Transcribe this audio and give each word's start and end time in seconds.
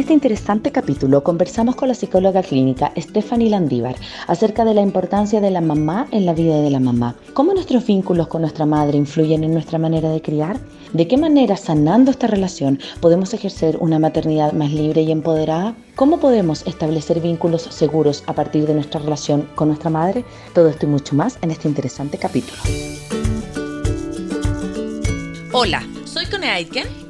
este 0.00 0.14
interesante 0.14 0.72
capítulo 0.72 1.22
conversamos 1.22 1.76
con 1.76 1.88
la 1.88 1.94
psicóloga 1.94 2.42
clínica 2.42 2.90
Stephanie 2.96 3.50
Landívar 3.50 3.96
acerca 4.28 4.64
de 4.64 4.72
la 4.72 4.80
importancia 4.80 5.42
de 5.42 5.50
la 5.50 5.60
mamá 5.60 6.08
en 6.10 6.24
la 6.24 6.32
vida 6.32 6.56
de 6.62 6.70
la 6.70 6.80
mamá. 6.80 7.16
¿Cómo 7.34 7.52
nuestros 7.52 7.86
vínculos 7.86 8.26
con 8.28 8.40
nuestra 8.40 8.64
madre 8.64 8.96
influyen 8.96 9.44
en 9.44 9.52
nuestra 9.52 9.78
manera 9.78 10.08
de 10.08 10.22
criar? 10.22 10.58
¿De 10.94 11.06
qué 11.06 11.18
manera, 11.18 11.56
sanando 11.58 12.10
esta 12.10 12.26
relación, 12.26 12.80
podemos 13.00 13.34
ejercer 13.34 13.76
una 13.78 13.98
maternidad 13.98 14.54
más 14.54 14.72
libre 14.72 15.02
y 15.02 15.12
empoderada? 15.12 15.74
¿Cómo 15.96 16.18
podemos 16.18 16.66
establecer 16.66 17.20
vínculos 17.20 17.62
seguros 17.62 18.24
a 18.26 18.32
partir 18.32 18.66
de 18.66 18.74
nuestra 18.74 19.00
relación 19.00 19.48
con 19.54 19.68
nuestra 19.68 19.90
madre? 19.90 20.24
Todo 20.54 20.70
esto 20.70 20.86
y 20.86 20.88
mucho 20.88 21.14
más 21.14 21.38
en 21.42 21.50
este 21.50 21.68
interesante 21.68 22.16
capítulo. 22.16 22.56
Hola, 25.52 25.86
soy 26.06 26.24
Cone 26.26 26.48
Aitken 26.48 27.09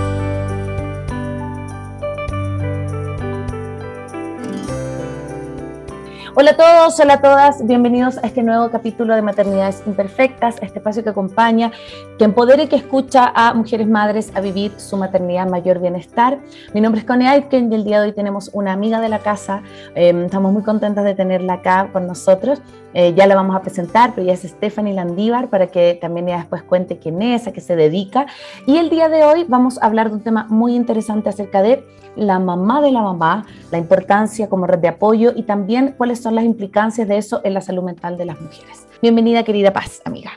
Hola 6.33 6.51
a 6.51 6.55
todos, 6.55 6.97
hola 7.01 7.15
a 7.15 7.21
todas, 7.21 7.67
bienvenidos 7.67 8.17
a 8.17 8.21
este 8.21 8.41
nuevo 8.41 8.69
capítulo 8.71 9.15
de 9.15 9.21
Maternidades 9.21 9.83
Imperfectas, 9.85 10.55
este 10.61 10.79
espacio 10.79 11.03
que 11.03 11.09
acompaña, 11.09 11.73
que 12.17 12.23
empodera 12.23 12.63
y 12.63 12.67
que 12.67 12.77
escucha 12.77 13.33
a 13.35 13.53
mujeres 13.53 13.89
madres 13.89 14.31
a 14.33 14.39
vivir 14.39 14.71
su 14.77 14.95
maternidad 14.95 15.49
mayor 15.49 15.79
bienestar. 15.79 16.39
Mi 16.73 16.79
nombre 16.79 17.01
es 17.01 17.05
Connie 17.05 17.27
Aitken 17.27 17.69
y 17.69 17.75
el 17.75 17.83
día 17.83 17.99
de 17.99 18.07
hoy 18.07 18.13
tenemos 18.13 18.49
una 18.53 18.71
amiga 18.71 19.01
de 19.01 19.09
la 19.09 19.19
casa, 19.19 19.61
em, 19.93 20.23
estamos 20.23 20.53
muy 20.53 20.63
contentas 20.63 21.03
de 21.03 21.15
tenerla 21.15 21.55
acá 21.55 21.89
con 21.91 22.07
nosotros, 22.07 22.61
eh, 22.93 23.13
ya 23.15 23.27
la 23.27 23.35
vamos 23.35 23.55
a 23.55 23.61
presentar, 23.61 24.11
pero 24.11 24.23
ella 24.23 24.33
es 24.33 24.41
Stephanie 24.41 24.93
Landívar 24.93 25.49
para 25.49 25.67
que 25.67 25.97
también 25.99 26.27
ella 26.27 26.37
después 26.37 26.63
cuente 26.63 26.99
quién 26.99 27.21
es, 27.21 27.47
a 27.47 27.53
qué 27.53 27.61
se 27.61 27.75
dedica. 27.75 28.25
Y 28.67 28.77
el 28.77 28.89
día 28.89 29.09
de 29.09 29.23
hoy 29.23 29.45
vamos 29.47 29.81
a 29.81 29.85
hablar 29.85 30.09
de 30.09 30.15
un 30.15 30.23
tema 30.23 30.45
muy 30.49 30.75
interesante 30.75 31.29
acerca 31.29 31.61
de 31.61 31.83
la 32.15 32.39
mamá 32.39 32.81
de 32.81 32.91
la 32.91 33.01
mamá, 33.01 33.45
la 33.71 33.77
importancia 33.77 34.49
como 34.49 34.67
red 34.67 34.79
de 34.79 34.89
apoyo 34.89 35.31
y 35.35 35.43
también 35.43 35.93
cuáles 35.97 36.21
son 36.21 36.35
las 36.35 36.43
implicancias 36.43 37.07
de 37.07 37.17
eso 37.17 37.41
en 37.43 37.53
la 37.53 37.61
salud 37.61 37.83
mental 37.83 38.17
de 38.17 38.25
las 38.25 38.39
mujeres. 38.39 38.87
Bienvenida, 39.01 39.43
querida 39.43 39.71
Paz, 39.71 40.01
amiga. 40.05 40.31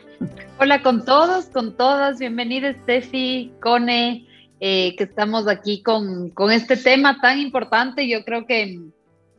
Hola 0.58 0.82
con 0.82 1.04
todos, 1.04 1.46
con 1.46 1.76
todas. 1.76 2.18
Bienvenida, 2.18 2.72
Steffi, 2.82 3.52
Cone, 3.60 4.26
eh, 4.60 4.94
que 4.96 5.04
estamos 5.04 5.48
aquí 5.48 5.82
con, 5.82 6.30
con, 6.30 6.52
este 6.52 6.76
tema 6.76 7.18
tan 7.20 7.38
importante. 7.38 8.08
Yo 8.08 8.24
creo 8.24 8.46
que 8.46 8.78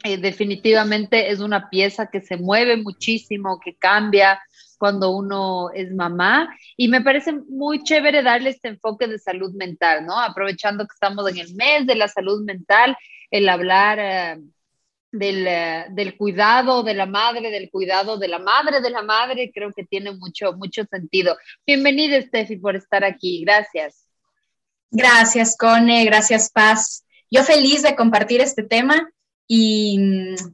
eh, 0.05 0.17
definitivamente 0.17 1.31
es 1.31 1.39
una 1.39 1.67
pieza 1.67 2.11
que 2.11 2.21
se 2.21 2.37
mueve 2.37 2.77
muchísimo, 2.77 3.59
que 3.59 3.75
cambia 3.75 4.39
cuando 4.77 5.09
uno 5.09 5.71
es 5.73 5.91
mamá. 5.95 6.55
Y 6.77 6.89
me 6.89 7.01
parece 7.01 7.33
muy 7.33 7.81
chévere 7.81 8.21
darle 8.21 8.51
este 8.51 8.67
enfoque 8.67 9.07
de 9.07 9.17
salud 9.17 9.51
mental, 9.55 10.05
¿no? 10.05 10.19
Aprovechando 10.19 10.85
que 10.85 10.93
estamos 10.93 11.27
en 11.31 11.39
el 11.39 11.55
mes 11.55 11.87
de 11.87 11.95
la 11.95 12.07
salud 12.07 12.45
mental, 12.45 12.95
el 13.31 13.49
hablar 13.49 13.97
eh, 13.99 14.41
del, 15.11 15.47
eh, 15.47 15.85
del, 15.89 16.15
cuidado 16.17 16.83
de 16.83 16.93
la 16.93 17.07
madre, 17.07 17.49
del 17.49 17.71
cuidado 17.71 18.19
de 18.19 18.27
la 18.27 18.37
madre 18.37 18.81
de 18.81 18.91
la 18.91 19.01
madre, 19.01 19.51
creo 19.51 19.73
que 19.73 19.85
tiene 19.85 20.11
mucho, 20.11 20.53
mucho 20.53 20.85
sentido. 20.85 21.35
Bienvenida, 21.65 22.21
Steffi, 22.21 22.57
por 22.57 22.75
estar 22.75 23.03
aquí. 23.03 23.43
Gracias. 23.43 24.05
Gracias, 24.91 25.57
Cone. 25.57 26.05
Gracias, 26.05 26.51
Paz. 26.51 27.07
Yo 27.31 27.43
feliz 27.43 27.81
de 27.81 27.95
compartir 27.95 28.39
este 28.39 28.61
tema. 28.61 29.09
Y, 29.47 29.99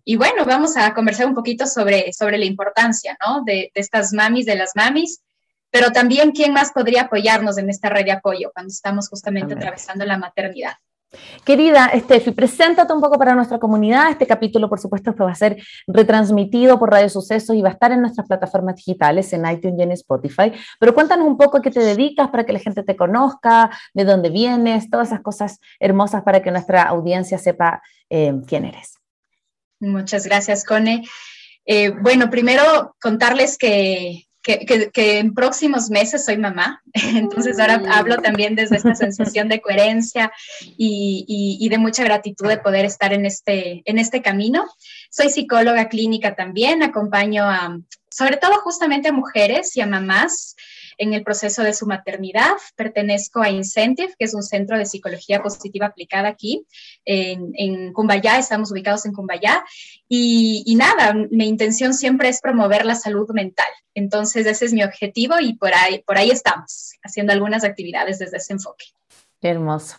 y, 0.03 0.15
bueno, 0.17 0.45
vamos 0.45 0.75
a 0.75 0.93
conversar 0.93 1.25
un 1.25 1.33
poquito 1.33 1.65
sobre, 1.65 2.11
sobre 2.11 2.37
la 2.37 2.45
importancia 2.45 3.17
¿no? 3.25 3.43
de, 3.43 3.71
de, 3.73 3.81
estas 3.81 4.11
mamis, 4.11 4.45
de 4.45 4.55
las 4.55 4.75
mamis, 4.75 5.21
pero 5.69 5.91
también 5.91 6.31
quién 6.31 6.51
más 6.51 6.71
podría 6.73 7.03
apoyarnos 7.03 7.57
en 7.57 7.69
esta 7.69 7.89
red 7.89 8.03
de 8.03 8.11
apoyo 8.11 8.51
cuando 8.53 8.69
estamos 8.69 9.07
justamente 9.07 9.53
atravesando 9.53 10.05
la 10.05 10.17
maternidad. 10.17 10.73
Querida 11.43 11.91
Steffi, 11.93 12.31
preséntate 12.31 12.93
un 12.93 13.01
poco 13.01 13.17
para 13.17 13.35
nuestra 13.35 13.59
comunidad. 13.59 14.11
Este 14.11 14.25
capítulo, 14.25 14.69
por 14.69 14.79
supuesto, 14.79 15.13
va 15.19 15.31
a 15.31 15.35
ser 15.35 15.61
retransmitido 15.87 16.79
por 16.79 16.89
Radio 16.89 17.09
Sucesos 17.09 17.55
y 17.55 17.61
va 17.61 17.69
a 17.69 17.73
estar 17.73 17.91
en 17.91 18.01
nuestras 18.01 18.27
plataformas 18.27 18.77
digitales, 18.77 19.33
en 19.33 19.45
iTunes 19.45 19.79
y 19.79 19.83
en 19.83 19.91
Spotify. 19.91 20.53
Pero 20.79 20.93
cuéntanos 20.93 21.27
un 21.27 21.37
poco 21.37 21.57
a 21.57 21.61
qué 21.61 21.71
te 21.71 21.81
dedicas 21.81 22.29
para 22.29 22.45
que 22.45 22.53
la 22.53 22.59
gente 22.59 22.83
te 22.83 22.95
conozca, 22.95 23.69
de 23.93 24.05
dónde 24.05 24.29
vienes, 24.29 24.89
todas 24.89 25.09
esas 25.09 25.21
cosas 25.21 25.59
hermosas 25.79 26.23
para 26.23 26.41
que 26.41 26.51
nuestra 26.51 26.83
audiencia 26.83 27.37
sepa 27.37 27.81
eh, 28.09 28.33
quién 28.47 28.65
eres. 28.65 28.95
Muchas 29.79 30.25
gracias, 30.25 30.63
Cone. 30.63 31.03
Eh, 31.65 31.89
bueno, 31.89 32.29
primero 32.29 32.95
contarles 33.01 33.57
que 33.57 34.27
que, 34.41 35.19
en 35.19 35.33
próximos 35.33 35.89
meses 35.89 36.25
soy 36.25 36.37
mamá, 36.37 36.81
entonces 36.93 37.59
ahora 37.59 37.79
mm. 37.79 37.91
hablo 37.91 38.17
también 38.17 38.55
desde 38.55 38.77
esta 38.77 38.95
sensación 38.95 39.49
de 39.49 39.61
coherencia 39.61 40.31
y, 40.77 41.57
y, 41.59 41.69
de 41.69 41.77
mucha 41.77 42.03
gratitud 42.03 42.47
de 42.47 42.57
poder 42.57 42.85
estar 42.85 43.13
en 43.13 43.25
este, 43.25 43.81
en 43.85 43.97
este 43.97 44.21
camino. 44.21 44.65
Soy 45.09 45.29
psicóloga 45.29 45.89
clínica 45.89 46.35
también, 46.35 46.83
acompaño 46.83 47.45
a, 47.45 47.77
sobre 48.09 48.37
todo 48.37 48.53
justamente 48.61 49.09
a 49.09 49.13
mujeres 49.13 49.75
y 49.77 49.81
a 49.81 49.87
mamás 49.87 50.55
en 51.01 51.13
el 51.13 51.23
proceso 51.23 51.63
de 51.63 51.73
su 51.73 51.87
maternidad. 51.87 52.53
Pertenezco 52.75 53.41
a 53.41 53.49
Incentive, 53.49 54.13
que 54.19 54.25
es 54.25 54.35
un 54.35 54.43
centro 54.43 54.77
de 54.77 54.85
psicología 54.85 55.41
positiva 55.41 55.87
aplicada 55.87 56.29
aquí 56.29 56.63
en, 57.05 57.51
en 57.55 57.91
Cumbayá, 57.91 58.37
estamos 58.37 58.71
ubicados 58.71 59.07
en 59.07 59.13
Cumbayá. 59.13 59.65
Y, 60.07 60.63
y, 60.65 60.75
nada, 60.75 61.15
mi 61.31 61.47
intención 61.47 61.95
siempre 61.95 62.29
es 62.29 62.39
promover 62.39 62.85
la 62.85 62.93
salud 62.93 63.27
mental. 63.31 63.65
Entonces, 63.95 64.45
ese 64.45 64.65
es 64.65 64.73
mi 64.73 64.83
objetivo 64.83 65.39
y 65.39 65.53
por 65.55 65.73
ahí, 65.73 66.03
por 66.05 66.19
ahí 66.19 66.29
estamos, 66.29 66.91
haciendo 67.03 67.33
algunas 67.33 67.63
actividades 67.63 68.19
desde 68.19 68.37
ese 68.37 68.53
enfoque. 68.53 68.85
Qué 69.41 69.49
hermoso. 69.49 69.95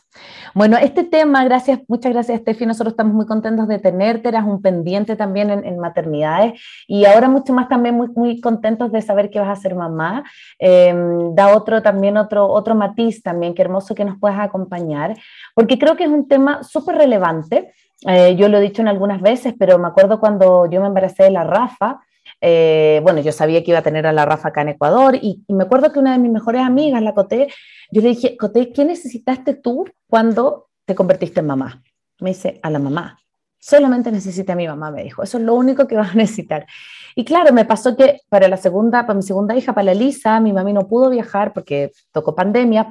Bueno, 0.54 0.76
este 0.76 1.02
tema, 1.02 1.42
gracias, 1.44 1.80
muchas 1.88 2.12
gracias, 2.12 2.42
Steffi. 2.42 2.64
Nosotros 2.64 2.92
estamos 2.92 3.12
muy 3.12 3.26
contentos 3.26 3.66
de 3.66 3.80
tenerte. 3.80 4.28
Eras 4.28 4.44
un 4.46 4.62
pendiente 4.62 5.16
también 5.16 5.50
en, 5.50 5.78
maternidades 5.80 6.62
y 6.86 7.06
ahora 7.06 7.28
mucho 7.28 7.52
más 7.52 7.68
también 7.68 7.96
muy, 7.96 8.06
muy 8.14 8.40
contentos 8.40 8.92
de 8.92 9.02
saber 9.02 9.30
que 9.30 9.40
vas 9.40 9.48
a 9.48 9.60
ser 9.60 9.74
mamá. 9.74 10.22
Em, 10.60 11.34
da 11.34 11.56
otro 11.56 11.82
también, 11.82 12.18
otro, 12.18 12.46
otro 12.46 12.76
matiz 12.76 13.20
también. 13.20 13.52
Qué 13.52 13.62
hermoso 13.62 13.96
que 13.96 14.04
nos 14.04 14.16
puedas 14.20 14.38
acompañar, 14.38 15.16
porque 15.56 15.76
creo 15.76 15.96
que 15.96 16.04
es 16.04 16.10
un 16.10 16.28
tema 16.28 16.62
súper 16.62 16.94
relevante. 16.94 17.72
Eh, 18.06 18.36
yo 18.36 18.48
lo 18.48 18.58
he 18.58 18.60
dicho 18.60 18.80
en 18.80 18.86
algunas 18.86 19.20
veces, 19.20 19.54
pero 19.58 19.76
me 19.76 19.88
acuerdo 19.88 20.20
cuando 20.20 20.70
yo 20.70 20.80
me 20.80 20.86
embaracé 20.86 21.24
de 21.24 21.30
la 21.32 21.42
Rafa. 21.42 21.98
Eh, 22.44 22.98
bueno, 23.04 23.20
yo 23.20 23.30
sabía 23.30 23.62
que 23.62 23.70
iba 23.70 23.78
a 23.78 23.84
tener 23.84 24.04
a 24.04 24.12
la 24.12 24.24
Rafa 24.24 24.48
acá 24.48 24.62
en 24.62 24.70
Ecuador 24.70 25.14
y, 25.14 25.44
me 25.46 25.62
acuerdo 25.62 25.92
que 25.92 26.00
una 26.00 26.12
de 26.12 26.18
mis 26.18 26.32
mejores 26.32 26.62
amigas, 26.62 27.00
la 27.00 27.14
Coté, 27.14 27.46
yo 27.92 28.02
le 28.02 28.08
dije, 28.08 28.36
Coté, 28.36 28.72
¿qué 28.72 28.84
necesitaste 28.84 29.54
tú 29.54 29.84
cuando 30.08 30.68
te 30.84 30.96
convertiste 30.96 31.38
en 31.38 31.46
mamá? 31.46 31.82
Me 32.18 32.30
dice, 32.30 32.58
a 32.62 32.68
la 32.68 32.80
mamá. 32.80 33.18
Solamente 33.60 34.10
necesité 34.10 34.50
a 34.50 34.56
mi 34.56 34.66
mamá, 34.66 34.90
me 34.90 35.04
dijo. 35.04 35.22
Eso 35.22 35.38
es 35.38 35.44
lo 35.44 35.54
único 35.54 35.86
que 35.86 35.94
vas 35.94 36.10
a 36.10 36.14
necesitar. 36.14 36.66
Y 37.14 37.24
claro, 37.24 37.52
me 37.52 37.64
pasó 37.64 37.96
que 37.96 38.18
para 38.28 38.48
la 38.48 38.56
segunda, 38.56 39.06
para 39.06 39.16
mi 39.16 39.22
segunda 39.22 39.54
hija, 39.54 39.72
para 39.72 39.84
la 39.84 39.92
Elisa, 39.92 40.40
mi 40.40 40.52
mami 40.52 40.72
no 40.72 40.88
pudo 40.88 41.10
viajar 41.10 41.52
porque 41.52 41.92
tocó 42.10 42.34
pandemia. 42.34 42.88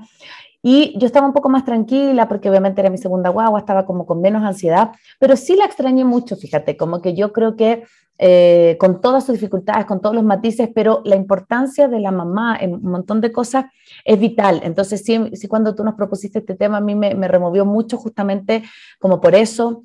Y 0.63 0.97
yo 0.99 1.07
estaba 1.07 1.25
un 1.25 1.33
poco 1.33 1.49
más 1.49 1.65
tranquila 1.65 2.27
porque 2.27 2.49
obviamente 2.49 2.81
era 2.81 2.89
mi 2.89 2.97
segunda 2.97 3.29
guagua, 3.29 3.59
estaba 3.59 3.85
como 3.85 4.05
con 4.05 4.21
menos 4.21 4.43
ansiedad, 4.43 4.91
pero 5.19 5.35
sí 5.35 5.55
la 5.55 5.65
extrañé 5.65 6.05
mucho, 6.05 6.35
fíjate, 6.35 6.77
como 6.77 7.01
que 7.01 7.15
yo 7.15 7.33
creo 7.33 7.55
que 7.55 7.83
eh, 8.23 8.77
con 8.79 9.01
todas 9.01 9.25
sus 9.25 9.33
dificultades, 9.33 9.87
con 9.87 9.99
todos 9.99 10.13
los 10.13 10.23
matices, 10.23 10.69
pero 10.75 11.01
la 11.05 11.15
importancia 11.15 11.87
de 11.87 11.99
la 11.99 12.11
mamá 12.11 12.55
en 12.61 12.75
un 12.75 12.83
montón 12.83 13.19
de 13.19 13.31
cosas 13.31 13.65
es 14.05 14.19
vital. 14.19 14.61
Entonces, 14.63 15.03
sí, 15.03 15.19
sí 15.33 15.47
cuando 15.47 15.73
tú 15.73 15.83
nos 15.83 15.95
propusiste 15.95 16.37
este 16.37 16.53
tema, 16.53 16.77
a 16.77 16.81
mí 16.81 16.93
me, 16.93 17.15
me 17.15 17.27
removió 17.27 17.65
mucho 17.65 17.97
justamente 17.97 18.61
como 18.99 19.19
por 19.19 19.33
eso, 19.33 19.81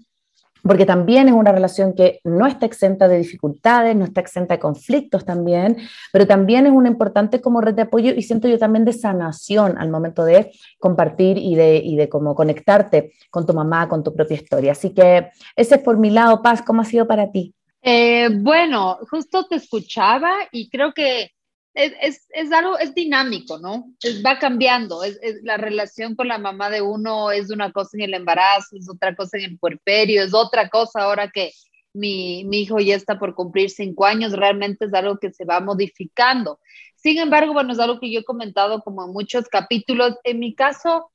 porque 0.66 0.86
también 0.86 1.28
es 1.28 1.34
una 1.34 1.52
relación 1.52 1.94
que 1.94 2.20
no 2.24 2.46
está 2.46 2.66
exenta 2.66 3.08
de 3.08 3.18
dificultades, 3.18 3.94
no 3.96 4.04
está 4.04 4.20
exenta 4.20 4.54
de 4.54 4.60
conflictos 4.60 5.24
también, 5.24 5.76
pero 6.12 6.26
también 6.26 6.66
es 6.66 6.72
una 6.72 6.88
importante 6.88 7.40
como 7.40 7.60
red 7.60 7.74
de 7.74 7.82
apoyo 7.82 8.12
y 8.14 8.22
siento 8.22 8.48
yo 8.48 8.58
también 8.58 8.84
de 8.84 8.92
sanación 8.92 9.78
al 9.78 9.90
momento 9.90 10.24
de 10.24 10.52
compartir 10.78 11.38
y 11.38 11.54
de, 11.54 11.76
y 11.76 11.96
de 11.96 12.08
cómo 12.08 12.34
conectarte 12.34 13.12
con 13.30 13.46
tu 13.46 13.54
mamá, 13.54 13.88
con 13.88 14.02
tu 14.02 14.14
propia 14.14 14.36
historia. 14.36 14.72
Así 14.72 14.92
que 14.92 15.30
ese 15.54 15.76
es 15.76 15.80
por 15.82 15.98
mi 15.98 16.10
lado, 16.10 16.42
Paz, 16.42 16.62
¿cómo 16.62 16.82
ha 16.82 16.84
sido 16.84 17.06
para 17.06 17.30
ti? 17.30 17.54
Eh, 17.82 18.28
bueno, 18.32 18.98
justo 19.08 19.46
te 19.46 19.56
escuchaba 19.56 20.32
y 20.50 20.68
creo 20.68 20.92
que 20.92 21.30
es, 21.76 22.26
es, 22.30 22.52
algo, 22.52 22.78
es 22.78 22.94
dinámico, 22.94 23.58
¿no? 23.58 23.92
va 24.24 24.38
cambiando. 24.38 25.04
Es, 25.04 25.18
la 25.42 25.56
relación 25.56 26.16
con 26.16 26.28
la 26.28 26.38
mamá 26.38 26.70
de 26.70 26.80
uno 26.80 27.30
es 27.30 27.50
una 27.50 27.70
cosa 27.70 27.90
en 27.94 28.04
el 28.04 28.14
embarazo, 28.14 28.76
es 28.76 28.88
otra 28.88 29.14
cosa 29.14 29.36
en 29.36 29.44
el 29.44 29.58
puerperio, 29.58 30.22
es 30.22 30.32
otra 30.32 30.68
cosa 30.70 31.02
ahora 31.02 31.30
que 31.30 31.52
mi, 31.92 32.44
mi 32.44 32.62
hijo 32.62 32.78
ya 32.78 32.94
está 32.94 33.18
por 33.18 33.34
cumplir 33.34 33.70
cinco 33.70 34.06
años, 34.06 34.32
realmente 34.32 34.86
es 34.86 34.94
algo 34.94 35.18
que 35.18 35.32
se 35.32 35.44
va 35.44 35.60
modificando. 35.60 36.60
Sin 36.96 37.18
embargo, 37.18 37.52
bueno, 37.52 37.72
es 37.72 37.78
algo 37.78 38.00
que 38.00 38.10
yo 38.10 38.20
he 38.20 38.24
comentado 38.24 38.80
como 38.80 39.04
en 39.04 39.12
muchos 39.12 39.48
capítulos. 39.48 40.14
En 40.24 40.38
mi 40.38 40.54
caso, 40.54 41.10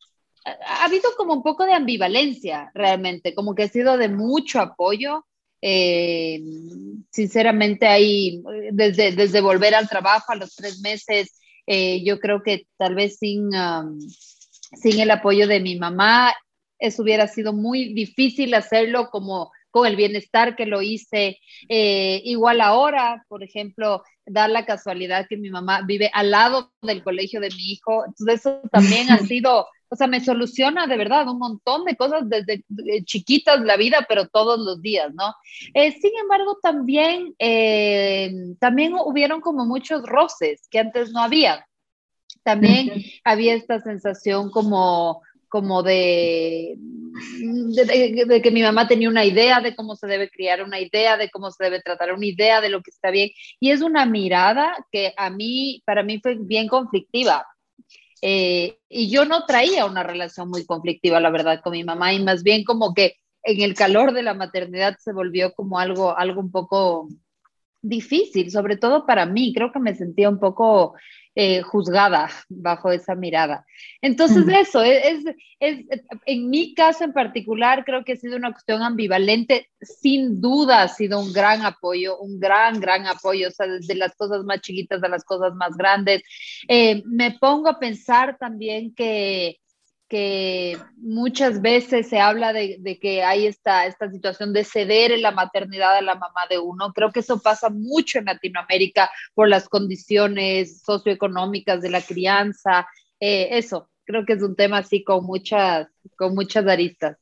ha 0.45 0.85
habido 0.85 1.09
como 1.17 1.33
un 1.33 1.43
poco 1.43 1.65
de 1.65 1.73
ambivalencia 1.73 2.71
realmente, 2.73 3.35
como 3.35 3.55
que 3.55 3.63
ha 3.63 3.67
sido 3.67 3.97
de 3.97 4.09
mucho 4.09 4.59
apoyo. 4.59 5.25
Eh, 5.61 6.41
sinceramente, 7.11 7.87
ahí, 7.87 8.43
desde, 8.71 9.11
desde 9.11 9.41
volver 9.41 9.75
al 9.75 9.87
trabajo 9.87 10.31
a 10.31 10.35
los 10.35 10.55
tres 10.55 10.79
meses, 10.81 11.39
eh, 11.67 12.03
yo 12.03 12.19
creo 12.19 12.41
que 12.43 12.67
tal 12.77 12.95
vez 12.95 13.17
sin, 13.17 13.51
sin 14.81 14.99
el 14.99 15.11
apoyo 15.11 15.47
de 15.47 15.59
mi 15.59 15.77
mamá, 15.77 16.33
eso 16.79 17.03
hubiera 17.03 17.27
sido 17.27 17.53
muy 17.53 17.93
difícil 17.93 18.53
hacerlo 18.55 19.09
como 19.11 19.51
con 19.71 19.87
el 19.87 19.95
bienestar 19.95 20.55
que 20.55 20.65
lo 20.65 20.81
hice. 20.81 21.39
Eh, 21.67 22.21
igual 22.25 22.61
ahora, 22.61 23.25
por 23.27 23.43
ejemplo, 23.43 24.03
dar 24.25 24.49
la 24.49 24.65
casualidad 24.65 25.27
que 25.27 25.37
mi 25.37 25.49
mamá 25.49 25.81
vive 25.85 26.11
al 26.13 26.31
lado 26.31 26.71
del 26.81 27.03
colegio 27.03 27.39
de 27.39 27.49
mi 27.49 27.71
hijo. 27.71 28.05
Entonces 28.05 28.41
eso 28.41 28.61
también 28.71 29.09
ha 29.11 29.17
sido, 29.19 29.67
o 29.89 29.95
sea, 29.95 30.07
me 30.07 30.23
soluciona 30.23 30.87
de 30.87 30.97
verdad 30.97 31.27
un 31.27 31.39
montón 31.39 31.85
de 31.85 31.95
cosas 31.95 32.23
desde 32.29 32.63
chiquitas 33.05 33.61
la 33.61 33.77
vida, 33.77 34.05
pero 34.07 34.27
todos 34.27 34.59
los 34.59 34.81
días, 34.81 35.13
¿no? 35.13 35.33
Eh, 35.73 35.91
sin 35.93 36.11
embargo, 36.21 36.59
también, 36.61 37.33
eh, 37.39 38.31
también 38.59 38.93
hubieron 38.93 39.41
como 39.41 39.65
muchos 39.65 40.03
roces 40.03 40.67
que 40.69 40.79
antes 40.79 41.11
no 41.11 41.21
había. 41.21 41.65
También 42.43 43.03
había 43.23 43.53
esta 43.53 43.81
sensación 43.81 44.49
como 44.49 45.21
como 45.51 45.83
de, 45.83 46.77
de, 46.77 48.41
que 48.41 48.51
mi 48.51 48.61
mamá 48.63 48.87
tenía 48.87 49.09
una 49.09 49.25
idea 49.25 49.59
de 49.59 49.75
cómo 49.75 49.97
se 49.97 50.07
debe 50.07 50.29
criar, 50.29 50.63
una 50.63 50.79
idea 50.79 51.17
de 51.17 51.29
cómo 51.29 51.51
se 51.51 51.65
debe 51.65 51.81
tratar, 51.81 52.13
una 52.13 52.25
idea 52.25 52.61
de 52.61 52.69
lo 52.69 52.81
que 52.81 52.89
está 52.89 53.11
bien. 53.11 53.31
Y 53.59 53.71
es 53.71 53.81
una 53.81 54.05
mirada 54.05 54.87
que 54.93 55.13
a 55.17 55.29
mí, 55.29 55.83
para 55.85 56.03
mí 56.03 56.21
fue 56.21 56.37
bien 56.39 56.69
conflictiva. 56.69 57.45
Eh, 58.21 58.77
y 58.87 59.09
yo 59.09 59.25
no 59.25 59.45
traía 59.45 59.85
una 59.85 60.03
relación 60.03 60.49
muy 60.49 60.65
conflictiva, 60.65 61.19
la 61.19 61.31
verdad, 61.31 61.59
con 61.61 61.73
mi 61.73 61.83
mamá, 61.83 62.13
y 62.13 62.23
más 62.23 62.43
bien 62.43 62.63
como 62.63 62.93
que 62.93 63.17
en 63.43 63.61
el 63.61 63.73
calor 63.73 64.13
de 64.13 64.23
la 64.23 64.33
maternidad 64.33 64.95
se 64.99 65.11
volvió 65.11 65.53
como 65.53 65.79
algo, 65.79 66.17
algo 66.17 66.39
un 66.39 66.51
poco 66.51 67.09
difícil, 67.81 68.51
sobre 68.51 68.77
todo 68.77 69.05
para 69.05 69.25
mí. 69.25 69.53
Creo 69.53 69.73
que 69.73 69.79
me 69.79 69.95
sentía 69.95 70.29
un 70.29 70.39
poco 70.39 70.93
eh, 71.33 71.61
juzgada 71.61 72.29
bajo 72.49 72.91
esa 72.91 73.15
mirada. 73.15 73.65
Entonces, 74.01 74.45
eso 74.49 74.81
es, 74.81 75.23
es, 75.61 75.85
en 76.25 76.49
mi 76.49 76.73
caso 76.73 77.05
en 77.05 77.13
particular, 77.13 77.85
creo 77.85 78.03
que 78.03 78.13
ha 78.13 78.17
sido 78.17 78.35
una 78.35 78.51
cuestión 78.51 78.81
ambivalente. 78.81 79.69
Sin 79.81 80.41
duda 80.41 80.81
ha 80.81 80.87
sido 80.89 81.21
un 81.21 81.31
gran 81.31 81.65
apoyo, 81.65 82.19
un 82.19 82.37
gran, 82.37 82.81
gran 82.81 83.07
apoyo, 83.07 83.47
o 83.47 83.51
sea, 83.51 83.67
desde 83.67 83.95
las 83.95 84.13
cosas 84.15 84.43
más 84.43 84.59
chiquitas 84.59 85.01
a 85.03 85.07
las 85.07 85.23
cosas 85.23 85.53
más 85.55 85.77
grandes. 85.77 86.21
Eh, 86.67 87.01
me 87.05 87.31
pongo 87.31 87.69
a 87.69 87.79
pensar 87.79 88.37
también 88.37 88.93
que 88.93 89.60
que 90.11 90.77
muchas 90.97 91.61
veces 91.61 92.09
se 92.09 92.19
habla 92.19 92.51
de, 92.51 92.99
que 93.01 93.23
hay 93.23 93.47
esta, 93.47 93.85
esta 93.85 94.11
situación 94.11 94.51
de 94.51 94.65
ceder 94.65 95.13
en 95.13 95.21
la 95.21 95.31
maternidad 95.31 95.95
a 95.95 96.01
la 96.01 96.15
mamá 96.15 96.41
de 96.49 96.59
uno. 96.59 96.91
Creo 96.91 97.13
que 97.13 97.21
eso 97.21 97.41
pasa 97.41 97.69
mucho 97.69 98.19
en 98.19 98.25
Latinoamérica 98.25 99.09
por 99.33 99.47
las 99.47 99.69
condiciones 99.69 100.81
socioeconómicas 100.81 101.81
de 101.81 101.91
la 101.91 102.01
crianza. 102.01 102.85
Eh, 103.21 103.57
eso, 103.57 103.89
creo 104.03 104.25
que 104.25 104.33
es 104.33 104.43
un 104.43 104.57
tema 104.57 104.79
así 104.79 105.01
con 105.01 105.25
muchas, 105.25 105.87
con 106.17 106.35
muchas 106.35 106.67
aristas. 106.67 107.15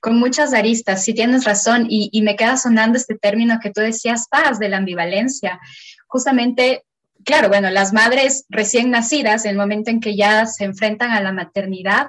Con 0.00 0.18
muchas 0.18 0.52
aristas, 0.52 1.04
sí 1.04 1.14
tienes 1.14 1.44
razón, 1.44 1.86
y, 1.88 2.10
y, 2.12 2.22
me 2.22 2.34
queda 2.34 2.56
sonando 2.56 2.98
este 2.98 3.16
término 3.16 3.60
que 3.62 3.70
tú 3.70 3.80
decías, 3.80 4.26
paz, 4.28 4.58
de 4.58 4.68
la 4.68 4.78
ambivalencia. 4.78 5.60
Justamente 6.08 6.82
claro, 7.28 7.50
bueno, 7.50 7.70
las 7.70 7.92
madres 7.92 8.46
recién 8.48 8.90
nacidas, 8.90 9.44
en 9.44 9.50
el 9.50 9.58
momento 9.58 9.90
en 9.90 10.00
que 10.00 10.16
ya 10.16 10.46
se 10.46 10.64
enfrentan 10.64 11.10
a 11.10 11.20
la 11.20 11.30
maternidad, 11.30 12.06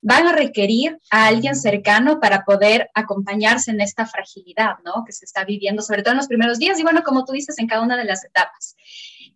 van 0.00 0.26
a 0.26 0.32
requerir 0.32 0.98
a 1.10 1.26
alguien 1.26 1.54
cercano 1.54 2.20
para 2.20 2.42
poder 2.46 2.88
acompañarse 2.94 3.70
en 3.70 3.82
esta 3.82 4.06
fragilidad, 4.06 4.76
¿no? 4.82 5.04
Que 5.04 5.12
se 5.12 5.26
está 5.26 5.44
viviendo, 5.44 5.82
sobre 5.82 6.02
todo 6.02 6.12
en 6.12 6.16
los 6.16 6.26
primeros 6.26 6.58
días 6.58 6.80
y 6.80 6.84
bueno, 6.84 7.02
como 7.02 7.26
tú 7.26 7.32
dices, 7.32 7.58
en 7.58 7.66
cada 7.66 7.82
una 7.82 7.98
de 7.98 8.04
las 8.04 8.24
etapas. 8.24 8.74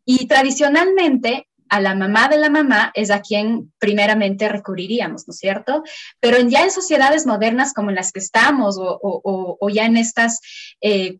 Y 0.06 0.26
tradicionalmente, 0.26 1.48
a 1.68 1.80
la 1.82 1.94
mamá 1.94 2.28
de 2.28 2.38
la 2.38 2.48
mamá 2.48 2.90
es 2.94 3.10
a 3.10 3.20
quien 3.20 3.74
primeramente 3.78 4.48
recurriríamos, 4.48 5.28
¿no 5.28 5.32
es 5.32 5.38
cierto? 5.38 5.82
Pero 6.18 6.38
ya 6.48 6.62
en 6.62 6.70
sociedades 6.70 7.26
modernas 7.26 7.74
como 7.74 7.90
en 7.90 7.96
las 7.96 8.10
que 8.10 8.20
estamos 8.20 8.76
o, 8.80 9.68
ya 9.68 9.84
en 9.84 9.98
estas 9.98 10.40
eh, 10.80 11.18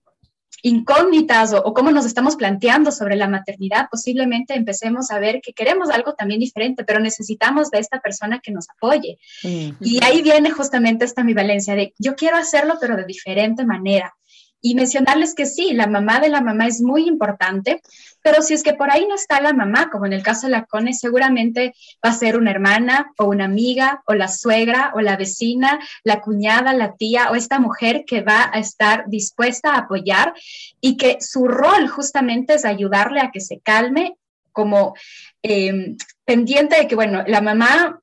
incógnitas 0.66 1.52
o, 1.52 1.72
cómo 1.72 1.92
nos 1.92 2.04
estamos 2.04 2.34
planteando 2.34 2.90
sobre 2.90 3.14
la 3.14 3.28
maternidad, 3.28 3.86
posiblemente 3.90 4.54
empecemos 4.54 5.12
a 5.12 5.20
ver 5.20 5.40
que 5.40 5.52
queremos 5.52 5.90
algo 5.90 6.14
también 6.14 6.40
diferente, 6.40 6.84
pero 6.84 6.98
necesitamos 6.98 7.70
de 7.70 7.78
esta 7.78 8.00
persona 8.00 8.40
que 8.42 8.50
nos 8.50 8.68
apoye. 8.70 9.18
Y 9.42 10.02
ahí 10.04 10.22
viene 10.22 10.50
justamente 10.50 11.04
esta 11.04 11.20
ambivalencia 11.20 11.76
de 11.76 11.94
yo 11.98 12.16
quiero 12.16 12.36
hacerlo, 12.36 12.78
pero 12.80 12.96
de 12.96 13.04
diferente 13.04 13.64
manera. 13.64 14.16
Y 14.61 14.75
mencionarles 14.75 15.35
que 15.35 15.47
sí, 15.47 15.73
la 15.75 15.87
mamá 15.87 16.19
de 16.19 16.29
la 16.29 16.41
mamá 16.41 16.67
es 16.67 16.81
muy 16.81 17.06
importante, 17.06 17.82
pero 18.23 18.43
si 18.43 18.55
es 18.55 18.62
que 18.62 18.75
por 18.75 18.91
ahí 18.91 19.06
no 19.06 19.14
está 19.14 19.41
la 19.41 19.53
mamá, 19.53 19.91
como 19.91 20.06
en 20.06 20.12
el 20.12 20.23
caso 20.23 20.47
de 20.47 20.53
la 20.53 20.64
Cone, 20.64 20.94
seguramente 20.94 21.75
va 22.05 22.11
a 22.11 22.14
ser 22.14 22.37
una 22.37 22.50
hermana 22.50 23.12
o 23.19 23.26
una 23.26 23.44
amiga 23.44 24.03
o 24.06 24.14
la 24.14 24.29
suegra 24.29 24.93
o 24.94 25.00
la 25.00 25.17
vecina, 25.17 25.79
la 26.03 26.20
cuñada, 26.20 26.73
la 26.73 26.94
tía 26.94 27.31
o 27.31 27.35
esta 27.35 27.61
mujer 27.61 28.05
que 28.06 28.23
va 28.23 28.50
a 28.53 28.58
estar 28.58 29.05
dispuesta 29.08 29.75
a 29.75 29.79
apoyar 29.79 30.35
y 30.81 30.97
que 30.97 31.19
su 31.20 31.47
rol 31.47 31.87
justamente 31.88 32.55
es 32.55 32.64
ayudarle 32.64 33.20
a 33.20 33.31
que 33.31 33.41
se 33.41 33.61
calme 33.61 34.17
como 34.52 34.94
eh, 35.43 35.94
pendiente 36.25 36.76
de 36.76 36.88
que, 36.88 36.94
bueno, 36.94 37.23
la 37.26 37.41
mamá 37.41 38.00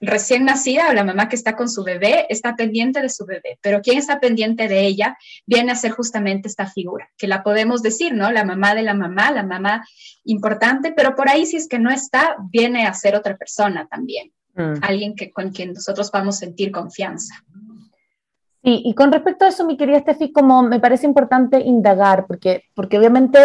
recién 0.00 0.44
nacida 0.44 0.90
o 0.90 0.92
la 0.92 1.04
mamá 1.04 1.28
que 1.28 1.36
está 1.36 1.56
con 1.56 1.68
su 1.68 1.82
bebé 1.82 2.26
está 2.28 2.54
pendiente 2.54 3.00
de 3.00 3.08
su 3.08 3.24
bebé, 3.24 3.58
pero 3.62 3.80
quien 3.80 3.98
está 3.98 4.20
pendiente 4.20 4.68
de 4.68 4.86
ella 4.86 5.16
viene 5.46 5.72
a 5.72 5.76
ser 5.76 5.92
justamente 5.92 6.48
esta 6.48 6.66
figura, 6.66 7.08
que 7.16 7.26
la 7.26 7.42
podemos 7.42 7.82
decir, 7.82 8.14
¿no? 8.14 8.30
La 8.30 8.44
mamá 8.44 8.74
de 8.74 8.82
la 8.82 8.94
mamá, 8.94 9.30
la 9.30 9.42
mamá 9.42 9.86
importante, 10.24 10.92
pero 10.92 11.14
por 11.14 11.28
ahí 11.28 11.46
si 11.46 11.56
es 11.56 11.68
que 11.68 11.78
no 11.78 11.90
está, 11.90 12.36
viene 12.50 12.86
a 12.86 12.94
ser 12.94 13.16
otra 13.16 13.36
persona 13.36 13.86
también, 13.86 14.32
mm. 14.54 14.74
alguien 14.82 15.14
que, 15.14 15.30
con 15.30 15.50
quien 15.50 15.72
nosotros 15.72 16.10
vamos 16.10 16.36
a 16.36 16.40
sentir 16.40 16.70
confianza. 16.70 17.34
Sí, 18.62 18.82
y 18.84 18.94
con 18.94 19.12
respecto 19.12 19.44
a 19.44 19.48
eso, 19.48 19.64
mi 19.64 19.76
querida 19.76 20.00
Steffi, 20.00 20.32
como 20.32 20.62
me 20.62 20.80
parece 20.80 21.06
importante 21.06 21.60
indagar, 21.60 22.26
porque, 22.26 22.64
porque 22.74 22.98
obviamente 22.98 23.38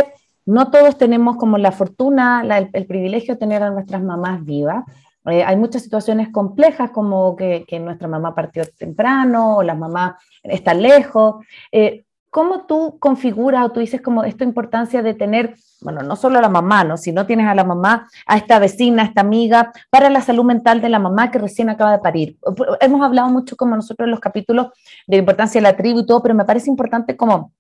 no 0.46 0.72
todos 0.72 0.98
tenemos 0.98 1.38
como 1.38 1.60
la 1.60 1.72
fortuna, 1.72 2.42
el, 2.42 2.70
el 2.74 2.86
privilegio 2.88 3.36
de 3.36 3.40
tener 3.40 3.62
a 3.62 3.70
nuestras 3.70 4.02
mamás 4.02 4.44
vivas, 4.44 4.84
eh, 5.26 5.44
hay 5.44 5.56
muchas 5.56 5.84
situaciones 5.84 6.30
complejas 6.30 6.92
como 6.92 7.36
que, 7.36 7.66
nuestra 7.80 8.08
mamá 8.08 8.34
partió 8.34 8.64
temprano 8.78 9.58
o 9.58 9.64
la 9.64 9.76
mamá 9.76 10.18
está 10.44 10.74
lejos. 10.74 11.46
Eh, 11.72 12.04
¿Cómo 12.30 12.66
tú 12.66 12.98
configuras 12.98 13.66
o 13.66 13.72
tú 13.72 13.82
dices 13.82 14.02
como 14.02 14.24
esta 14.24 14.46
importancia 14.46 15.02
de 15.02 15.14
tener, 15.14 15.56
bueno, 15.82 16.02
no 16.02 16.16
solo 16.16 16.40
a 16.40 16.42
la 16.42 16.48
mamá, 16.48 16.86
¿no? 16.86 16.96
si 16.96 17.12
no 17.12 17.26
tienes 17.26 17.46
a 17.46 17.54
la 17.54 17.66
mamá, 17.66 18.08
a 18.26 18.38
esta 18.38 18.58
vecina, 18.58 19.04
a 19.04 19.06
esta 19.08 19.20
amiga, 19.20 19.74
para 19.90 20.10
la 20.10 20.22
salud 20.22 20.46
mental 20.46 20.80
de 20.80 20.88
la 20.88 20.98
mamá 20.98 21.30
que 21.30 21.40
recién 21.40 21.70
acaba 21.70 21.92
de 21.92 22.00
parir? 22.00 22.38
Hemos 22.80 23.02
hablado 23.02 23.30
mucho 23.30 23.58
como 23.58 23.76
nosotros 23.76 24.08
en 24.08 24.12
los 24.12 24.22
capítulos 24.22 24.68
de 25.08 25.18
la 25.18 25.20
importancia 25.20 25.60
de 25.60 25.64
la 25.64 25.76
tribu 25.76 26.00
y 26.00 26.06
todo, 26.06 26.24
pero 26.24 26.34
me 26.34 26.46
parece 26.46 26.70
importante 26.70 27.18
como 27.18 27.52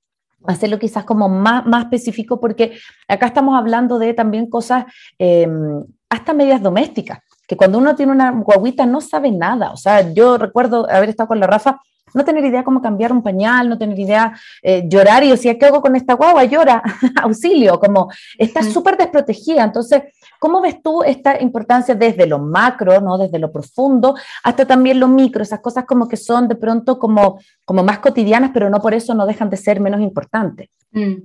hacerlo 0.45 0.79
quizás 0.79 1.03
como 1.03 1.27
más, 1.27 1.65
más 1.65 1.83
específico 1.83 2.39
porque 2.39 2.77
acá 3.09 3.27
estamos 3.27 3.59
hablando 3.59 3.99
de 3.99 4.13
también 4.13 4.49
cosas 4.49 4.85
em, 5.19 5.83
hasta 6.09 6.33
medias 6.33 6.61
domésticas 6.61 7.19
que 7.51 7.57
cuando 7.57 7.79
uno 7.79 7.97
tiene 7.97 8.13
una 8.13 8.31
guaguita 8.31 8.85
no 8.85 9.01
sabe 9.01 9.29
nada. 9.29 9.73
O 9.73 9.75
sea, 9.75 10.13
yo 10.13 10.37
recuerdo 10.37 10.89
haber 10.89 11.09
estado 11.09 11.27
con 11.27 11.41
la 11.41 11.47
Rafa, 11.47 11.81
no 12.13 12.25
tener 12.25 12.43
idea 12.45 12.63
cómo 12.63 12.81
cambiar 12.81 13.11
un 13.11 13.23
pañal, 13.23 13.69
no 13.69 13.77
tener 13.77 13.97
idea 13.99 14.33
eh, 14.61 14.83
llorar 14.87 15.23
y 15.23 15.31
decía, 15.31 15.57
¿qué 15.57 15.65
hago 15.65 15.81
con 15.81 15.95
esta 15.95 16.13
guagua? 16.13 16.43
Llora, 16.45 16.81
auxilio, 17.21 17.79
como 17.79 18.09
está 18.37 18.63
súper 18.63 18.97
desprotegida. 18.97 19.63
Entonces, 19.63 20.03
¿cómo 20.39 20.61
ves 20.61 20.81
tú 20.81 21.03
esta 21.03 21.41
importancia 21.41 21.95
desde 21.95 22.25
lo 22.25 22.39
macro, 22.39 22.99
¿no? 23.01 23.17
desde 23.17 23.39
lo 23.39 23.51
profundo, 23.51 24.15
hasta 24.43 24.65
también 24.65 24.99
lo 24.99 25.07
micro, 25.07 25.43
esas 25.43 25.59
cosas 25.59 25.85
como 25.85 26.07
que 26.07 26.17
son 26.17 26.47
de 26.47 26.55
pronto 26.55 26.99
como, 26.99 27.39
como 27.65 27.83
más 27.83 27.99
cotidianas, 27.99 28.51
pero 28.53 28.69
no 28.69 28.81
por 28.81 28.93
eso 28.93 29.13
no 29.13 29.25
dejan 29.25 29.49
de 29.49 29.57
ser 29.57 29.79
menos 29.79 30.01
importantes? 30.01 30.69
Mm. 30.91 31.23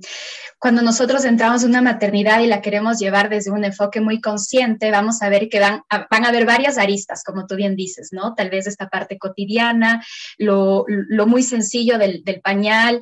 Cuando 0.59 0.81
nosotros 0.81 1.23
entramos 1.25 1.63
en 1.63 1.69
una 1.69 1.81
maternidad 1.81 2.39
y 2.39 2.47
la 2.47 2.61
queremos 2.61 2.97
llevar 2.97 3.29
desde 3.29 3.51
un 3.51 3.63
enfoque 3.63 4.01
muy 4.01 4.19
consciente, 4.21 4.89
vamos 4.89 5.21
a 5.21 5.29
ver 5.29 5.49
que 5.49 5.59
van 5.59 5.81
a, 5.89 6.07
van 6.09 6.25
a 6.25 6.29
haber 6.29 6.45
varias 6.45 6.77
aristas, 6.77 7.23
como 7.23 7.45
tú 7.45 7.55
bien 7.55 7.75
dices, 7.75 8.09
¿no? 8.11 8.33
Tal 8.33 8.49
vez 8.49 8.65
esta 8.65 8.89
parte 8.89 9.19
cotidiana, 9.19 10.03
lo 10.37 10.76
lo, 10.87 11.27
muy 11.27 11.43
sencillo 11.43 11.97
del, 11.97 12.23
pañal, 12.43 13.01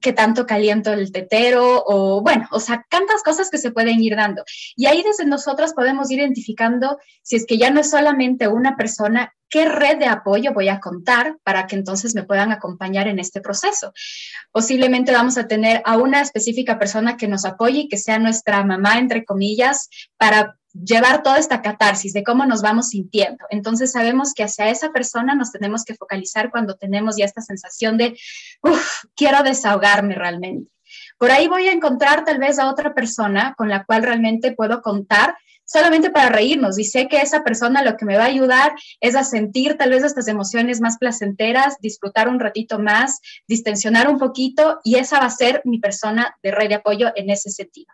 qué 0.00 0.12
tanto 0.12 0.46
caliento 0.46 0.92
el 0.92 1.12
tetero, 1.12 1.82
o 1.86 2.22
bueno, 2.22 2.48
o 2.50 2.60
sea, 2.60 2.84
tantas 2.90 3.22
cosas 3.22 3.50
que 3.50 3.58
se 3.58 3.70
pueden 3.70 4.00
ir 4.02 4.16
dando. 4.16 4.44
Y 4.76 4.86
ahí 4.86 5.02
desde 5.02 5.26
nosotros 5.26 5.72
podemos 5.74 6.10
ir 6.10 6.20
identificando 6.20 6.98
si 7.22 7.36
es 7.36 7.46
que 7.46 7.58
ya 7.58 7.70
no 7.70 7.80
es 7.80 7.90
solamente 7.90 8.48
una 8.48 8.76
persona, 8.76 9.32
qué 9.48 9.66
red 9.66 9.98
de 9.98 10.06
apoyo 10.06 10.52
voy 10.52 10.68
a 10.68 10.80
contar 10.80 11.38
para 11.44 11.66
que 11.66 11.76
entonces 11.76 12.14
me 12.14 12.24
puedan 12.24 12.50
acompañar 12.50 13.06
en 13.06 13.18
este 13.18 13.40
proceso. 13.40 13.92
Posiblemente 14.50 15.12
vamos 15.12 15.38
a 15.38 15.46
tener 15.46 15.80
a 15.84 15.96
una 15.96 16.20
específica 16.20 16.78
persona 16.78 17.16
que 17.16 17.28
nos 17.28 17.44
apoye 17.44 17.80
y 17.80 17.88
que 17.88 17.96
sea 17.96 18.18
nuestra 18.18 18.64
mamá, 18.64 18.98
entre 18.98 19.24
comillas, 19.24 19.88
para 20.16 20.56
llevar 20.74 21.22
toda 21.22 21.38
esta 21.38 21.62
catarsis 21.62 22.12
de 22.12 22.24
cómo 22.24 22.44
nos 22.46 22.60
vamos 22.60 22.88
sintiendo. 22.88 23.44
Entonces 23.50 23.92
sabemos 23.92 24.34
que 24.34 24.42
hacia 24.42 24.68
esa 24.68 24.90
persona 24.90 25.34
nos 25.34 25.52
tenemos 25.52 25.84
que 25.84 25.94
focalizar 25.94 26.50
cuando 26.50 26.74
tenemos 26.76 27.16
ya 27.16 27.24
esta 27.24 27.40
sensación 27.40 27.96
de, 27.96 28.16
uff, 28.62 29.04
quiero 29.14 29.42
desahogarme 29.42 30.14
realmente. 30.14 30.70
Por 31.18 31.30
ahí 31.30 31.48
voy 31.48 31.68
a 31.68 31.72
encontrar 31.72 32.24
tal 32.24 32.38
vez 32.38 32.58
a 32.58 32.68
otra 32.68 32.94
persona 32.94 33.54
con 33.56 33.68
la 33.68 33.84
cual 33.84 34.02
realmente 34.02 34.52
puedo 34.52 34.82
contar 34.82 35.36
solamente 35.64 36.10
para 36.10 36.28
reírnos 36.28 36.78
y 36.78 36.84
sé 36.84 37.08
que 37.08 37.20
esa 37.20 37.42
persona 37.42 37.82
lo 37.82 37.96
que 37.96 38.04
me 38.04 38.16
va 38.16 38.24
a 38.24 38.28
ayudar 38.28 38.72
es 39.00 39.16
a 39.16 39.24
sentir 39.24 39.76
tal 39.76 39.90
vez 39.90 40.04
estas 40.04 40.28
emociones 40.28 40.80
más 40.80 40.98
placenteras, 40.98 41.76
disfrutar 41.80 42.28
un 42.28 42.40
ratito 42.40 42.78
más, 42.78 43.20
distensionar 43.48 44.08
un 44.08 44.18
poquito 44.18 44.80
y 44.84 44.96
esa 44.96 45.18
va 45.18 45.26
a 45.26 45.30
ser 45.30 45.62
mi 45.64 45.78
persona 45.78 46.36
de 46.42 46.50
red 46.50 46.68
de 46.68 46.76
apoyo 46.76 47.12
en 47.16 47.30
ese 47.30 47.50
sentido. 47.50 47.92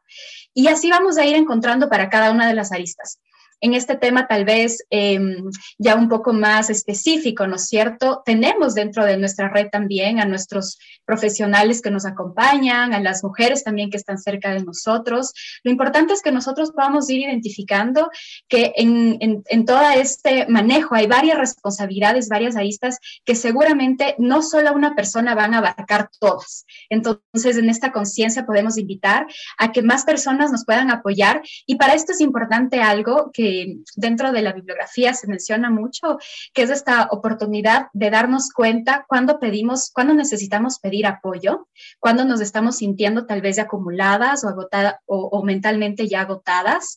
Y 0.55 0.69
así 0.69 0.91
vamos 0.91 1.17
a 1.19 1.25
ir 1.25 1.37
encontrando 1.37 1.89
para 1.89 2.09
cada 2.09 2.31
una 2.31 2.49
de 2.49 2.55
las 2.55 2.73
aristas 2.73 3.19
en 3.61 3.75
este 3.75 3.97
tema 3.97 4.27
tal 4.27 4.45
vez 4.45 4.85
em, 4.91 5.51
ya 5.79 5.95
un 5.95 6.09
poco 6.09 6.33
más 6.33 6.71
específico, 6.71 7.47
¿no 7.47 7.57
es 7.57 7.69
cierto? 7.69 8.23
Tenemos 8.25 8.75
dentro 8.75 9.05
de 9.05 9.17
nuestra 9.17 9.49
red 9.49 9.69
también 9.71 10.21
a 10.21 10.25
nuestros 10.25 10.79
profesionales 11.05 11.83
que 11.83 11.91
nos 11.91 12.07
acompañan, 12.07 12.95
a 12.95 13.01
las 13.01 13.23
mujeres 13.23 13.65
también 13.65 13.91
que 13.91 13.97
están 13.97 14.19
cerca 14.19 14.53
de 14.53 14.65
nosotros. 14.65 15.33
Lo 15.65 15.71
importante 15.71 16.13
es 16.13 16.23
que 16.23 16.33
nosotros 16.33 16.73
podamos 16.73 17.09
ir 17.11 17.21
identificando 17.21 18.11
que 18.49 18.73
en, 18.77 19.19
en, 19.21 19.43
en 19.47 19.65
todo 19.65 19.83
este 19.91 20.47
manejo 20.49 20.95
hay 20.95 21.07
varias 21.07 21.39
responsabilidades, 21.39 22.29
varias 22.29 22.57
aristas 22.57 22.99
que 23.25 23.35
seguramente 23.35 24.15
no 24.19 24.43
solo 24.43 24.73
una 24.73 24.95
persona 24.95 25.35
van 25.35 25.55
a 25.55 25.59
abarcar 25.59 26.11
todas. 26.19 26.65
Entonces, 26.89 27.57
en 27.57 27.69
esta 27.69 27.93
conciencia 27.93 28.47
podemos 28.47 28.79
invitar 28.79 29.27
a 29.59 29.73
que 29.73 29.83
más 29.83 30.05
personas 30.05 30.51
nos 30.51 30.65
puedan 30.65 30.91
apoyar 30.91 31.43
y 31.67 31.77
para 31.77 31.95
esto 31.95 32.13
es 32.13 32.21
importante 32.21 32.81
algo 32.81 33.31
que 33.33 33.50
dentro 33.97 34.33
de 34.33 34.43
la 34.43 34.53
bibliografía 34.53 35.15
se 35.15 35.27
menciona 35.27 35.71
mucho, 35.71 36.19
que 36.53 36.63
es 36.63 36.71
esta 36.71 37.09
oportunidad 37.11 37.89
de 37.93 38.11
darnos 38.11 38.51
cuenta 38.53 39.05
cuando 39.09 39.39
pedimos, 39.39 39.91
cuando 39.93 40.15
necesitamos 40.15 40.79
pedir 40.79 41.07
apoyo, 41.07 41.69
cuando 41.99 42.25
nos 42.25 42.41
estamos 42.41 42.77
sintiendo 42.77 43.27
tal 43.27 43.41
vez 43.41 43.59
acumuladas 43.59 44.45
o, 44.45 44.49
agotadas 44.49 44.97
o, 45.07 45.43
mentalmente 45.45 46.09
ya 46.09 46.23
agotadas, 46.23 46.97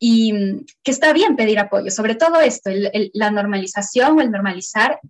y 0.00 0.64
que 0.84 0.92
está 0.92 1.12
bien 1.12 1.34
pedir 1.34 1.58
apoyo, 1.58 1.90
sobre 1.90 2.14
todo 2.14 2.40
esto, 2.40 2.70
la 3.14 3.30
normalización 3.32 4.16
o 4.16 4.20
el 4.20 4.30
normalizar 4.30 5.00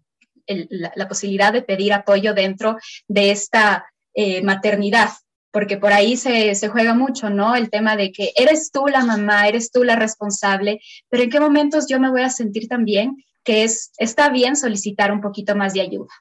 la, 0.47 1.09
posibilidad 1.09 1.53
de 1.53 1.63
pedir 1.63 1.93
apoyo 1.93 2.35
dentro 2.35 2.79
de 3.07 3.31
esta 3.31 3.87
eh, 4.15 4.43
maternidad, 4.43 5.11
porque 5.59 5.77
por 5.77 5.93
ahí 5.93 6.17
se, 6.17 6.55
juega 6.69 6.95
mucho, 6.95 7.31
¿no? 7.31 7.57
El 7.57 7.69
tema 7.69 7.97
de 7.97 8.13
que 8.13 8.31
eres 8.37 8.71
tú 8.71 8.87
la 8.87 9.05
mamá, 9.05 9.49
eres 9.49 9.73
tú 9.73 9.83
la 9.83 9.97
responsable, 9.97 10.81
pero 11.09 11.25
en 11.25 11.31
qué 11.31 11.41
momentos 11.41 11.89
yo 11.89 11.99
me 11.99 12.11
voy 12.11 12.23
a 12.23 12.31
sentir 12.31 12.69
también 12.69 13.25
que 13.43 13.65
es, 13.65 13.91
está 13.99 14.29
bien 14.29 14.55
solicitar 14.55 15.11
un 15.11 15.21
poquito 15.21 15.57
más 15.57 15.75
de 15.75 15.81
ayuda. 15.81 16.15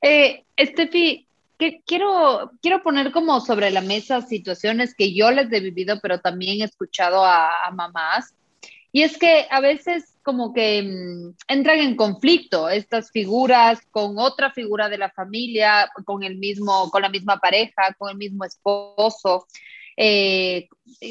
Eh, 0.00 0.44
Estefi, 0.54 1.26
que 1.58 1.80
quiero, 1.84 2.52
quiero 2.62 2.80
poner 2.84 3.10
como 3.10 3.40
sobre 3.40 3.72
la 3.72 3.80
mesa 3.80 4.22
situaciones 4.22 4.94
que 4.94 5.12
yo 5.12 5.32
les 5.32 5.52
he 5.52 5.58
vivido, 5.58 5.98
pero 6.00 6.20
también 6.20 6.60
he 6.60 6.66
escuchado 6.66 7.24
a, 7.24 7.66
a 7.66 7.72
mamás. 7.72 8.36
Y 8.92 9.02
es 9.02 9.18
que 9.18 9.48
a 9.50 9.60
veces 9.60 10.04
como 10.30 10.52
que 10.52 10.80
mm, 10.80 11.34
entran 11.48 11.80
en 11.80 11.96
conflicto 11.96 12.68
estas 12.68 13.10
figuras 13.10 13.80
con 13.90 14.16
otra 14.16 14.52
figura 14.52 14.88
de 14.88 14.96
la 14.96 15.10
familia, 15.10 15.90
con 16.04 16.22
el 16.22 16.38
mismo, 16.38 16.88
con 16.90 17.02
la 17.02 17.08
misma 17.08 17.38
pareja, 17.38 17.96
con 17.98 18.10
el 18.10 18.16
mismo 18.16 18.44
esposo. 18.44 19.48
Eh, 19.96 20.68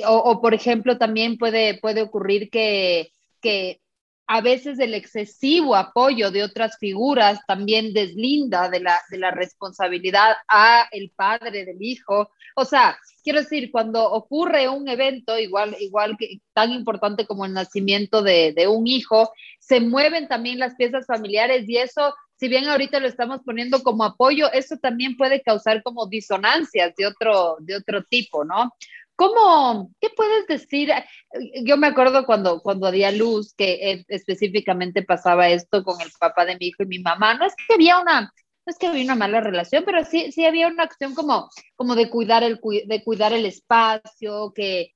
o, 0.07 0.39
por 0.41 0.53
ejemplo, 0.53 0.97
también 0.97 1.37
puede, 1.37 1.77
puede 1.81 2.01
ocurrir 2.01 2.49
que, 2.49 3.11
que 3.41 3.81
a 4.31 4.41
veces 4.41 4.77
el 4.77 4.93
excesivo 4.93 5.75
apoyo 5.75 6.29
de 6.29 6.43
otras 6.43 6.77
figuras 6.77 7.39
también 7.47 7.93
deslinda 7.93 8.69
de 8.69 8.79
la, 8.79 9.01
de 9.09 9.17
la 9.17 9.31
responsabilidad 9.31 10.35
a 10.47 10.87
el 10.91 11.11
padre 11.15 11.65
del 11.65 11.81
hijo. 11.81 12.29
O 12.55 12.63
sea, 12.63 12.95
quiero 13.23 13.39
decir, 13.39 13.71
cuando 13.71 14.05
ocurre 14.11 14.69
un 14.69 14.87
evento 14.87 15.39
igual, 15.39 15.75
igual 15.79 16.15
que 16.15 16.41
tan 16.53 16.71
importante 16.71 17.25
como 17.25 17.43
el 17.43 17.53
nacimiento 17.53 18.21
de, 18.21 18.53
de 18.53 18.67
un 18.67 18.85
hijo, 18.85 19.33
se 19.59 19.79
mueven 19.79 20.27
también 20.27 20.59
las 20.59 20.75
piezas 20.75 21.07
familiares 21.07 21.67
y 21.67 21.77
eso 21.77 22.13
si 22.35 22.47
bien 22.47 22.69
ahorita 22.69 22.99
lo 22.99 23.07
estamos 23.07 23.41
poniendo 23.43 23.81
como 23.81 24.05
apoyo, 24.05 24.49
eso 24.53 24.77
también 24.77 25.17
puede 25.17 25.41
causar 25.41 25.83
como 25.83 26.07
disonancias 26.07 26.95
de 26.95 27.07
otro, 27.07 27.57
de 27.59 27.75
otro 27.75 28.03
tipo, 28.03 28.45
¿no? 28.45 28.71
¿Cómo, 29.19 29.91
qué 29.99 30.07
puedes 30.15 30.47
decir? 30.47 30.93
Yo 31.65 31.75
me 31.75 31.87
acuerdo 31.87 32.25
cuando, 32.25 32.61
cuando 32.61 32.89
di 32.89 33.03
a 33.03 33.11
luz 33.11 33.53
que 33.53 34.05
específicamente 34.07 35.03
pasaba 35.03 35.49
esto 35.49 35.83
con 35.83 35.99
el 35.99 36.07
papá 36.17 36.45
de 36.45 36.55
mi 36.55 36.67
hijo 36.67 36.83
y 36.83 36.85
mi 36.85 36.99
mamá. 36.99 37.33
No 37.33 37.45
es 37.45 37.53
que 37.67 37.73
había 37.73 37.99
una, 37.99 38.21
no 38.21 38.31
es 38.65 38.77
que 38.77 38.87
había 38.87 39.03
una 39.03 39.17
mala 39.17 39.41
relación, 39.41 39.83
pero 39.85 40.05
sí, 40.05 40.31
sí 40.31 40.45
había 40.45 40.69
una 40.69 40.83
acción 40.83 41.15
como, 41.15 41.49
como 41.75 41.95
de, 41.95 42.09
cuidar 42.09 42.43
el, 42.43 42.61
de 42.63 43.03
cuidar 43.03 43.33
el 43.33 43.45
espacio, 43.45 44.53
que 44.55 44.93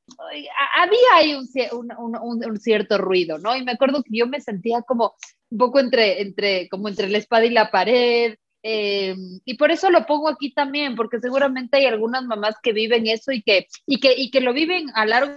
había 0.77 1.15
ahí 1.15 1.36
un, 1.36 1.92
un, 1.98 2.44
un, 2.46 2.60
cierto 2.62 2.98
ruido, 2.98 3.39
¿no? 3.39 3.53
Y 3.58 3.65
me 3.65 3.74
acuerdo 3.74 4.03
que 4.03 4.18
yo 4.18 4.25
me 4.25 4.39
sentía 4.39 4.84
como 4.84 5.15
un 5.50 5.58
poco 5.58 5.82
entre, 5.82 6.22
entre, 6.22 6.70
como 6.70 6.88
entre 6.88 7.10
la 7.10 7.18
espada 7.18 7.44
y 7.44 7.50
la 7.50 7.72
pared, 7.72 8.38
eh, 8.63 9.15
y 9.43 9.55
por 9.55 9.72
eso 9.72 9.91
lo 9.91 10.05
pongo 10.05 10.29
aquí 10.29 10.53
también, 10.53 10.96
porque 10.96 11.20
seguramente 11.20 11.77
hay 11.77 11.86
algunas 11.86 12.24
mamás 12.24 12.55
que 12.63 12.72
viven 12.72 13.08
eso 13.08 13.34
y 13.34 13.43
que, 13.43 13.67
y 13.86 14.00
que, 14.00 14.13
y 14.17 14.32
que 14.32 14.39
lo 14.39 14.53
viven 14.53 14.88
a 14.96 15.05
largo 15.05 15.34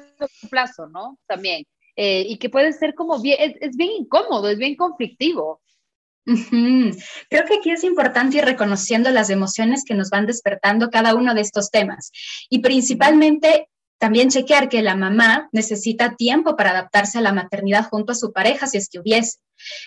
plazo, 0.49 0.87
¿no? 0.87 1.19
También. 1.27 1.65
Eh, 1.97 2.25
y 2.29 2.37
que 2.39 2.51
puede 2.51 2.73
ser 2.73 2.95
como 2.95 3.21
bien, 3.21 3.57
es, 3.61 3.77
bien 3.77 3.91
incómodo, 3.91 4.49
es 4.49 4.59
bien 4.59 4.77
conflictivo. 4.77 5.61
Creo 6.25 7.45
que 7.47 7.55
aquí 7.59 7.71
es 7.71 7.83
importante 7.85 8.39
ir 8.39 8.45
reconociendo 8.45 9.11
las 9.11 9.31
emociones 9.31 9.85
que 9.85 9.95
nos 9.95 10.11
van 10.11 10.27
despertando 10.27 10.91
cada 10.91 11.15
uno 11.15 11.35
de 11.35 11.41
estos 11.41 11.71
temas 11.71 12.11
y 12.51 12.59
principalmente 12.59 13.69
también 13.99 14.29
chequear 14.29 14.69
que 14.69 14.83
la 14.83 14.97
mamá 14.97 15.49
necesita 15.53 16.17
tiempo 16.17 16.57
para 16.57 16.71
adaptarse 16.71 17.19
a 17.19 17.23
la 17.23 17.33
maternidad 17.33 17.89
junto 17.89 18.13
a 18.13 18.17
su 18.17 18.33
pareja, 18.33 18.67
si 18.67 18.79
es 18.79 18.89
que 18.89 18.99
hubiese. 19.01 19.39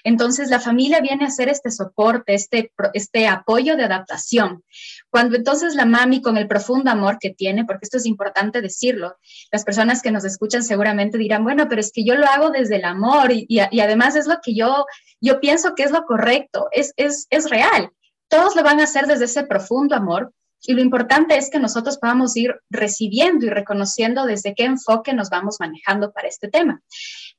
Entonces, 0.03 0.49
la 0.49 0.59
familia 0.59 0.99
viene 0.99 1.25
a 1.25 1.27
hacer 1.27 1.49
este 1.49 1.71
soporte, 1.71 2.33
este, 2.33 2.71
este 2.93 3.27
apoyo 3.27 3.75
de 3.75 3.83
adaptación. 3.83 4.63
Cuando 5.09 5.35
entonces 5.35 5.75
la 5.75 5.85
mami, 5.85 6.21
con 6.21 6.37
el 6.37 6.47
profundo 6.47 6.89
amor 6.89 7.17
que 7.19 7.29
tiene, 7.29 7.65
porque 7.65 7.83
esto 7.83 7.97
es 7.97 8.05
importante 8.05 8.61
decirlo, 8.61 9.15
las 9.51 9.63
personas 9.63 10.01
que 10.01 10.11
nos 10.11 10.25
escuchan 10.25 10.63
seguramente 10.63 11.17
dirán, 11.17 11.43
bueno, 11.43 11.67
pero 11.69 11.81
es 11.81 11.91
que 11.91 12.03
yo 12.03 12.15
lo 12.15 12.25
hago 12.25 12.49
desde 12.49 12.77
el 12.77 12.85
amor 12.85 13.31
y, 13.31 13.59
además 13.59 14.15
es 14.15 14.27
lo 14.27 14.39
que 14.41 14.55
yo, 14.55 14.85
yo 15.21 15.39
pienso 15.39 15.75
que 15.75 15.83
es 15.83 15.91
lo 15.91 16.03
correcto, 16.05 16.67
es, 16.71 16.93
es, 16.97 17.27
es 17.29 17.49
real. 17.49 17.91
Todos 18.27 18.55
lo 18.55 18.63
van 18.63 18.79
a 18.79 18.83
hacer 18.83 19.07
desde 19.07 19.25
ese 19.25 19.43
profundo 19.43 19.95
amor, 19.95 20.33
y 20.61 20.73
lo 20.73 20.81
importante 20.81 21.37
es 21.37 21.49
que 21.49 21.59
nosotros 21.59 21.97
podamos 21.97 22.35
ir 22.35 22.55
recibiendo 22.69 23.45
y 23.45 23.49
reconociendo 23.49 24.25
desde 24.25 24.53
qué 24.53 24.65
enfoque 24.65 25.13
nos 25.13 25.29
vamos 25.29 25.57
manejando 25.59 26.11
para 26.11 26.27
este 26.27 26.49
tema. 26.49 26.81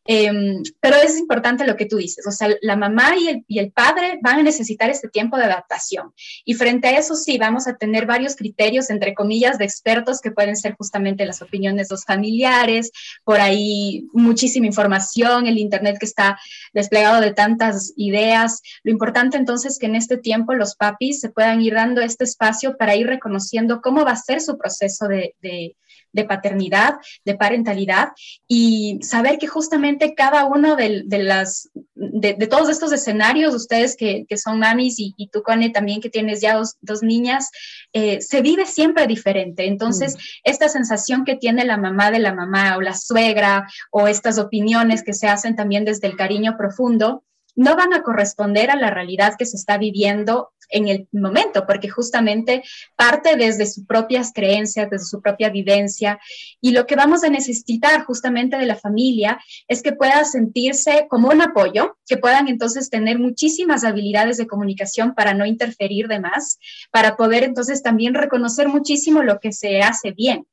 Em, 0.06 0.62
pero 0.80 0.96
es 0.96 1.18
importante 1.18 1.66
lo 1.66 1.76
que 1.76 1.84
tú 1.84 1.98
dices, 1.98 2.26
o 2.26 2.32
sea, 2.32 2.48
la 2.62 2.74
mamá 2.74 3.12
y 3.16 3.28
el, 3.28 3.44
y 3.46 3.58
el, 3.58 3.70
padre 3.70 4.18
van 4.22 4.40
a 4.40 4.42
necesitar 4.42 4.88
este 4.88 5.08
tiempo 5.08 5.36
de 5.36 5.44
adaptación. 5.44 6.12
Y 6.44 6.54
frente 6.54 6.88
a 6.88 6.98
eso 6.98 7.14
sí, 7.14 7.36
vamos 7.36 7.68
a 7.68 7.76
tener 7.76 8.06
varios 8.06 8.34
criterios, 8.34 8.88
entre 8.88 9.14
comillas, 9.14 9.58
de 9.58 9.66
expertos 9.66 10.20
que 10.20 10.30
pueden 10.30 10.56
ser 10.56 10.74
justamente 10.74 11.26
las 11.26 11.42
opiniones 11.42 11.88
de 11.88 11.94
los 11.94 12.04
familiares, 12.04 12.90
por 13.24 13.40
ahí 13.40 14.08
muchísima 14.12 14.66
información, 14.66 15.46
el 15.46 15.58
Internet 15.58 15.98
que 16.00 16.06
está 16.06 16.38
desplegado 16.72 17.20
de 17.20 17.34
tantas 17.34 17.92
ideas. 17.94 18.62
Lo 18.82 18.90
importante 18.90 19.36
entonces 19.36 19.72
es 19.72 19.78
que 19.78 19.86
en 19.86 19.96
este 19.96 20.16
tiempo 20.16 20.54
los 20.54 20.76
papis 20.76 21.20
se 21.20 21.28
puedan 21.28 21.60
ir 21.60 21.74
dando 21.74 22.00
este 22.00 22.24
espacio 22.24 22.76
para 22.78 22.96
ir 22.96 23.09
reconociendo 23.10 23.80
cómo 23.82 24.04
va 24.04 24.12
a 24.12 24.16
ser 24.16 24.40
su 24.40 24.56
proceso 24.56 25.06
de, 25.08 25.34
de 25.40 25.76
de 26.12 26.24
paternidad, 26.24 26.94
de 27.24 27.34
parentalidad 27.34 28.08
y 28.48 28.98
saber 29.02 29.38
que 29.38 29.46
justamente 29.46 30.14
cada 30.14 30.44
uno 30.46 30.76
de, 30.76 31.04
las, 31.08 31.70
de, 31.94 32.34
todos 32.48 32.68
estos 32.68 32.92
escenarios, 32.92 33.54
ustedes 33.54 33.96
que, 33.96 34.26
son 34.36 34.58
mamis 34.58 34.96
y, 34.98 35.28
tú, 35.32 35.42
Cone, 35.42 35.70
también 35.70 36.00
que 36.00 36.10
tienes 36.10 36.40
ya 36.40 36.60
dos, 36.80 37.02
niñas, 37.02 37.50
eh, 37.92 38.20
se 38.20 38.42
vive 38.42 38.66
siempre 38.66 39.06
diferente. 39.06 39.66
Entonces, 39.66 40.14
mm. 40.14 40.18
esta 40.44 40.68
sensación 40.68 41.24
que 41.24 41.36
tiene 41.36 41.64
la 41.64 41.76
mamá 41.76 42.10
de 42.10 42.18
la 42.18 42.34
mamá 42.34 42.76
o 42.76 42.80
la 42.80 42.94
suegra 42.94 43.66
o 43.90 44.08
estas 44.08 44.38
opiniones 44.38 45.02
que 45.02 45.14
se 45.14 45.28
hacen 45.28 45.56
también 45.56 45.84
desde 45.84 46.08
el 46.08 46.16
cariño 46.16 46.56
profundo, 46.56 47.24
no 47.56 47.76
van 47.76 47.92
a 47.92 48.02
corresponder 48.02 48.70
a 48.70 48.76
la 48.76 48.90
realidad 48.90 49.34
que 49.38 49.46
se 49.46 49.56
está 49.56 49.76
viviendo 49.76 50.52
en 50.70 50.88
el 50.88 51.08
momento, 51.12 51.66
porque 51.66 51.88
justamente 51.88 52.62
parte 52.96 53.36
desde 53.36 53.66
sus 53.66 53.86
propias 53.86 54.32
creencias, 54.32 54.90
desde 54.90 55.06
su 55.06 55.20
propia 55.20 55.50
vivencia. 55.50 56.18
Y 56.60 56.72
lo 56.72 56.86
que 56.86 56.96
vamos 56.96 57.24
a 57.24 57.28
necesitar 57.28 58.04
justamente 58.04 58.56
de 58.56 58.66
la 58.66 58.76
familia 58.76 59.38
es 59.68 59.82
que 59.82 59.92
pueda 59.92 60.24
sentirse 60.24 61.06
como 61.08 61.28
un 61.28 61.42
apoyo, 61.42 61.96
que 62.06 62.16
puedan 62.16 62.48
entonces 62.48 62.90
tener 62.90 63.18
muchísimas 63.18 63.84
habilidades 63.84 64.36
de 64.36 64.46
comunicación 64.46 65.14
para 65.14 65.34
no 65.34 65.46
interferir 65.46 66.08
de 66.08 66.20
más, 66.20 66.58
para 66.90 67.16
poder 67.16 67.44
entonces 67.44 67.82
también 67.82 68.14
reconocer 68.14 68.68
muchísimo 68.68 69.22
lo 69.22 69.40
que 69.40 69.52
se 69.52 69.82
hace 69.82 70.12
bien. 70.12 70.46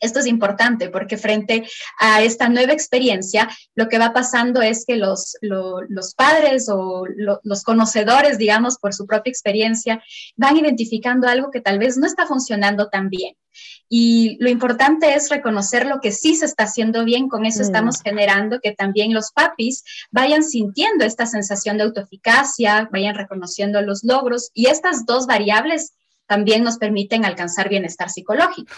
Esto 0.00 0.20
es 0.20 0.26
importante 0.26 0.88
porque 0.88 1.16
frente 1.16 1.64
a 1.98 2.22
esta 2.22 2.48
nueva 2.48 2.72
experiencia, 2.72 3.48
lo 3.74 3.88
que 3.88 3.98
va 3.98 4.12
pasando 4.12 4.62
es 4.62 4.84
que 4.86 4.96
los, 4.96 5.36
los 5.40 6.14
padres 6.14 6.68
o 6.68 7.04
los 7.42 7.62
conocedores, 7.62 8.38
digamos, 8.38 8.78
por 8.78 8.94
su 8.94 9.06
propia 9.06 9.30
experiencia, 9.30 10.02
van 10.36 10.56
identificando 10.56 11.28
algo 11.28 11.50
que 11.50 11.60
tal 11.60 11.78
vez 11.78 11.96
no 11.96 12.06
está 12.06 12.26
funcionando 12.26 12.88
tan 12.88 13.10
bien. 13.10 13.34
Y 13.88 14.36
lo 14.40 14.48
importante 14.48 15.14
es 15.14 15.30
reconocer 15.30 15.86
lo 15.86 16.00
que 16.00 16.12
sí 16.12 16.36
se 16.36 16.44
está 16.44 16.64
haciendo 16.64 17.04
bien, 17.04 17.28
con 17.28 17.44
eso 17.44 17.58
mm. 17.58 17.62
estamos 17.62 18.02
generando 18.02 18.60
que 18.60 18.72
también 18.72 19.12
los 19.12 19.32
papis 19.32 19.82
vayan 20.10 20.44
sintiendo 20.44 21.04
esta 21.04 21.26
sensación 21.26 21.76
de 21.76 21.84
autoeficacia, 21.84 22.88
vayan 22.92 23.16
reconociendo 23.16 23.82
los 23.82 24.04
logros 24.04 24.50
y 24.54 24.66
estas 24.66 25.06
dos 25.06 25.26
variables 25.26 25.94
también 26.26 26.62
nos 26.62 26.78
permiten 26.78 27.24
alcanzar 27.24 27.68
bienestar 27.68 28.08
psicológico. 28.08 28.72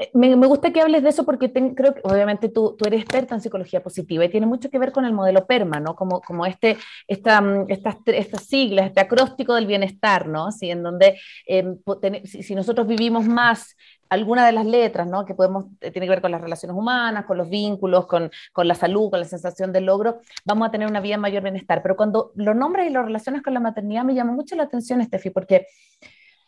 Eh, 0.00 0.10
me, 0.14 0.46
gusta 0.46 0.72
que 0.72 0.80
hables 0.80 1.02
de 1.02 1.08
eso 1.08 1.24
porque 1.24 1.52
creo 1.52 1.92
que 1.92 2.00
obviamente 2.04 2.48
tú, 2.48 2.76
tú, 2.78 2.86
eres 2.86 3.02
experta 3.02 3.34
en 3.34 3.40
psicología 3.40 3.82
positiva 3.82 4.24
y 4.24 4.28
tiene 4.28 4.46
mucho 4.46 4.70
que 4.70 4.78
ver 4.78 4.92
con 4.92 5.04
el 5.04 5.12
modelo 5.12 5.44
PERMA, 5.44 5.80
¿no? 5.80 5.96
Como, 5.96 6.20
como 6.20 6.46
este, 6.46 6.78
esta, 7.08 7.40
mm, 7.40 7.66
estas, 7.68 7.96
estas 8.06 8.44
siglas, 8.44 8.86
este 8.86 9.00
acróstico 9.00 9.54
del 9.54 9.66
bienestar, 9.66 10.28
¿no? 10.28 10.52
Sí, 10.52 10.70
en 10.70 10.84
donde 10.84 11.18
em, 11.46 11.78
si, 12.24 12.54
nosotros 12.54 12.86
vivimos 12.86 13.26
más 13.26 13.76
alguna 14.08 14.46
de 14.46 14.52
las 14.52 14.66
letras, 14.66 15.08
¿no? 15.08 15.24
Que 15.24 15.34
podemos, 15.34 15.66
eh, 15.80 15.90
tiene 15.90 16.06
que 16.06 16.10
ver 16.10 16.22
con 16.22 16.30
las 16.30 16.40
relaciones 16.40 16.76
humanas, 16.76 17.26
con 17.26 17.36
los 17.36 17.50
vínculos, 17.50 18.06
con, 18.06 18.30
con 18.52 18.68
la 18.68 18.76
salud, 18.76 19.10
con 19.10 19.18
la 19.18 19.26
sensación 19.26 19.72
de 19.72 19.80
logro, 19.80 20.20
vamos 20.44 20.68
a 20.68 20.70
tener 20.70 20.88
una 20.88 21.00
vida 21.00 21.14
de 21.14 21.22
mayor 21.22 21.42
bienestar. 21.42 21.82
Pero 21.82 21.96
cuando 21.96 22.30
lo 22.36 22.54
nombras 22.54 22.86
y 22.86 22.90
lo 22.90 23.02
relacionas 23.02 23.42
con 23.42 23.52
la 23.52 23.60
maternidad, 23.60 24.04
me 24.04 24.14
llama 24.14 24.32
mucho 24.32 24.54
la 24.54 24.62
atención, 24.62 25.00
Estefi, 25.00 25.30
porque 25.30 25.66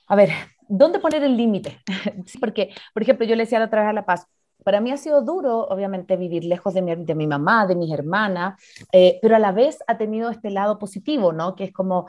a 0.06 0.16
ver, 0.16 0.30
¿dónde 0.70 1.00
poner 1.00 1.22
el 1.22 1.36
límite? 1.36 1.78
Porque, 2.40 2.70
por 2.94 3.02
ejemplo, 3.02 3.26
yo 3.26 3.36
le 3.36 3.42
decía 3.44 3.58
la 3.58 3.66
otra 3.66 3.82
vez 3.82 3.90
a 3.90 3.92
La 3.92 4.06
Paz, 4.06 4.26
para 4.64 4.80
mí 4.80 4.90
ha 4.90 4.96
sido 4.96 5.22
duro, 5.22 5.66
obviamente, 5.68 6.16
vivir 6.16 6.44
lejos 6.44 6.74
de 6.74 6.82
mi, 6.82 6.94
de 6.94 7.14
mi 7.14 7.26
mamá, 7.26 7.66
de 7.66 7.74
mis 7.74 7.92
hermanas, 7.92 8.60
eh, 8.92 9.18
pero 9.22 9.36
a 9.36 9.38
la 9.38 9.52
vez 9.52 9.78
ha 9.86 9.98
tenido 9.98 10.30
este 10.30 10.50
lado 10.50 10.78
positivo, 10.78 11.32
¿no? 11.32 11.54
Que 11.54 11.64
es 11.64 11.72
como, 11.72 12.08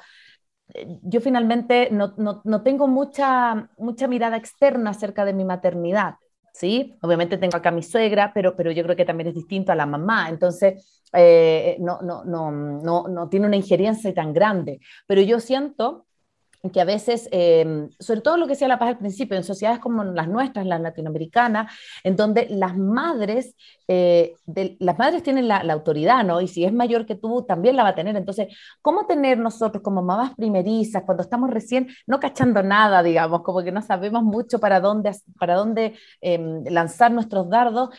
eh, 0.74 1.00
yo 1.04 1.22
finalmente 1.22 1.90
no, 1.92 2.14
no, 2.18 2.42
no, 2.44 2.62
tengo 2.62 2.88
mucha, 2.88 3.70
mucha 3.78 4.08
mirada 4.08 4.38
externa 4.38 4.92
acerca 4.92 5.26
de 5.26 5.34
mi 5.34 5.46
maternidad, 5.46 6.16
¿sí? 6.54 6.98
Obviamente 7.02 7.38
tengo 7.38 7.58
acá 7.58 7.70
a 7.70 7.74
mi 7.74 7.84
suegra, 7.84 8.32
pero, 8.34 8.56
pero 8.56 8.72
yo 8.72 8.84
creo 8.84 8.96
que 8.96 9.06
también 9.06 9.30
es 9.30 9.36
distinto 9.36 9.72
a 9.72 9.76
la 9.76 9.86
mamá, 9.86 10.30
entonces 10.30 11.02
eh, 11.14 11.78
no, 11.80 12.02
no, 12.02 12.24
no, 12.26 12.52
no, 12.52 13.08
no 13.08 13.30
tiene 13.30 13.48
una 13.48 13.56
injerencia 13.56 14.14
tan 14.14 14.34
grande, 14.34 14.80
pero 15.08 15.22
yo 15.22 15.40
siento 15.40 16.06
que 16.70 16.82
a 16.82 16.86
veces, 16.86 17.28
em, 17.32 17.90
sobre 18.00 18.22
todo 18.22 18.38
lo 18.38 18.46
que 18.46 18.52
decía 18.52 18.68
La 18.68 18.78
Paz 18.78 18.90
al 18.90 18.98
principio, 19.00 19.36
en 19.36 19.44
sociedades 19.44 19.80
como 19.80 20.04
las 20.04 20.28
nuestras, 20.28 20.66
las 20.66 20.80
latinoamericanas, 20.80 21.72
en 22.04 22.16
donde 22.16 22.48
las 22.50 22.78
madres, 22.78 23.56
eh, 23.88 24.36
las 24.80 24.98
madres 25.00 25.24
tienen 25.24 25.48
la, 25.48 25.58
autoridad, 25.72 26.24
¿no? 26.24 26.42
Y 26.42 26.48
si 26.48 26.66
es 26.66 26.74
mayor 26.74 27.06
que 27.06 27.16
tú, 27.16 27.44
también 27.44 27.76
la 27.76 27.84
va 27.84 27.90
a 27.90 27.96
tener. 27.96 28.16
Entonces, 28.16 28.48
¿cómo 28.82 29.08
tener 29.08 29.38
nosotros 29.38 29.82
como 29.84 30.02
mamás 30.04 30.36
primerizas, 30.36 31.04
cuando 31.04 31.24
estamos 31.24 31.50
recién 31.50 31.88
no 32.06 32.20
cachando 32.20 32.62
nada, 32.62 33.02
digamos, 33.04 33.42
como 33.42 33.64
que 33.64 33.72
no 33.72 33.82
sabemos 33.82 34.24
mucho 34.24 34.60
para 34.60 34.80
dónde, 34.80 35.12
para 35.40 35.56
dónde 35.56 35.96
em, 36.22 36.64
lanzar 36.66 37.12
nuestros 37.12 37.50
dardos? 37.50 37.90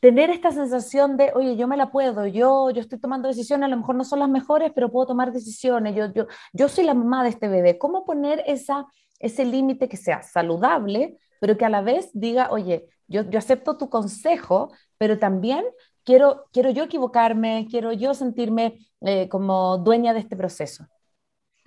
Tener 0.00 0.30
esta 0.30 0.52
sensación 0.52 1.16
de, 1.16 1.32
oye, 1.34 1.56
yo 1.56 1.66
me 1.68 1.76
la 1.76 1.90
puedo, 1.90 2.26
yo, 2.26 2.70
yo 2.70 2.80
estoy 2.80 2.98
tomando 2.98 3.28
decisiones, 3.28 3.66
a 3.66 3.70
lo 3.70 3.76
mejor 3.78 3.94
no 3.94 4.04
son 4.04 4.18
las 4.20 4.28
mejores, 4.28 4.72
pero 4.74 4.90
puedo 4.90 5.06
tomar 5.06 5.32
decisiones, 5.32 5.94
yo, 5.94 6.12
yo, 6.12 6.26
yo 6.52 6.68
soy 6.68 6.84
la 6.84 6.94
mamá 6.94 7.22
de 7.22 7.30
este 7.30 7.48
bebé. 7.48 7.78
¿Cómo 7.78 8.04
poner 8.04 8.42
esa, 8.46 8.86
ese 9.18 9.44
límite 9.44 9.88
que 9.88 9.96
sea 9.96 10.22
saludable, 10.22 11.18
pero 11.40 11.56
que 11.56 11.64
a 11.64 11.70
la 11.70 11.80
vez 11.80 12.10
diga, 12.12 12.48
oye, 12.50 12.88
yo, 13.08 13.22
yo 13.30 13.38
acepto 13.38 13.76
tu 13.78 13.88
consejo, 13.88 14.72
pero 14.98 15.18
también 15.18 15.64
quiero, 16.04 16.46
quiero 16.52 16.70
yo 16.70 16.84
equivocarme, 16.84 17.66
quiero 17.70 17.92
yo 17.92 18.14
sentirme 18.14 18.86
eh, 19.00 19.28
como 19.28 19.78
dueña 19.78 20.12
de 20.12 20.20
este 20.20 20.36
proceso? 20.36 20.86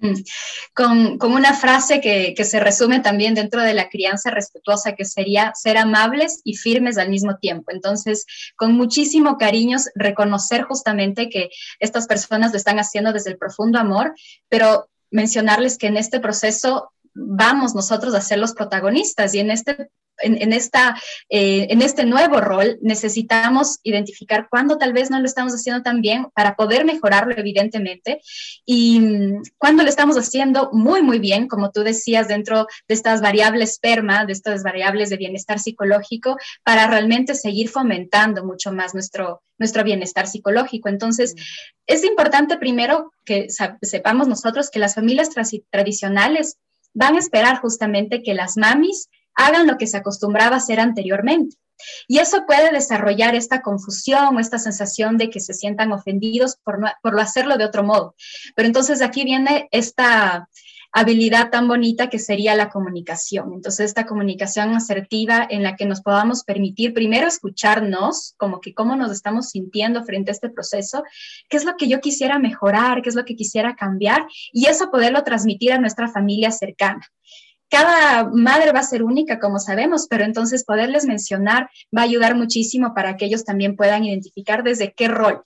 Mm. 0.01 0.13
Con, 0.73 1.31
una 1.31 1.53
frase 1.53 1.99
que, 2.01 2.35
se 2.43 2.59
resume 2.59 2.99
también 3.01 3.33
dentro 3.33 3.61
de 3.61 3.73
la 3.73 3.89
crianza 3.89 4.31
respetuosa, 4.31 4.95
que 4.95 5.05
sería 5.05 5.51
ser 5.55 5.77
amables 5.77 6.41
y 6.43 6.55
firmes 6.55 6.97
al 6.97 7.09
mismo 7.09 7.37
tiempo. 7.37 7.71
Entonces, 7.71 8.25
con 8.55 8.73
muchísimo 8.73 9.37
cariño, 9.37 9.77
reconocer 9.95 10.63
justamente 10.63 11.29
que 11.29 11.49
estas 11.79 12.07
personas 12.07 12.51
lo 12.51 12.57
están 12.57 12.79
haciendo 12.79 13.13
desde 13.13 13.31
el 13.31 13.37
profundo 13.37 13.79
amor, 13.79 14.15
pero 14.47 14.89
mencionarles 15.11 15.77
que 15.77 15.87
en 15.87 15.97
este 15.97 16.19
proceso 16.19 16.91
vamos 17.13 17.75
nosotros 17.75 18.13
a 18.13 18.21
ser 18.21 18.39
los 18.39 18.53
protagonistas 18.53 19.33
y 19.33 19.39
en 19.39 19.51
este 19.51 19.89
en, 20.21 20.53
esta, 20.53 20.99
eh, 21.29 21.67
en 21.69 21.81
este 21.81 22.05
nuevo 22.05 22.41
rol 22.41 22.77
necesitamos 22.81 23.79
identificar 23.83 24.47
cuándo 24.49 24.77
tal 24.77 24.93
vez 24.93 25.09
no 25.09 25.19
lo 25.19 25.25
estamos 25.25 25.53
haciendo 25.53 25.81
tan 25.83 26.01
bien 26.01 26.27
para 26.33 26.55
poder 26.55 26.85
mejorarlo, 26.85 27.35
evidentemente, 27.37 28.21
y 28.65 28.99
mm, 28.99 29.41
cuándo 29.57 29.83
lo 29.83 29.89
estamos 29.89 30.17
haciendo 30.17 30.69
muy, 30.71 31.01
muy 31.01 31.19
bien, 31.19 31.47
como 31.47 31.71
tú 31.71 31.83
decías, 31.83 32.27
dentro 32.27 32.67
de 32.87 32.93
estas 32.93 33.21
variables 33.21 33.79
PERMA, 33.79 34.25
de 34.25 34.33
estas 34.33 34.63
variables 34.63 35.09
de 35.09 35.17
bienestar 35.17 35.59
psicológico, 35.59 36.37
para 36.63 36.87
realmente 36.87 37.35
seguir 37.35 37.69
fomentando 37.69 38.45
mucho 38.45 38.71
más 38.71 38.93
nuestro, 38.93 39.41
nuestro 39.57 39.83
bienestar 39.83 40.27
psicológico. 40.27 40.89
Entonces, 40.89 41.35
es 41.85 42.03
importante 42.03 42.57
primero 42.57 43.11
que 43.25 43.47
sepamos 43.81 44.27
nosotros 44.27 44.69
que 44.69 44.79
las 44.79 44.95
familias 44.95 45.29
tradicionales 45.69 46.57
van 46.93 47.15
a 47.15 47.19
esperar 47.19 47.59
justamente 47.61 48.23
que 48.23 48.33
las 48.33 48.57
mamis 48.57 49.09
hagan 49.35 49.67
lo 49.67 49.77
que 49.77 49.87
se 49.87 49.97
acostumbraba 49.97 50.55
a 50.55 50.59
hacer 50.59 50.79
anteriormente. 50.79 51.55
Y 52.07 52.19
eso 52.19 52.45
puede 52.45 52.71
desarrollar 52.71 53.35
esta 53.35 53.61
confusión 53.61 54.35
o 54.35 54.39
esta 54.39 54.59
sensación 54.59 55.17
de 55.17 55.29
que 55.29 55.39
se 55.39 55.53
sientan 55.53 55.91
ofendidos 55.91 56.57
por, 56.63 56.79
no, 56.79 56.89
por 57.01 57.17
hacerlo 57.19 57.57
de 57.57 57.65
otro 57.65 57.83
modo. 57.83 58.15
Pero 58.55 58.67
entonces 58.67 59.01
aquí 59.01 59.23
viene 59.23 59.69
esta 59.71 60.49
habilidad 60.91 61.51
tan 61.51 61.67
bonita 61.67 62.09
que 62.09 62.19
sería 62.19 62.55
la 62.55 62.69
comunicación. 62.69 63.53
Entonces, 63.53 63.85
esta 63.85 64.05
comunicación 64.05 64.73
asertiva 64.73 65.45
en 65.49 65.63
la 65.63 65.75
que 65.75 65.85
nos 65.85 66.01
podamos 66.01 66.43
permitir 66.43 66.93
primero 66.93 67.27
escucharnos, 67.27 68.33
como 68.37 68.59
que 68.59 68.73
cómo 68.73 68.95
nos 68.95 69.11
estamos 69.11 69.49
sintiendo 69.49 70.03
frente 70.03 70.31
a 70.31 70.33
este 70.33 70.49
proceso, 70.49 71.03
qué 71.47 71.57
es 71.57 71.65
lo 71.65 71.75
que 71.77 71.87
yo 71.87 71.99
quisiera 71.99 72.39
mejorar, 72.39 73.01
qué 73.01 73.09
es 73.09 73.15
lo 73.15 73.25
que 73.25 73.35
quisiera 73.35 73.75
cambiar, 73.75 74.25
y 74.51 74.65
eso 74.65 74.89
poderlo 74.89 75.23
transmitir 75.23 75.73
a 75.73 75.79
nuestra 75.79 76.09
familia 76.09 76.51
cercana 76.51 77.07
cada 77.69 78.29
madre 78.29 78.71
va 78.71 78.79
a 78.79 78.83
ser 78.83 79.03
única, 79.03 79.39
como 79.39 79.59
sabemos, 79.59 80.07
pero 80.09 80.23
entonces 80.25 80.63
poderles 80.63 81.05
mencionar 81.05 81.69
va 81.95 82.01
a 82.01 82.05
ayudar 82.05 82.35
muchísimo 82.35 82.93
para 82.93 83.15
que 83.17 83.25
ellos 83.25 83.45
también 83.45 83.75
puedan 83.75 84.03
identificar 84.03 84.63
desde 84.63 84.93
qué 84.93 85.07
rol. 85.07 85.43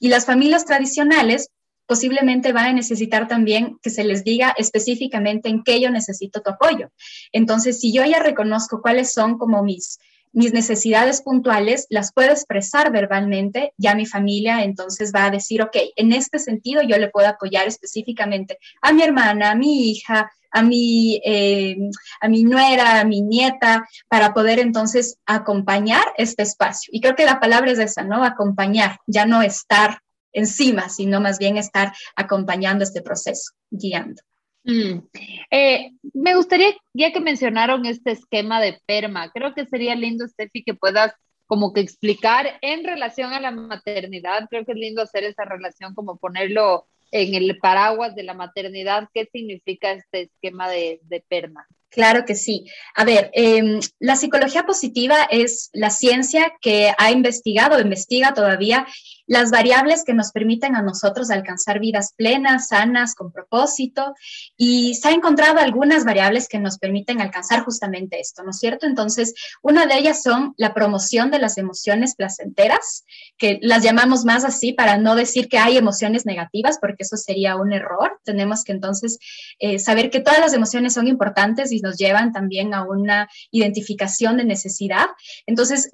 Y 0.00 0.08
las 0.08 0.26
familias 0.26 0.64
tradicionales 0.64 1.50
posiblemente 1.86 2.52
van 2.52 2.66
a 2.66 2.72
necesitar 2.72 3.28
también 3.28 3.78
que 3.82 3.90
se 3.90 4.04
les 4.04 4.24
diga 4.24 4.54
específicamente 4.56 5.48
en 5.48 5.62
qué 5.62 5.80
yo 5.80 5.90
necesito 5.90 6.40
tu 6.40 6.50
apoyo. 6.50 6.90
Entonces, 7.32 7.78
si 7.78 7.92
yo 7.92 8.04
ya 8.04 8.18
reconozco 8.18 8.82
cuáles 8.82 9.12
son 9.12 9.38
como 9.38 9.62
mis 9.62 9.98
mis 10.36 10.52
necesidades 10.52 11.22
puntuales 11.22 11.86
las 11.88 12.12
puedo 12.12 12.30
expresar 12.30 12.92
verbalmente, 12.92 13.72
ya 13.78 13.94
mi 13.94 14.04
familia 14.04 14.64
entonces 14.64 15.10
va 15.10 15.24
a 15.24 15.30
decir, 15.30 15.62
ok, 15.62 15.74
en 15.96 16.12
este 16.12 16.38
sentido 16.38 16.82
yo 16.82 16.98
le 16.98 17.08
puedo 17.08 17.26
apoyar 17.26 17.66
específicamente 17.66 18.58
a 18.82 18.92
mi 18.92 19.02
hermana, 19.02 19.52
a 19.52 19.54
mi 19.54 19.90
hija, 19.90 20.30
a 20.56 20.62
mi, 20.62 21.20
eh, 21.22 21.76
a 22.20 22.28
mi 22.28 22.42
nuera, 22.42 23.00
a 23.00 23.04
mi 23.04 23.20
nieta, 23.20 23.86
para 24.08 24.32
poder 24.32 24.58
entonces 24.58 25.18
acompañar 25.26 26.02
este 26.16 26.42
espacio. 26.42 26.90
Y 26.92 27.02
creo 27.02 27.14
que 27.14 27.26
la 27.26 27.40
palabra 27.40 27.72
es 27.72 27.78
esa, 27.78 28.02
¿no? 28.04 28.24
Acompañar, 28.24 28.98
ya 29.06 29.26
no 29.26 29.42
estar 29.42 30.00
encima, 30.32 30.88
sino 30.88 31.20
más 31.20 31.38
bien 31.38 31.58
estar 31.58 31.92
acompañando 32.16 32.84
este 32.84 33.02
proceso, 33.02 33.52
guiando. 33.70 34.22
Mm. 34.64 35.06
Eh, 35.50 35.90
me 36.14 36.34
gustaría, 36.34 36.74
ya 36.94 37.12
que 37.12 37.20
mencionaron 37.20 37.84
este 37.84 38.12
esquema 38.12 38.58
de 38.58 38.80
PERMA, 38.86 39.30
creo 39.32 39.54
que 39.54 39.66
sería 39.66 39.94
lindo, 39.94 40.26
Steffi, 40.26 40.64
que 40.64 40.74
puedas 40.74 41.12
como 41.46 41.74
que 41.74 41.80
explicar 41.80 42.58
en 42.62 42.82
relación 42.82 43.34
a 43.34 43.40
la 43.40 43.50
maternidad, 43.50 44.48
creo 44.48 44.64
que 44.64 44.72
es 44.72 44.78
lindo 44.78 45.02
hacer 45.02 45.22
esa 45.24 45.44
relación, 45.44 45.94
como 45.94 46.16
ponerlo 46.16 46.88
en 47.22 47.34
el 47.34 47.58
paraguas 47.58 48.14
de 48.14 48.22
la 48.22 48.34
maternidad, 48.34 49.08
¿qué 49.12 49.28
significa 49.32 49.92
este 49.92 50.22
esquema 50.22 50.68
de, 50.68 51.00
de 51.02 51.24
PERMA? 51.28 51.66
Claro 51.88 52.24
que 52.26 52.34
sí. 52.34 52.66
A 52.94 53.04
ver, 53.04 53.30
em, 53.32 53.80
la 53.98 54.16
psicología 54.16 54.64
positiva 54.64 55.16
es 55.30 55.70
la 55.72 55.90
ciencia 55.90 56.52
que 56.60 56.92
ha 56.98 57.10
investigado, 57.10 57.80
investiga 57.80 58.34
todavía 58.34 58.86
las 59.26 59.50
variables 59.50 60.04
que 60.04 60.14
nos 60.14 60.32
permiten 60.32 60.76
a 60.76 60.82
nosotros 60.82 61.30
alcanzar 61.30 61.80
vidas 61.80 62.12
plenas, 62.16 62.68
sanas, 62.68 63.14
con 63.14 63.32
propósito, 63.32 64.14
y 64.56 64.94
se 64.94 65.08
ha 65.08 65.12
encontrado 65.12 65.58
algunas 65.58 66.04
variables 66.04 66.48
que 66.48 66.58
nos 66.58 66.78
permiten 66.78 67.20
alcanzar 67.20 67.64
justamente 67.64 68.20
esto, 68.20 68.42
¿no 68.42 68.50
es 68.50 68.58
cierto? 68.58 68.86
Entonces, 68.86 69.34
una 69.62 69.86
de 69.86 69.96
ellas 69.96 70.22
son 70.22 70.54
la 70.56 70.74
promoción 70.74 71.30
de 71.30 71.38
las 71.38 71.58
emociones 71.58 72.14
placenteras, 72.14 73.04
que 73.36 73.58
las 73.62 73.82
llamamos 73.82 74.24
más 74.24 74.44
así 74.44 74.72
para 74.72 74.98
no 74.98 75.14
decir 75.14 75.48
que 75.48 75.58
hay 75.58 75.76
emociones 75.76 76.26
negativas, 76.26 76.78
porque 76.80 77.02
eso 77.02 77.16
sería 77.16 77.56
un 77.56 77.72
error. 77.72 78.20
Tenemos 78.24 78.64
que 78.64 78.72
entonces 78.72 79.18
eh, 79.58 79.78
saber 79.78 80.10
que 80.10 80.20
todas 80.20 80.40
las 80.40 80.52
emociones 80.52 80.94
son 80.94 81.06
importantes 81.06 81.72
y 81.72 81.80
nos 81.80 81.96
llevan 81.96 82.32
también 82.32 82.74
a 82.74 82.84
una 82.84 83.28
identificación 83.50 84.36
de 84.36 84.44
necesidad. 84.44 85.06
Entonces, 85.46 85.90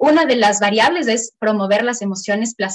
una 0.00 0.24
de 0.24 0.36
las 0.36 0.60
variables 0.60 1.06
es 1.08 1.32
promover 1.38 1.84
las 1.84 2.02
emociones 2.02 2.54
placenteras. 2.54 2.65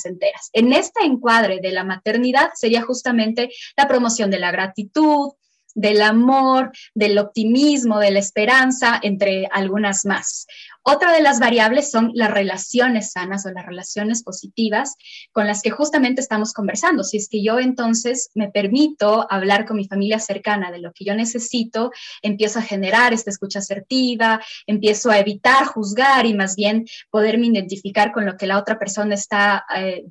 En 0.53 0.73
este 0.73 1.03
encuadre 1.03 1.59
de 1.61 1.71
la 1.71 1.83
maternidad 1.83 2.51
sería 2.55 2.81
justamente 2.81 3.49
la 3.77 3.87
promoción 3.87 4.29
de 4.29 4.39
la 4.39 4.51
gratitud, 4.51 5.31
del 5.73 6.01
amor, 6.01 6.71
del 6.93 7.17
optimismo, 7.17 7.99
de 7.99 8.11
la 8.11 8.19
esperanza, 8.19 8.99
entre 9.01 9.47
algunas 9.51 10.05
más. 10.05 10.47
Otra 10.83 11.13
de 11.13 11.21
las 11.21 11.39
variables 11.39 11.91
son 11.91 12.11
las 12.15 12.31
relaciones 12.31 13.11
sanas 13.11 13.45
o 13.45 13.51
las 13.51 13.65
relaciones 13.65 14.23
positivas 14.23 14.95
con 15.31 15.45
las 15.45 15.61
que 15.61 15.69
justamente 15.69 16.21
estamos 16.21 16.53
conversando. 16.53 17.03
Si 17.03 17.17
es 17.17 17.29
que 17.29 17.43
yo 17.43 17.59
entonces 17.59 18.31
me 18.33 18.49
permito 18.49 19.27
hablar 19.29 19.65
con 19.65 19.77
mi 19.77 19.87
familia 19.87 20.19
cercana 20.19 20.71
de 20.71 20.79
lo 20.79 20.91
que 20.91 21.05
yo 21.05 21.15
necesito, 21.15 21.91
empiezo 22.21 22.59
a 22.59 22.63
generar 22.63 23.13
esta 23.13 23.29
escucha 23.29 23.59
asertiva, 23.59 24.41
empiezo 24.65 25.11
a 25.11 25.19
evitar 25.19 25.65
juzgar 25.65 26.25
y 26.25 26.33
más 26.33 26.55
bien 26.55 26.85
poderme 27.09 27.47
identificar 27.47 28.11
con 28.11 28.25
lo 28.25 28.35
que 28.35 28.47
la 28.47 28.57
otra 28.57 28.79
persona 28.79 29.13
está 29.13 29.65
eh, 29.75 30.05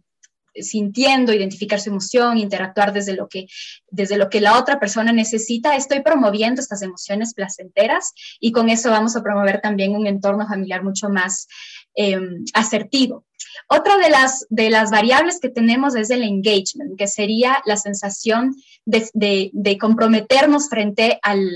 sintiendo, 0.55 1.33
identificar 1.33 1.81
su 1.81 1.91
emoción, 1.91 2.39
interactuar 2.39 2.93
desde 2.93 3.15
lo 3.15 3.29
que 3.29 3.47
desde 3.91 4.17
lo 4.17 4.31
que 4.31 4.41
la 4.41 4.59
otra 4.59 4.79
persona 4.79 5.13
necesita, 5.13 5.77
estoy 5.77 6.03
promoviendo 6.03 6.61
estas 6.61 6.83
emociones 6.83 7.35
placenteras 7.35 8.13
y 8.39 8.53
con 8.53 8.69
eso 8.69 8.91
vamos 8.91 9.17
a 9.17 9.23
promover 9.23 9.61
también 9.61 9.95
un 9.95 10.07
entorno 10.07 10.47
familiar 10.47 10.83
mucho 10.85 11.09
más 11.09 11.49
em, 11.95 12.45
asertivo. 12.55 13.25
Otra 13.69 13.99
de 13.99 14.11
las, 14.11 14.47
de 14.49 14.71
las 14.71 14.91
variables 14.91 15.41
que 15.41 15.49
tenemos 15.49 15.95
es 15.95 16.11
el 16.11 16.23
engagement, 16.23 16.97
que 16.99 17.07
sería 17.07 17.63
la 17.65 17.77
sensación 17.77 18.55
de, 18.85 19.79
comprometernos 19.81 20.69
frente 20.69 21.19
al, 21.23 21.49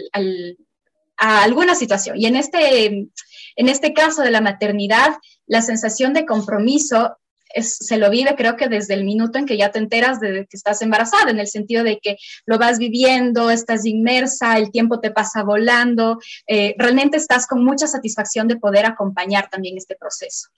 a 1.16 1.42
alguna 1.42 1.74
situación. 1.74 2.18
Y 2.18 2.26
en 2.26 2.36
este, 2.36 2.86
en 2.86 3.68
este 3.68 3.92
caso 3.92 4.22
de 4.22 4.30
la 4.30 4.40
maternidad, 4.40 5.16
la 5.46 5.62
sensación 5.62 6.14
de 6.14 6.26
compromiso 6.26 7.16
se 7.62 7.98
lo 7.98 8.10
vive 8.10 8.34
creo 8.36 8.56
que 8.56 8.68
desde 8.68 8.94
el 8.94 9.04
minuto 9.04 9.38
en 9.38 9.46
que 9.46 9.56
ya 9.56 9.70
te 9.70 9.78
enteras 9.78 10.20
de 10.20 10.46
que 10.48 10.56
estás 10.56 10.82
embarazada, 10.82 11.30
en 11.30 11.38
el 11.38 11.46
sentido 11.46 11.84
de 11.84 11.98
que 11.98 12.16
lo 12.46 12.58
vas 12.58 12.78
viviendo, 12.78 13.50
estás 13.50 13.86
inmersa, 13.86 14.58
el 14.58 14.70
tiempo 14.70 15.00
te 15.00 15.10
pasa 15.10 15.42
volando, 15.42 16.18
eh, 16.46 16.74
realmente 16.78 17.16
estás 17.16 17.46
con 17.46 17.64
mucha 17.64 17.86
satisfacción 17.86 18.48
de 18.48 18.56
poder 18.56 18.86
acompañar 18.86 19.48
también 19.50 19.76
este 19.76 19.96
proceso. 19.96 20.48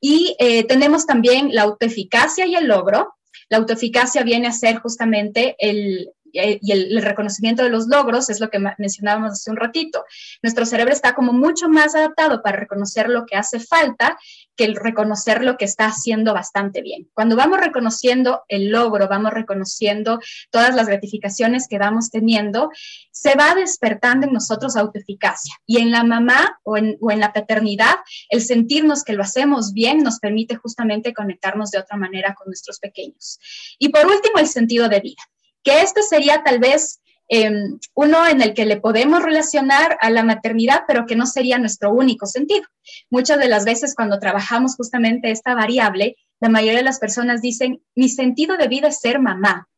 Y 0.00 0.36
eh, 0.38 0.64
tenemos 0.64 1.06
también 1.06 1.54
la 1.54 1.62
autoeficacia 1.62 2.46
y 2.46 2.54
el 2.54 2.66
logro. 2.66 3.14
La 3.48 3.58
autoeficacia 3.58 4.22
viene 4.22 4.48
a 4.48 4.52
ser 4.52 4.78
justamente 4.78 5.56
el, 5.58 6.10
eh, 6.32 6.58
y 6.62 6.72
el, 6.72 7.02
reconocimiento 7.02 7.62
de 7.62 7.68
los 7.68 7.86
logros 7.86 8.30
es 8.30 8.40
lo 8.40 8.50
que 8.50 8.58
mencionábamos 8.78 9.32
hace 9.32 9.50
un 9.50 9.56
ratito. 9.56 10.04
Nuestro 10.42 10.66
cerebro 10.66 10.92
está 10.92 11.14
como 11.14 11.32
mucho 11.32 11.68
más 11.68 11.94
adaptado 11.94 12.42
para 12.42 12.58
reconocer 12.58 13.08
lo 13.08 13.26
que 13.26 13.36
hace 13.36 13.60
falta 13.60 14.18
que 14.56 14.64
el 14.64 14.76
reconocer 14.76 15.42
lo 15.42 15.56
que 15.56 15.64
está 15.64 15.86
haciendo 15.86 16.34
bastante 16.34 16.82
bien. 16.82 17.08
Cuando 17.14 17.36
vamos 17.36 17.58
reconociendo 17.58 18.42
el 18.48 18.70
logro, 18.70 19.08
vamos 19.08 19.32
reconociendo 19.32 20.20
todas 20.50 20.74
las 20.74 20.86
gratificaciones 20.86 21.68
que 21.68 21.78
vamos 21.78 22.10
teniendo, 22.10 22.70
se 23.10 23.34
va 23.34 23.54
despertando 23.54 24.26
en 24.26 24.32
nosotros 24.32 24.76
autoeficacia. 24.76 25.54
Y 25.66 25.78
en 25.78 25.90
la 25.90 26.04
mamá 26.04 26.58
o 26.64 26.76
en, 26.76 26.96
o 27.00 27.10
en 27.10 27.20
la 27.20 27.32
paternidad, 27.32 27.96
el 28.28 28.42
sentirnos 28.42 29.04
que 29.04 29.14
lo 29.14 29.22
hacemos 29.22 29.72
bien 29.72 29.98
nos 29.98 30.18
permite 30.18 30.56
justamente 30.56 31.14
conectarnos 31.14 31.70
de 31.70 31.78
otra 31.78 31.96
manera 31.96 32.34
con 32.34 32.46
nuestros 32.46 32.78
pequeños. 32.78 33.38
Y 33.78 33.88
por 33.88 34.06
último, 34.06 34.38
el 34.38 34.48
sentido 34.48 34.88
de 34.88 35.00
vida 35.00 35.22
que 35.62 35.82
este 35.82 36.02
sería 36.02 36.42
tal 36.42 36.58
vez 36.58 37.00
em, 37.28 37.78
uno 37.94 38.26
en 38.26 38.42
el 38.42 38.54
que 38.54 38.66
le 38.66 38.80
podemos 38.80 39.22
relacionar 39.22 39.96
a 40.00 40.10
la 40.10 40.22
maternidad, 40.22 40.82
pero 40.86 41.06
que 41.06 41.16
no 41.16 41.26
sería 41.26 41.58
nuestro 41.58 41.92
único 41.92 42.26
sentido. 42.26 42.66
Muchas 43.10 43.38
de 43.38 43.48
las 43.48 43.64
veces 43.64 43.94
cuando 43.94 44.18
trabajamos 44.18 44.76
justamente 44.76 45.30
esta 45.30 45.54
variable, 45.54 46.16
la 46.40 46.48
mayoría 46.48 46.78
de 46.78 46.84
las 46.84 46.98
personas 46.98 47.40
dicen, 47.40 47.82
mi 47.94 48.08
sentido 48.08 48.56
de 48.56 48.68
vida 48.68 48.88
es 48.88 49.00
ser 49.00 49.20
mamá, 49.20 49.68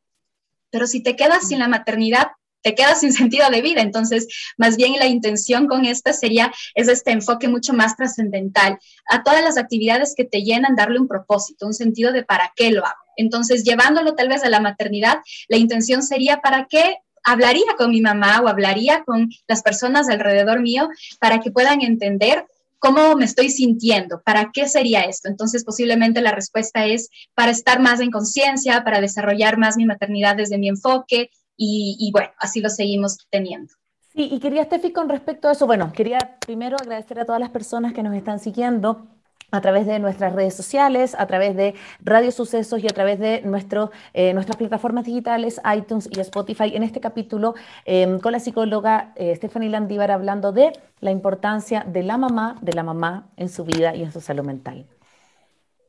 pero 0.70 0.86
si 0.86 1.02
te 1.02 1.14
quedas 1.14 1.48
sin 1.48 1.60
la 1.60 1.68
maternidad, 1.68 2.28
te 2.64 2.74
quedas 2.74 3.00
sin 3.00 3.12
sentido 3.12 3.48
de 3.50 3.60
vida. 3.60 3.82
Entonces, 3.82 4.26
más 4.56 4.76
bien 4.76 4.94
la 4.98 5.06
intención 5.06 5.68
con 5.68 5.84
esta 5.84 6.12
sería, 6.12 6.52
es 6.74 6.88
este 6.88 7.12
enfoque 7.12 7.46
mucho 7.46 7.74
más 7.74 7.94
trascendental 7.96 8.78
a 9.08 9.22
todas 9.22 9.44
las 9.44 9.58
actividades 9.58 10.14
que 10.16 10.24
te 10.24 10.42
llenan, 10.42 10.74
darle 10.74 10.98
un 10.98 11.06
propósito, 11.06 11.66
un 11.66 11.74
sentido 11.74 12.10
de 12.12 12.24
para 12.24 12.52
qué 12.56 12.72
lo 12.72 12.84
hago. 12.84 13.03
Entonces, 13.16 13.64
llevándolo 13.64 14.14
tal 14.14 14.28
vez 14.28 14.44
a 14.44 14.50
la 14.50 14.60
maternidad, 14.60 15.18
la 15.48 15.56
intención 15.56 16.02
sería 16.02 16.38
para 16.38 16.66
qué 16.66 16.98
hablaría 17.24 17.74
con 17.78 17.90
mi 17.90 18.00
mamá 18.00 18.40
o 18.40 18.48
hablaría 18.48 19.02
con 19.04 19.30
las 19.48 19.62
personas 19.62 20.08
alrededor 20.08 20.60
mío 20.60 20.88
para 21.18 21.40
que 21.40 21.50
puedan 21.50 21.80
entender 21.80 22.46
cómo 22.78 23.16
me 23.16 23.24
estoy 23.24 23.48
sintiendo, 23.48 24.20
para 24.22 24.50
qué 24.52 24.68
sería 24.68 25.02
esto. 25.02 25.28
Entonces, 25.28 25.64
posiblemente 25.64 26.20
la 26.20 26.32
respuesta 26.32 26.84
es 26.84 27.08
para 27.34 27.50
estar 27.50 27.80
más 27.80 28.00
en 28.00 28.10
conciencia, 28.10 28.84
para 28.84 29.00
desarrollar 29.00 29.56
más 29.56 29.78
mi 29.78 29.86
maternidad 29.86 30.36
desde 30.36 30.58
mi 30.58 30.68
enfoque, 30.68 31.30
y, 31.56 32.10
bueno, 32.12 32.30
así 32.38 32.60
lo 32.60 32.68
seguimos 32.68 33.16
teniendo. 33.30 33.72
Sí, 34.12 34.28
y 34.30 34.38
quería, 34.38 34.64
Steffi, 34.64 34.92
con 34.92 35.08
respecto 35.08 35.48
a 35.48 35.52
eso, 35.52 35.66
bueno, 35.66 35.92
quería 35.92 36.18
primero 36.40 36.76
agradecer 36.76 37.20
a 37.20 37.24
todas 37.24 37.40
las 37.40 37.50
personas 37.50 37.94
que 37.94 38.02
nos 38.02 38.14
están 38.14 38.38
siguiendo 38.38 39.06
a 39.54 39.60
través 39.60 39.86
de 39.86 40.00
nuestras 40.00 40.32
redes 40.32 40.54
sociales, 40.54 41.14
a 41.16 41.26
través 41.26 41.54
de 41.54 41.74
Radio 42.02 42.32
Sucesos 42.32 42.82
y 42.82 42.86
a 42.86 42.90
través 42.90 43.20
de 43.20 43.42
nuestro, 43.42 43.92
eh, 44.12 44.34
nuestras 44.34 44.56
plataformas 44.56 45.04
digitales, 45.04 45.60
iTunes 45.76 46.08
y 46.10 46.18
Spotify, 46.18 46.74
en 46.74 46.82
este 46.82 47.00
capítulo 47.00 47.54
em, 47.84 48.18
con 48.18 48.32
la 48.32 48.40
psicóloga 48.40 49.12
eh, 49.14 49.34
Stephanie 49.36 49.70
Landívar 49.70 50.10
hablando 50.10 50.50
de 50.50 50.72
la 51.00 51.12
importancia 51.12 51.84
de 51.86 52.02
la 52.02 52.18
mamá, 52.18 52.56
de 52.62 52.72
la 52.72 52.82
mamá 52.82 53.28
en 53.36 53.48
su 53.48 53.64
vida 53.64 53.94
y 53.94 54.02
en 54.02 54.10
su 54.10 54.20
salud 54.20 54.44
mental. 54.44 54.86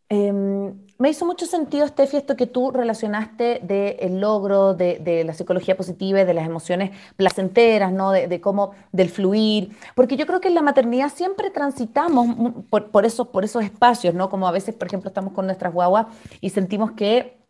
Em, 0.08 0.74
me 1.00 1.10
hizo 1.10 1.26
mucho 1.26 1.46
sentido, 1.48 1.88
Steffi, 1.88 2.18
esto 2.18 2.36
que 2.36 2.46
tú 2.46 2.72
relacionaste 2.72 3.60
del 3.64 4.22
logro, 4.22 4.76
de, 4.76 5.24
la 5.26 5.34
psicología 5.34 5.76
positiva, 5.76 6.24
de 6.24 6.34
las 6.34 6.46
emociones 6.46 6.92
placenteras, 7.18 7.92
¿no? 7.92 8.12
De, 8.12 8.40
cómo, 8.40 8.72
del 8.92 9.10
fluir, 9.10 9.76
porque 9.96 10.16
yo 10.16 10.26
creo 10.26 10.40
que 10.42 10.48
en 10.48 10.56
la 10.56 10.62
maternidad 10.62 11.12
siempre 11.14 11.50
transitamos 11.50 12.54
por, 12.70 12.92
por, 12.92 13.06
esos, 13.06 13.28
por 13.28 13.44
esos 13.44 13.64
espacios, 13.64 14.14
¿no? 14.14 14.30
Como 14.30 14.48
a 14.48 14.52
veces, 14.52 14.76
por 14.76 14.88
ejemplo, 14.88 15.10
estamos 15.10 15.34
con 15.34 15.48
nuestras 15.48 15.74
guaguas 15.74 16.08
y 16.40 16.52
sentimos 16.52 16.92
que 16.92 17.45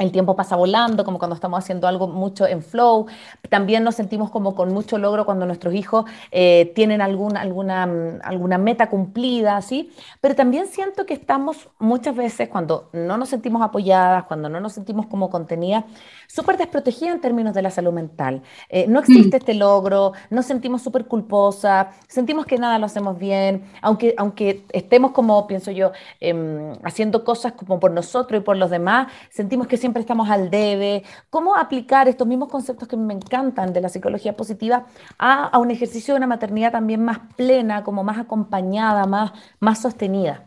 el 0.00 0.12
tiempo 0.12 0.34
pasa 0.34 0.56
volando, 0.56 1.04
como 1.04 1.18
cuando 1.18 1.34
estamos 1.34 1.58
haciendo 1.58 1.86
algo 1.86 2.08
mucho 2.08 2.46
en 2.46 2.62
flow. 2.62 3.06
También 3.50 3.84
nos 3.84 3.96
sentimos 3.96 4.30
como 4.30 4.54
con 4.54 4.72
mucho 4.72 4.96
logro 4.96 5.26
cuando 5.26 5.44
nuestros 5.44 5.74
hijos 5.74 6.06
eh, 6.30 6.72
tienen 6.74 7.02
alguna, 7.02 7.42
alguna, 7.42 7.86
mm, 7.86 8.20
alguna 8.22 8.56
meta 8.56 8.88
cumplida, 8.88 9.60
¿sí? 9.60 9.92
Pero 10.22 10.34
también 10.34 10.68
siento 10.68 11.04
que 11.04 11.12
estamos 11.12 11.68
muchas 11.78 12.16
veces 12.16 12.48
cuando 12.48 12.88
no 12.94 13.18
nos 13.18 13.28
sentimos 13.28 13.60
apoyadas, 13.60 14.24
cuando 14.24 14.48
no 14.48 14.58
nos 14.58 14.72
sentimos 14.72 15.06
como 15.06 15.28
contenida, 15.28 15.84
súper 16.26 16.56
desprotegida 16.56 17.12
en 17.12 17.20
términos 17.20 17.52
de 17.52 17.60
la 17.60 17.70
salud 17.70 17.92
mental. 17.92 18.42
Eh, 18.70 18.86
no 18.88 19.00
existe 19.00 19.36
mm. 19.36 19.40
este 19.40 19.54
logro, 19.54 20.12
nos 20.30 20.46
sentimos 20.46 20.80
súper 20.80 21.04
culposas, 21.04 21.88
sentimos 22.08 22.46
que 22.46 22.56
nada 22.56 22.78
lo 22.78 22.86
hacemos 22.86 23.18
bien, 23.18 23.64
aunque, 23.82 24.14
aunque 24.16 24.64
estemos 24.72 25.10
como, 25.10 25.46
pienso 25.46 25.70
yo, 25.72 25.92
em, 26.20 26.72
haciendo 26.84 27.22
cosas 27.22 27.52
como 27.52 27.78
por 27.78 27.90
nosotros 27.90 28.40
y 28.40 28.42
por 28.42 28.56
los 28.56 28.70
demás, 28.70 29.08
sentimos 29.28 29.66
que 29.66 29.76
siempre 29.76 29.89
estamos 29.98 30.30
al 30.30 30.50
debe. 30.50 31.02
¿Cómo 31.28 31.56
aplicar 31.56 32.08
estos 32.08 32.28
mismos 32.28 32.48
conceptos 32.48 32.86
que 32.86 32.96
me 32.96 33.14
encantan 33.14 33.72
de 33.72 33.80
la 33.80 33.88
psicología 33.88 34.36
positiva 34.36 34.86
a, 35.18 35.48
a 35.48 35.58
un 35.58 35.70
ejercicio 35.70 36.14
de 36.14 36.18
una 36.18 36.28
maternidad 36.28 36.70
también 36.70 37.04
más 37.04 37.18
plena, 37.36 37.82
como 37.82 38.04
más 38.04 38.18
acompañada, 38.18 39.06
más, 39.06 39.32
más 39.58 39.82
sostenida? 39.82 40.44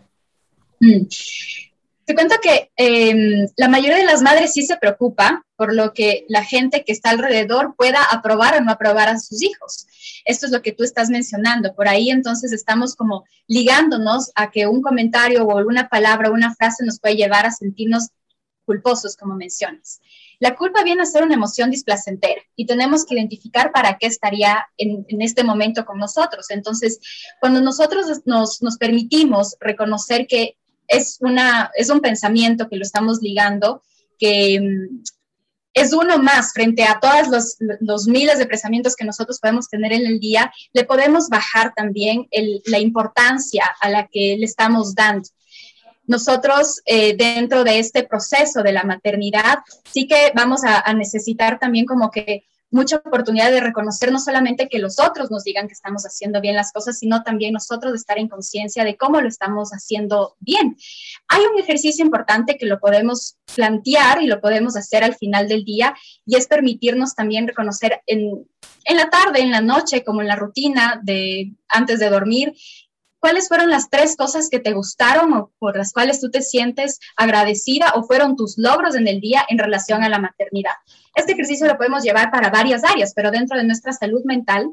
Mm. 0.80 1.08
Te 2.06 2.16
cuento 2.16 2.36
que 2.42 2.72
em, 2.76 3.48
la 3.56 3.70
mayoría 3.70 3.98
de 3.98 4.04
las 4.04 4.22
madres 4.22 4.52
sí 4.52 4.64
se 4.64 4.76
preocupa 4.76 5.46
por 5.56 5.74
lo 5.74 5.94
que 5.94 6.26
la 6.28 6.44
gente 6.44 6.84
que 6.84 6.92
está 6.92 7.12
alrededor 7.12 7.76
pueda 7.78 8.04
aprobar 8.04 8.58
o 8.58 8.62
no 8.62 8.72
aprobar 8.72 9.08
a 9.08 9.20
sus 9.20 9.42
hijos. 9.42 9.88
Esto 10.26 10.46
es 10.46 10.52
lo 10.52 10.62
que 10.62 10.74
tú 10.74 10.84
estás 10.84 11.10
mencionando. 11.10 11.74
Por 11.74 11.88
ahí 11.88 12.10
entonces 12.10 12.52
estamos 12.52 12.98
como 12.98 13.24
ligándonos 13.48 14.32
a 14.36 14.52
que 14.52 14.68
un 14.68 14.82
comentario 14.82 15.46
o 15.46 15.58
alguna 15.58 15.88
palabra 15.88 16.30
o 16.30 16.34
una 16.34 16.54
frase 16.54 16.84
nos 16.86 17.00
puede 17.00 17.16
llevar 17.16 17.46
a 17.46 17.52
sentirnos 17.52 18.10
culposos, 18.66 19.16
como 19.16 19.36
mencionas. 19.36 20.02
La 20.40 20.56
culpa 20.56 20.84
viene 20.84 21.04
a 21.04 21.06
ser 21.06 21.24
una 21.24 21.36
emoción 21.36 21.72
displacentera 21.72 22.42
y 22.56 22.66
tenemos 22.66 23.06
que 23.06 23.16
identificar 23.16 23.72
para 23.72 23.98
qué 23.98 24.08
estaría 24.08 24.68
en, 24.78 25.06
este 25.22 25.44
momento 25.44 25.86
con 25.86 26.00
nosotros. 26.00 26.50
Entonces, 26.50 27.00
cuando 27.40 27.62
nosotros 27.62 28.22
nos, 28.26 28.60
permitimos 28.78 29.56
reconocer 29.60 30.28
que 30.28 30.58
es, 30.88 31.18
una, 31.22 31.72
es 31.76 31.90
un 31.90 32.02
pensamiento 32.02 32.68
que 32.68 32.76
lo 32.76 32.84
estamos 32.84 33.22
ligando, 33.22 33.82
que 34.20 34.60
mm, 34.60 35.04
es 35.74 35.94
uno 35.94 36.20
más 36.20 36.54
frente 36.54 36.84
a 36.84 37.00
todos 37.00 37.58
los, 37.80 38.08
miles 38.08 38.38
de 38.38 38.46
pensamientos 38.46 38.96
que 38.96 39.06
nosotros 39.06 39.40
podemos 39.40 39.70
tener 39.70 39.92
en 39.92 40.06
el 40.06 40.20
día, 40.20 40.52
le 40.72 40.84
podemos 40.84 41.30
bajar 41.30 41.74
también 41.76 42.28
la 42.66 42.80
importancia 42.80 43.66
a 43.82 43.90
la 43.90 44.08
que 44.08 44.36
le 44.38 44.46
estamos 44.46 44.94
dando. 44.94 45.28
Nosotros, 46.06 46.82
eh, 46.86 47.16
dentro 47.16 47.64
de 47.64 47.80
este 47.80 48.04
proceso 48.04 48.62
de 48.62 48.74
la 48.74 48.84
maternidad, 48.84 49.60
sí 49.92 50.08
que 50.08 50.32
vamos 50.36 50.62
a 50.64 50.94
necesitar 50.94 51.60
también 51.60 51.86
como 51.86 52.12
que 52.12 52.46
mucha 52.74 52.98
oportunidad 52.98 53.52
de 53.52 53.62
reconocer 53.62 54.12
no 54.12 54.20
solamente 54.20 54.68
que 54.68 54.80
los 54.80 55.00
otros 55.00 55.30
nos 55.30 55.44
digan 55.44 55.68
que 55.68 55.74
estamos 55.74 56.04
haciendo 56.06 56.42
bien 56.42 56.56
las 56.56 56.74
cosas, 56.74 56.98
sino 56.98 57.22
también 57.22 57.54
nosotros 57.54 57.94
de 57.94 57.98
estar 57.98 58.18
en 58.18 58.28
conciencia 58.28 58.84
de 58.84 58.98
cómo 58.98 59.22
lo 59.22 59.28
estamos 59.28 59.70
haciendo 59.70 60.36
bien. 60.40 60.76
Hay 61.28 61.44
un 61.44 61.60
ejercicio 61.60 62.04
importante 62.04 62.58
que 62.58 62.66
lo 62.66 62.80
podemos 62.80 63.38
plantear 63.56 64.24
y 64.24 64.28
lo 64.28 64.42
podemos 64.42 64.76
hacer 64.76 65.04
al 65.04 65.16
final 65.16 65.48
del 65.48 65.64
día 65.64 65.94
y 66.26 66.36
es 66.36 66.48
permitirnos 66.48 67.14
también 67.14 67.48
reconocer 67.48 68.02
en, 68.08 68.48
en 68.86 68.98
la 68.98 69.10
tarde, 69.12 69.42
en 69.42 69.52
la 69.52 69.62
noche, 69.62 70.04
como 70.04 70.22
en 70.22 70.28
la 70.28 70.36
rutina 70.36 71.00
de 71.04 71.54
antes 71.68 72.00
de 72.00 72.10
dormir, 72.10 72.54
¿cuáles 73.24 73.48
fueron 73.48 73.70
las 73.70 73.90
tres 73.90 74.18
cosas 74.18 74.50
que 74.50 74.60
te 74.60 74.74
gustaron 74.74 75.32
o 75.32 75.54
por 75.58 75.78
las 75.78 75.94
cuales 75.94 76.20
tú 76.20 76.30
te 76.30 76.42
sientes 76.42 77.00
agradecida 77.16 77.94
o 77.96 78.04
fueron 78.04 78.36
tus 78.36 78.58
logros 78.58 78.96
en 78.96 79.08
el 79.08 79.22
día 79.22 79.46
en 79.48 79.60
relación 79.60 80.04
a 80.04 80.10
la 80.10 80.20
maternidad? 80.20 80.74
Este 81.16 81.32
ejercicio 81.32 81.66
lo 81.66 81.78
podemos 81.78 82.04
llevar 82.04 82.32
para 82.32 82.50
varias 82.50 82.84
áreas, 82.84 83.14
pero 83.16 83.32
dentro 83.32 83.58
de 83.58 83.64
nuestra 83.64 83.94
salud 83.94 84.26
mental, 84.26 84.70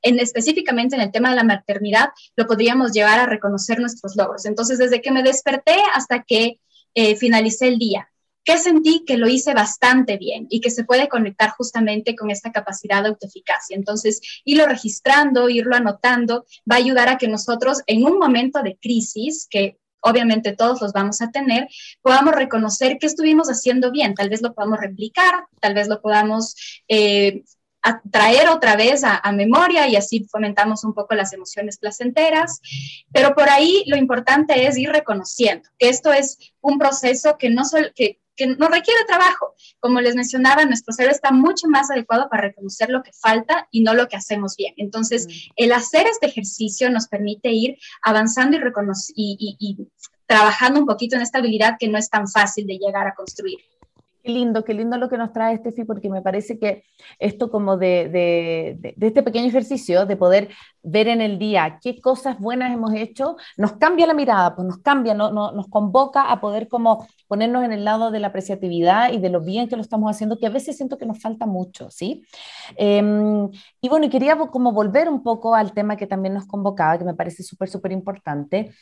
en, 0.00 0.18
específicamente 0.18 0.96
en 0.96 1.02
el 1.02 1.12
tema 1.12 1.28
de 1.28 1.36
la 1.36 1.44
maternidad, 1.44 2.08
lo 2.36 2.46
podríamos 2.46 2.92
llevar 2.92 3.20
a 3.20 3.26
reconocer 3.26 3.80
nuestros 3.80 4.16
logros. 4.16 4.46
Entonces, 4.46 4.78
desde 4.78 5.02
que 5.02 5.10
me 5.10 5.22
desperté 5.22 5.76
hasta 5.92 6.22
que 6.22 6.58
eh, 6.94 7.16
finalicé 7.16 7.68
el 7.68 7.78
día, 7.78 8.08
¿Qué 8.44 8.58
sentí 8.58 9.04
que 9.06 9.18
lo 9.18 9.28
hice 9.28 9.54
bastante 9.54 10.16
bien 10.16 10.46
y 10.50 10.60
que 10.60 10.70
se 10.70 10.84
puede 10.84 11.08
conectar 11.08 11.50
justamente 11.50 12.16
con 12.16 12.30
esta 12.30 12.52
capacidad 12.52 13.02
de 13.02 13.10
autoeficacia? 13.10 13.76
Entonces, 13.76 14.20
irlo 14.44 14.66
registrando, 14.66 15.48
irlo 15.48 15.76
anotando, 15.76 16.46
va 16.70 16.76
a 16.76 16.78
ayudar 16.78 17.08
a 17.08 17.18
que 17.18 17.28
nosotros 17.28 17.82
en 17.86 18.04
un 18.04 18.18
momento 18.18 18.62
de 18.62 18.78
crisis, 18.80 19.46
que 19.48 19.78
obviamente 20.00 20.56
todos 20.56 20.80
los 20.80 20.92
vamos 20.92 21.20
a 21.20 21.30
tener, 21.30 21.68
podamos 22.00 22.34
reconocer 22.34 22.98
qué 22.98 23.06
estuvimos 23.06 23.48
haciendo 23.48 23.90
bien. 23.90 24.14
Tal 24.14 24.30
vez 24.30 24.42
lo 24.42 24.54
podamos 24.54 24.80
replicar, 24.80 25.46
tal 25.60 25.74
vez 25.74 25.88
lo 25.88 26.00
podamos 26.00 26.56
eh, 26.88 27.42
traer 28.10 28.48
otra 28.48 28.76
vez 28.76 29.02
a, 29.04 29.20
memoria 29.32 29.88
y 29.88 29.96
así 29.96 30.26
fomentamos 30.30 30.84
un 30.84 30.94
poco 30.94 31.14
las 31.14 31.32
emociones 31.32 31.78
placenteras. 31.78 32.60
Pero 33.12 33.34
por 33.34 33.48
ahí 33.48 33.84
lo 33.86 33.96
importante 33.96 34.66
es 34.66 34.76
ir 34.76 34.90
reconociendo 34.90 35.68
que 35.78 35.88
esto 35.88 36.12
es 36.12 36.38
un 36.60 36.78
proceso 36.78 37.36
que 37.38 37.50
no 37.50 37.64
solo, 37.64 37.88
que, 37.94 38.20
que 38.36 38.46
no 38.46 38.68
requiere 38.68 39.04
trabajo. 39.06 39.54
Como 39.78 40.00
les 40.00 40.14
mencionaba, 40.14 40.64
nuestro 40.64 40.92
cerebro 40.92 41.14
está 41.14 41.30
mucho 41.30 41.68
más 41.68 41.90
adecuado 41.90 42.28
para 42.28 42.42
reconocer 42.42 42.90
lo 42.90 43.02
que 43.02 43.12
falta 43.12 43.68
y 43.70 43.82
no 43.82 43.94
lo 43.94 44.08
que 44.08 44.16
hacemos 44.16 44.56
bien. 44.56 44.74
Entonces, 44.76 45.26
mm. 45.26 45.52
el 45.56 45.72
hacer 45.72 46.06
este 46.06 46.26
ejercicio 46.26 46.90
nos 46.90 47.08
permite 47.08 47.50
ir 47.50 47.78
avanzando 48.02 48.56
y, 49.14 49.36
y, 49.38 49.56
y 49.58 49.88
trabajando 50.26 50.80
un 50.80 50.86
poquito 50.86 51.16
en 51.16 51.22
esta 51.22 51.38
habilidad 51.38 51.76
que 51.78 51.88
no 51.88 51.98
es 51.98 52.08
tan 52.08 52.28
fácil 52.28 52.66
de 52.66 52.78
llegar 52.78 53.06
a 53.06 53.14
construir. 53.14 53.58
Lindo, 54.30 54.64
qué 54.64 54.74
lindo 54.74 54.96
lo 54.96 55.08
que 55.08 55.18
nos 55.18 55.32
trae 55.32 55.56
Steffi, 55.56 55.84
porque 55.84 56.08
me 56.08 56.22
parece 56.22 56.58
que 56.58 56.84
esto 57.18 57.50
como 57.50 57.76
de, 57.76 58.08
de, 58.08 58.94
este 59.06 59.22
pequeño 59.22 59.46
ejercicio, 59.46 60.06
de 60.06 60.16
poder 60.16 60.48
ver 60.82 61.08
en 61.08 61.20
el 61.20 61.38
día 61.38 61.78
qué 61.82 62.00
cosas 62.00 62.38
buenas 62.38 62.72
hemos 62.72 62.94
hecho, 62.94 63.36
nos 63.56 63.72
cambia 63.72 64.06
la 64.06 64.14
mirada, 64.14 64.54
pues 64.54 64.66
nos 64.66 64.78
cambia, 64.78 65.14
no, 65.14 65.30
no, 65.30 65.52
nos 65.52 65.68
convoca 65.68 66.30
a 66.30 66.40
poder 66.40 66.68
como 66.68 67.06
ponernos 67.28 67.64
en 67.64 67.72
el 67.72 67.84
lado 67.84 68.10
de 68.10 68.20
la 68.20 68.28
apreciatividad 68.28 69.12
y 69.12 69.18
de 69.18 69.30
lo 69.30 69.40
bien 69.40 69.68
que 69.68 69.76
lo 69.76 69.82
estamos 69.82 70.10
haciendo, 70.10 70.38
que 70.38 70.46
a 70.46 70.50
veces 70.50 70.76
siento 70.76 70.96
que 70.96 71.06
nos 71.06 71.20
falta 71.20 71.46
mucho, 71.46 71.90
¿sí? 71.90 72.24
Em, 72.76 73.48
y 73.80 73.88
bueno, 73.88 74.08
quería 74.08 74.36
como 74.36 74.72
volver 74.72 75.08
un 75.08 75.22
poco 75.22 75.54
al 75.54 75.72
tema 75.72 75.96
que 75.96 76.06
también 76.06 76.34
nos 76.34 76.46
convocaba, 76.46 76.98
que 76.98 77.04
me 77.04 77.14
parece 77.14 77.42
súper, 77.42 77.68
súper 77.68 77.92
importante. 77.92 78.72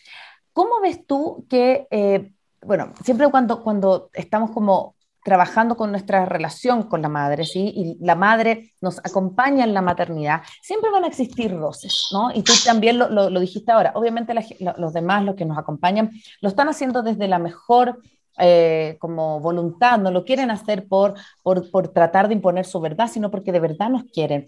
¿Cómo 0.53 0.81
ves 0.81 1.07
tú 1.07 1.47
que... 1.49 1.87
Eh, 1.91 2.33
bueno, 2.63 2.93
siempre 3.05 3.31
cuando, 3.31 3.63
cuando 3.63 4.11
estamos 4.15 4.51
como 4.51 4.97
trabajando 5.25 5.77
con 5.77 5.91
nuestra 5.91 6.25
relación 6.25 6.85
con 6.85 7.03
la 7.03 7.09
madre, 7.09 7.45
¿sí? 7.45 7.73
Y 7.75 8.05
la 8.05 8.15
madre 8.15 8.73
nos 8.81 8.99
acompaña 8.99 9.65
en 9.65 9.75
la 9.75 9.83
maternidad, 9.83 10.43
siempre 10.63 10.91
van 10.91 11.05
a 11.05 11.09
existir 11.09 11.55
roces, 11.57 12.09
¿no? 12.13 12.31
Y 12.33 12.43
tú 12.43 12.53
también 12.65 12.99
lo, 12.99 13.09
lo, 13.09 13.41
dijiste 13.41 13.73
ahora, 13.73 13.93
obviamente 13.95 14.35
los 14.77 14.93
demás, 14.93 15.25
los 15.25 15.35
que 15.35 15.45
nos 15.45 15.59
acompañan, 15.59 16.11
lo 16.41 16.49
están 16.49 16.69
haciendo 16.69 17.03
desde 17.03 17.29
la 17.29 17.39
mejor 17.39 18.01
eh, 18.39 18.97
como 19.01 19.41
voluntad, 19.41 19.99
no 19.99 20.11
lo 20.13 20.25
quieren 20.25 20.51
hacer 20.51 20.87
por, 20.87 21.15
por, 21.43 21.71
por 21.71 21.89
tratar 21.89 22.29
de 22.29 22.35
imponer 22.35 22.65
su 22.65 22.81
verdad, 22.81 23.09
sino 23.09 23.31
porque 23.31 23.51
de 23.51 23.61
verdad 23.61 23.91
nos 23.91 24.05
quieren. 24.05 24.47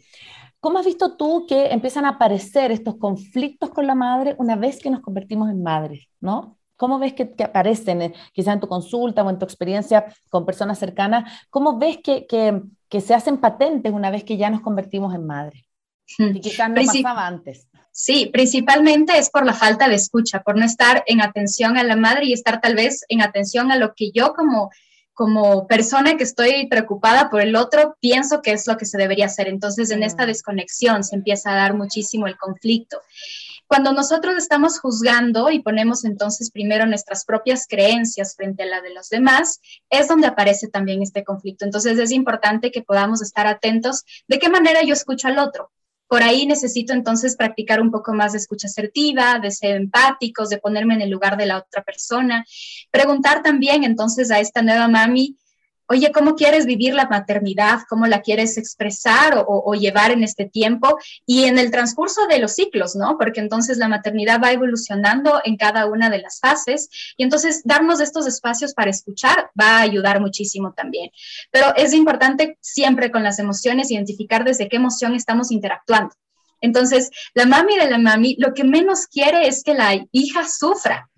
¿Cómo 0.61 0.79
has 0.79 0.87
visto 0.87 1.17
tú 1.17 1.47
que 1.49 1.73
empiezan 1.73 2.05
a 2.05 2.11
aparecer 2.11 2.71
estos 2.71 2.97
conflictos 2.99 3.71
con 3.71 3.87
la 3.87 3.95
madre 3.95 4.37
una 4.39 4.57
vez 4.57 4.79
que 4.79 4.91
nos 4.91 5.01
convertimos 5.01 5.51
en 5.51 5.63
madres, 5.63 6.07
¿no? 6.21 6.60
¿Cómo 6.81 6.99
ves 6.99 7.13
que, 7.13 7.35
aparecen, 7.45 8.01
eh, 8.01 8.15
quizás 8.33 8.55
en 8.55 8.61
tu 8.61 8.67
consulta 8.67 9.23
o 9.23 9.29
en 9.29 9.39
tu 9.39 9.45
experiencia 9.45 10.07
con 10.31 10.47
personas 10.47 10.79
cercanas? 10.79 11.31
¿Cómo 11.51 11.77
ves 11.77 11.99
que, 12.03 12.27
que, 12.27 13.01
se 13.03 13.13
hacen 13.13 13.37
patentes 13.37 13.93
una 13.93 14.11
vez 14.11 14.25
que 14.25 14.39
ya 14.39 14.49
nos 14.49 14.63
convertimos 14.63 15.15
en 15.15 15.27
madre? 15.27 15.67
Hmm. 16.17 16.35
Y 16.37 16.41
quizás 16.41 16.71
no 16.71 16.77
pasaba 16.77 17.27
antes. 17.27 17.69
Sí, 17.93 18.31
principalmente 18.33 19.19
es 19.19 19.29
por 19.29 19.45
la 19.45 19.53
falta 19.53 19.91
de 19.91 19.97
escucha, 19.97 20.41
por 20.41 20.57
no 20.57 20.65
estar 20.65 21.05
en 21.07 21.21
atención 21.21 21.77
a 21.77 21.85
la 21.85 21.97
madre 21.97 22.25
y 22.25 22.33
estar 22.33 22.63
tal 22.63 22.77
vez 22.77 23.05
en 23.11 23.21
atención 23.21 23.71
a 23.71 23.77
lo 23.77 23.93
que 23.95 24.11
yo 24.11 24.33
como 24.33 24.71
como 25.13 25.67
persona 25.67 26.17
que 26.17 26.25
estoy 26.25 26.67
preocupada 26.69 27.29
por 27.29 27.43
el 27.43 27.55
otro, 27.55 27.99
pienso 28.01 28.41
que 28.41 28.53
es 28.53 28.67
lo 28.67 28.79
que 28.79 28.87
se 28.87 28.97
debería 28.97 29.27
hacer. 29.27 29.49
Entonces, 29.49 29.91
en 29.91 30.03
esta 30.03 30.25
mm. 30.25 30.29
desconexión 30.29 31.05
se 31.05 31.15
empieza 31.15 31.53
a 31.53 31.57
dar 31.57 31.75
muchísimo 31.75 32.27
el 32.27 32.39
conflicto. 32.39 33.03
Cuando 33.71 33.93
nosotros 33.93 34.35
estamos 34.37 34.81
juzgando 34.81 35.49
y 35.49 35.63
ponemos 35.63 36.05
entonces 36.05 36.51
primero 36.51 36.87
nuestras 36.87 37.25
propias 37.25 37.69
creencias 37.69 38.35
frente 38.35 38.65
a 38.65 38.67
la 38.67 38.81
de 38.81 38.93
los 38.93 39.11
demás, 39.11 39.61
es 39.89 40.09
donde 40.09 40.27
aparece 40.27 40.67
también 40.67 41.03
este 41.03 41.23
conflicto. 41.23 41.65
Entonces 41.65 41.97
es 42.01 42.11
importante 42.11 42.73
que 42.73 42.83
podamos 42.83 43.23
estar 43.23 43.47
atentos 43.47 44.03
de 44.27 44.41
qué 44.41 44.49
manera 44.49 44.83
yo 44.83 44.93
escucho 44.93 45.29
al 45.29 45.39
otro. 45.39 45.71
Por 46.09 46.25
ahí 46.25 46.47
necesito 46.47 46.95
entonces 46.95 47.37
practicar 47.37 47.81
un 47.81 47.93
poco 47.93 48.13
más 48.13 48.33
de 48.33 48.39
escucha 48.39 48.67
asertiva, 48.67 49.39
de 49.39 49.53
ser 49.53 49.77
empáticos, 49.77 50.49
de 50.49 50.59
ponerme 50.59 50.95
en 50.95 51.03
el 51.03 51.11
lugar 51.11 51.37
de 51.37 51.47
la 51.47 51.59
otra 51.59 51.85
persona. 51.85 52.45
Preguntar 52.91 53.45
también 53.45 53.85
entonces 53.85 54.33
a 54.33 54.41
esta 54.41 54.63
nueva 54.63 54.89
mami, 54.89 55.39
oye, 55.91 56.13
¿cómo 56.13 56.37
quieres 56.37 56.67
vivir 56.67 56.95
la 56.95 57.09
maternidad? 57.09 57.81
¿Cómo 57.89 58.07
la 58.07 58.23
quieres 58.23 58.57
expresar 58.57 59.45
o, 59.47 59.75
llevar 59.75 60.13
en 60.13 60.23
este 60.23 60.45
tiempo? 60.45 60.97
Y 61.27 61.45
en 61.45 61.59
el 61.59 61.73
transcurso 61.73 62.29
de 62.29 62.39
los 62.39 62.55
ciclos, 62.55 62.95
¿no? 62.95 63.19
Porque 63.19 63.41
entonces 63.41 63.77
la 63.77 63.89
maternidad 63.89 64.41
va 64.41 64.53
evolucionando 64.53 65.41
en 65.45 65.57
cada 65.57 65.87
una 65.87 66.09
de 66.09 66.21
las 66.21 66.39
fases 66.39 66.89
y 67.17 67.25
entonces 67.25 67.63
darnos 67.65 68.01
estos 68.01 68.29
espacios 68.29 68.73
para 68.73 68.91
escuchar 68.91 69.51
va 69.61 69.79
a 69.79 69.81
ayudar 69.81 70.21
muchísimo 70.21 70.73
también. 70.75 71.11
Pero 71.51 71.75
es 71.75 71.93
importante 71.93 72.57
siempre 72.61 73.11
con 73.11 73.25
las 73.25 73.41
emociones 73.41 73.91
identificar 73.91 74.45
desde 74.45 74.69
qué 74.69 74.77
emoción 74.77 75.17
estamos 75.17 75.51
interactuando. 75.51 76.15
Entonces, 76.61 77.11
la 77.35 77.47
mami 77.47 77.77
de 77.77 77.91
la 77.91 77.99
mami 77.99 78.37
lo 78.39 78.55
que 78.55 78.65
menos 78.65 79.07
quiere 79.07 79.49
es 79.49 79.65
que 79.65 79.75
la 79.75 80.07
hija 80.13 80.47
sufra. 80.47 81.10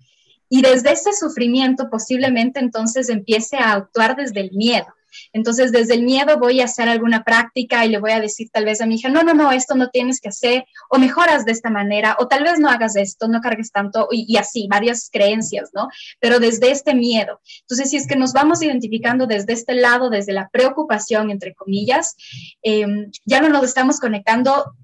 Y 0.53 0.61
desde 0.61 0.91
ese 0.91 1.13
sufrimiento 1.13 1.89
posiblemente 1.89 2.59
entonces 2.59 3.09
empiece 3.09 3.57
a 3.57 3.73
actuar 3.73 4.15
desde 4.15 4.39
el 4.39 4.51
miedo. 4.51 4.85
Entonces, 5.31 5.71
desde 5.71 5.95
el 5.95 6.03
miedo 6.03 6.37
voy 6.37 6.61
a 6.61 6.65
hacer 6.65 6.87
alguna 6.87 7.23
práctica 7.23 7.83
y 7.83 7.89
le 7.89 7.97
voy 7.97 8.11
a 8.11 8.19
decir 8.19 8.51
tal 8.51 8.65
vez 8.65 8.79
a 8.79 8.85
mi 8.85 8.97
hija, 8.97 9.09
no, 9.09 9.23
no, 9.23 9.33
no, 9.33 9.51
esto 9.51 9.73
no 9.73 9.89
tienes 9.89 10.21
que 10.21 10.29
hacer, 10.29 10.65
o 10.91 10.99
mejoras 10.99 11.43
de 11.45 11.53
esta 11.53 11.71
manera, 11.71 12.17
o 12.19 12.27
tal 12.27 12.43
vez 12.43 12.59
no 12.59 12.69
hagas 12.69 12.95
esto, 12.95 13.27
no 13.27 13.41
cargues 13.41 13.71
tanto, 13.71 14.07
y, 14.11 14.37
así, 14.37 14.67
varias 14.69 15.09
creencias, 15.11 15.71
¿no? 15.73 15.87
Pero 16.19 16.39
desde 16.39 16.69
este 16.69 16.93
miedo. 16.93 17.41
Entonces, 17.61 17.89
si 17.89 17.97
es 17.97 18.05
que 18.05 18.15
nos 18.15 18.31
vamos 18.31 18.61
identificando 18.61 19.25
desde 19.25 19.53
este 19.53 19.73
lado, 19.73 20.11
desde 20.11 20.33
la 20.33 20.49
preocupación, 20.49 21.31
entre 21.31 21.55
comillas, 21.55 22.15
em, 22.61 23.09
ya 23.25 23.41
no 23.41 23.49
nos 23.49 23.63
estamos 23.63 23.99
conectando 23.99 24.75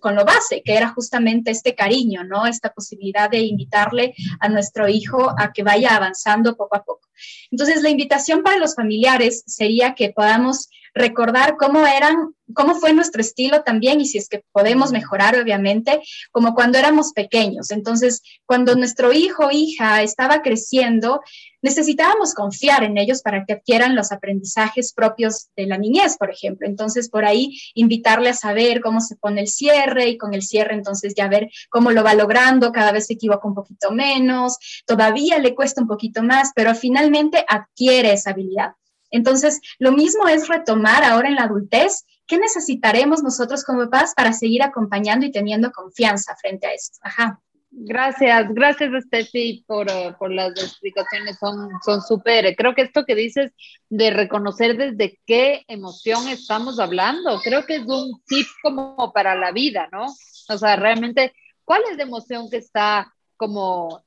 con 0.00 0.14
lo 0.14 0.24
base, 0.24 0.62
que 0.64 0.74
era 0.74 0.88
justamente 0.88 1.50
este 1.50 1.74
cariño, 1.74 2.24
¿no? 2.24 2.46
Esta 2.46 2.72
posibilidad 2.72 3.30
de 3.30 3.40
invitarle 3.40 4.14
a 4.40 4.48
nuestro 4.48 4.88
hijo 4.88 5.34
a 5.38 5.52
que 5.52 5.62
vaya 5.62 5.96
avanzando 5.96 6.56
poco 6.56 6.76
a 6.76 6.84
poco. 6.84 7.08
Entonces, 7.50 7.82
la 7.82 7.90
invitación 7.90 8.42
para 8.42 8.58
los 8.58 8.74
familiares 8.74 9.42
sería 9.46 9.94
que 9.94 10.10
podamos 10.10 10.68
recordar 10.94 11.56
cómo 11.56 11.86
eran, 11.86 12.34
cómo 12.54 12.74
fue 12.74 12.92
nuestro 12.92 13.20
estilo 13.20 13.62
también 13.62 14.00
y 14.00 14.06
si 14.06 14.18
es 14.18 14.28
que 14.28 14.44
podemos 14.52 14.92
mejorar, 14.92 15.36
obviamente, 15.36 16.02
como 16.30 16.54
cuando 16.54 16.78
éramos 16.78 17.12
pequeños. 17.12 17.70
Entonces, 17.70 18.22
cuando 18.46 18.74
nuestro 18.74 19.12
hijo 19.12 19.46
o 19.46 19.50
hija 19.50 20.02
estaba 20.02 20.42
creciendo, 20.42 21.20
necesitábamos 21.62 22.34
confiar 22.34 22.82
en 22.82 22.98
ellos 22.98 23.22
para 23.22 23.44
que 23.44 23.54
adquieran 23.54 23.94
los 23.94 24.12
aprendizajes 24.12 24.92
propios 24.92 25.48
de 25.56 25.66
la 25.66 25.78
niñez, 25.78 26.18
por 26.18 26.30
ejemplo. 26.30 26.66
Entonces, 26.66 27.08
por 27.08 27.24
ahí 27.24 27.58
invitarle 27.74 28.30
a 28.30 28.34
saber 28.34 28.80
cómo 28.80 29.00
se 29.00 29.16
pone 29.16 29.40
el 29.40 29.48
cierre 29.48 30.08
y 30.08 30.18
con 30.18 30.34
el 30.34 30.42
cierre 30.42 30.74
entonces 30.74 31.14
ya 31.14 31.28
ver 31.28 31.48
cómo 31.70 31.90
lo 31.90 32.02
va 32.02 32.14
logrando, 32.14 32.72
cada 32.72 32.92
vez 32.92 33.06
se 33.06 33.14
equivoca 33.14 33.46
un 33.46 33.54
poquito 33.54 33.92
menos, 33.92 34.58
todavía 34.86 35.38
le 35.38 35.54
cuesta 35.54 35.80
un 35.80 35.88
poquito 35.88 36.22
más, 36.22 36.52
pero 36.54 36.74
finalmente 36.74 37.44
adquiere 37.48 38.12
esa 38.12 38.30
habilidad. 38.30 38.72
Entonces, 39.12 39.60
lo 39.78 39.92
mismo 39.92 40.26
es 40.26 40.48
retomar 40.48 41.04
ahora 41.04 41.28
en 41.28 41.36
la 41.36 41.44
adultez, 41.44 42.04
¿qué 42.26 42.38
necesitaremos 42.38 43.22
nosotros 43.22 43.64
como 43.64 43.84
papás 43.84 44.14
para 44.16 44.32
seguir 44.32 44.62
acompañando 44.62 45.24
y 45.24 45.30
teniendo 45.30 45.70
confianza 45.70 46.34
frente 46.36 46.66
a 46.66 46.72
esto? 46.72 46.98
Ajá. 47.02 47.40
Gracias, 47.74 48.52
gracias 48.52 49.04
Steffi 49.04 49.64
por, 49.66 49.86
uh, 49.86 50.14
por 50.18 50.30
las 50.30 50.50
explicaciones, 50.50 51.38
son 51.38 52.02
súper. 52.02 52.54
creo 52.54 52.74
que 52.74 52.82
esto 52.82 53.06
que 53.06 53.14
dices 53.14 53.50
de 53.88 54.10
reconocer 54.10 54.76
desde 54.76 55.18
qué 55.24 55.64
emoción 55.68 56.28
estamos 56.28 56.78
hablando, 56.78 57.40
creo 57.42 57.64
que 57.64 57.76
es 57.76 57.86
un 57.86 58.20
tip 58.26 58.46
como 58.62 59.10
para 59.14 59.34
la 59.34 59.52
vida, 59.52 59.88
¿no? 59.90 60.04
O 60.50 60.58
sea, 60.58 60.76
realmente, 60.76 61.32
¿cuál 61.64 61.80
es 61.90 61.96
la 61.96 62.02
emoción 62.02 62.50
que 62.50 62.58
está 62.58 63.10
como 63.38 64.04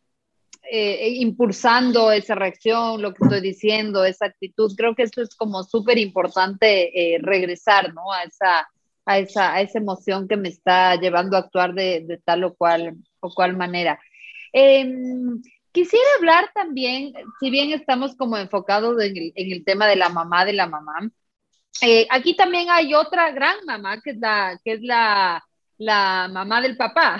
eh, 0.71 1.09
impulsando 1.09 2.11
esa 2.11 2.35
reacción, 2.35 3.01
lo 3.01 3.13
que 3.13 3.23
estoy 3.23 3.41
diciendo, 3.41 4.03
esa 4.03 4.25
actitud? 4.25 4.73
Creo 4.75 4.95
que 4.95 5.03
esto 5.03 5.21
es 5.21 5.35
como 5.35 5.63
súper 5.63 5.97
importante 5.97 7.15
eh, 7.15 7.19
regresar, 7.21 7.93
¿no? 7.93 8.11
A 8.11 8.23
esa, 8.23 8.67
a 9.05 9.19
esa, 9.19 9.53
a 9.53 9.61
esa 9.61 9.79
emoción 9.79 10.27
que 10.27 10.37
me 10.37 10.49
está 10.49 10.95
llevando 10.95 11.37
a 11.37 11.41
actuar 11.41 11.73
de, 11.73 12.01
de 12.07 12.17
tal 12.17 12.43
o 12.43 12.55
cual, 12.55 12.95
o 13.19 13.33
cual 13.33 13.55
manera. 13.55 13.99
Em, 14.53 15.41
quisiera 15.71 16.05
hablar 16.17 16.49
también, 16.53 17.13
si 17.39 17.49
bien 17.49 17.71
estamos 17.71 18.15
como 18.15 18.37
enfocados 18.37 19.01
en 19.01 19.17
el, 19.17 19.33
en 19.35 19.51
el 19.51 19.65
tema 19.65 19.87
de 19.87 19.97
la 19.97 20.09
mamá 20.09 20.45
de 20.45 20.53
la 20.53 20.67
mamá, 20.67 21.09
eh, 21.81 22.07
aquí 22.09 22.35
también 22.35 22.69
hay 22.69 22.93
otra 22.93 23.31
gran 23.31 23.57
mamá 23.65 24.01
que 24.01 24.11
es 24.11 24.17
la, 24.17 24.59
que 24.63 24.73
es 24.73 24.81
la, 24.81 25.43
la 25.77 26.29
mamá 26.31 26.61
del 26.61 26.77
papá. 26.77 27.19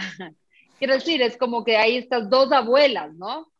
Quiero 0.77 0.95
decir, 0.95 1.21
es 1.21 1.38
como 1.38 1.63
que 1.63 1.77
hay 1.77 1.97
estas 1.97 2.29
dos 2.29 2.51
abuelas, 2.51 3.13
¿no? 3.15 3.51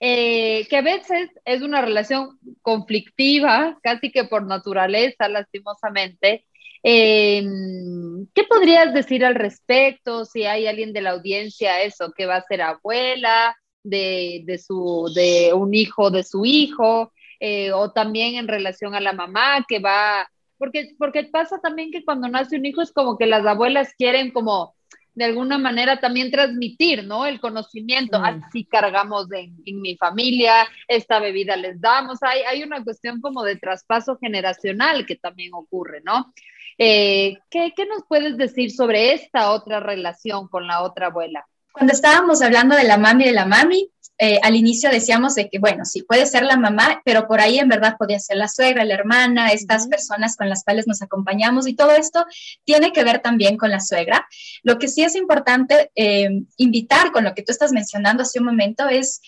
Eh, 0.00 0.66
que 0.68 0.76
a 0.76 0.82
veces 0.82 1.30
es 1.44 1.62
una 1.62 1.80
relación 1.80 2.38
conflictiva, 2.62 3.78
casi 3.82 4.10
que 4.10 4.24
por 4.24 4.46
naturaleza, 4.46 5.28
lastimosamente, 5.28 6.44
Em, 6.86 8.26
¿Qué 8.34 8.44
podrías 8.44 8.92
decir 8.92 9.24
al 9.24 9.34
respecto? 9.34 10.26
Si 10.26 10.44
hay 10.44 10.66
alguien 10.66 10.92
de 10.92 11.00
la 11.00 11.12
audiencia, 11.12 11.80
eso, 11.82 12.12
que 12.12 12.26
va 12.26 12.36
a 12.36 12.42
ser 12.42 12.60
abuela 12.60 13.56
de, 13.82 14.44
su, 14.62 15.10
de 15.14 15.54
un 15.54 15.72
hijo 15.72 16.10
de 16.10 16.22
su 16.24 16.44
hijo, 16.44 17.10
eh, 17.40 17.72
o 17.72 17.90
también 17.92 18.34
en 18.34 18.48
relación 18.48 18.94
a 18.94 19.00
la 19.00 19.14
mamá 19.14 19.64
que 19.66 19.78
va, 19.78 20.28
porque, 20.58 20.94
porque 20.98 21.24
pasa 21.24 21.58
también 21.58 21.90
que 21.90 22.04
cuando 22.04 22.28
nace 22.28 22.56
un 22.56 22.66
hijo 22.66 22.82
es 22.82 22.92
como 22.92 23.16
que 23.16 23.26
las 23.26 23.46
abuelas 23.46 23.94
quieren 23.96 24.30
como 24.30 24.74
de 25.14 25.24
alguna 25.24 25.58
manera 25.58 26.00
también 26.00 26.30
transmitir, 26.30 27.04
¿no? 27.04 27.26
El 27.26 27.40
conocimiento, 27.40 28.20
así 28.22 28.64
cargamos 28.64 29.30
en, 29.32 29.56
en, 29.64 29.80
mi 29.80 29.96
familia, 29.96 30.66
esta 30.88 31.20
bebida 31.20 31.56
les 31.56 31.80
damos, 31.80 32.18
hay, 32.22 32.40
hay 32.42 32.62
una 32.62 32.82
cuestión 32.82 33.20
como 33.20 33.42
de 33.42 33.56
traspaso 33.56 34.18
generacional 34.18 35.06
que 35.06 35.16
también 35.16 35.54
ocurre, 35.54 36.02
¿no? 36.04 36.32
Eh, 36.78 37.38
¿qué, 37.50 37.72
nos 37.88 38.04
puedes 38.08 38.36
decir 38.36 38.70
sobre 38.70 39.12
esta 39.12 39.52
otra 39.52 39.80
relación 39.80 40.48
con 40.48 40.66
la 40.66 40.82
otra 40.82 41.06
abuela? 41.06 41.46
Cuando 41.72 41.92
estábamos 41.92 42.42
hablando 42.42 42.74
de 42.76 42.84
la 42.84 42.98
mami 42.98 43.24
de 43.24 43.32
la 43.32 43.46
mami, 43.46 43.90
eh, 44.26 44.40
al 44.42 44.56
inicio 44.56 44.88
decíamos 44.88 45.34
de 45.34 45.50
que, 45.50 45.58
bueno, 45.58 45.84
sí, 45.84 46.02
puede 46.02 46.24
ser 46.24 46.44
la 46.44 46.56
mamá, 46.56 47.02
pero 47.04 47.26
por 47.26 47.42
ahí 47.42 47.58
en 47.58 47.68
verdad 47.68 47.96
podía 47.98 48.18
ser 48.18 48.38
la 48.38 48.48
suegra, 48.48 48.82
la 48.82 48.94
hermana, 48.94 49.48
estas 49.48 49.86
personas 49.86 50.34
con 50.34 50.48
las 50.48 50.64
cuales 50.64 50.86
nos 50.86 51.02
acompañamos 51.02 51.68
y 51.68 51.76
todo 51.76 51.90
esto 51.90 52.24
tiene 52.64 52.90
que 52.90 53.04
ver 53.04 53.18
también 53.18 53.58
con 53.58 53.70
la 53.70 53.80
suegra. 53.80 54.26
Lo 54.62 54.78
que 54.78 54.88
sí 54.88 55.02
es 55.02 55.14
importante 55.14 55.90
eh, 55.94 56.30
invitar 56.56 57.12
con 57.12 57.24
lo 57.24 57.34
que 57.34 57.42
tú 57.42 57.52
estás 57.52 57.72
mencionando 57.72 58.22
hace 58.22 58.38
un 58.38 58.46
momento 58.46 58.88
es 58.88 59.20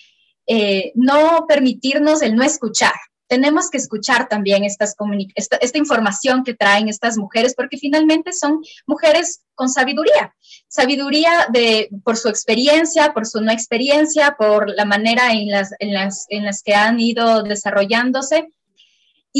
no 0.95 1.45
permitirnos 1.45 2.21
el 2.21 2.33
no 2.33 2.43
escuchar 2.43 2.93
tenemos 3.27 3.69
que 3.69 3.77
escuchar 3.77 4.27
también 4.27 4.63
estas 4.63 4.95
esta, 5.35 5.77
información 5.77 6.43
que 6.43 6.53
traen 6.53 6.89
estas 6.89 7.17
mujeres, 7.17 7.53
porque 7.55 7.77
finalmente 7.77 8.33
son 8.33 8.61
mujeres 8.85 9.41
con 9.55 9.69
sabiduría, 9.69 10.35
sabiduría 10.67 11.47
de, 11.51 11.89
por 12.03 12.17
su 12.17 12.29
experiencia, 12.29 13.13
por 13.13 13.25
su 13.25 13.41
no 13.41 13.51
experiencia, 13.51 14.35
por 14.37 14.69
la 14.69 14.85
manera 14.85 15.31
en 15.31 15.49
las, 15.49 15.73
en 15.79 15.93
las, 15.93 16.25
en 16.29 16.45
las 16.45 16.63
que 16.63 16.75
han 16.75 16.99
ido 16.99 17.43
desarrollándose. 17.43 18.49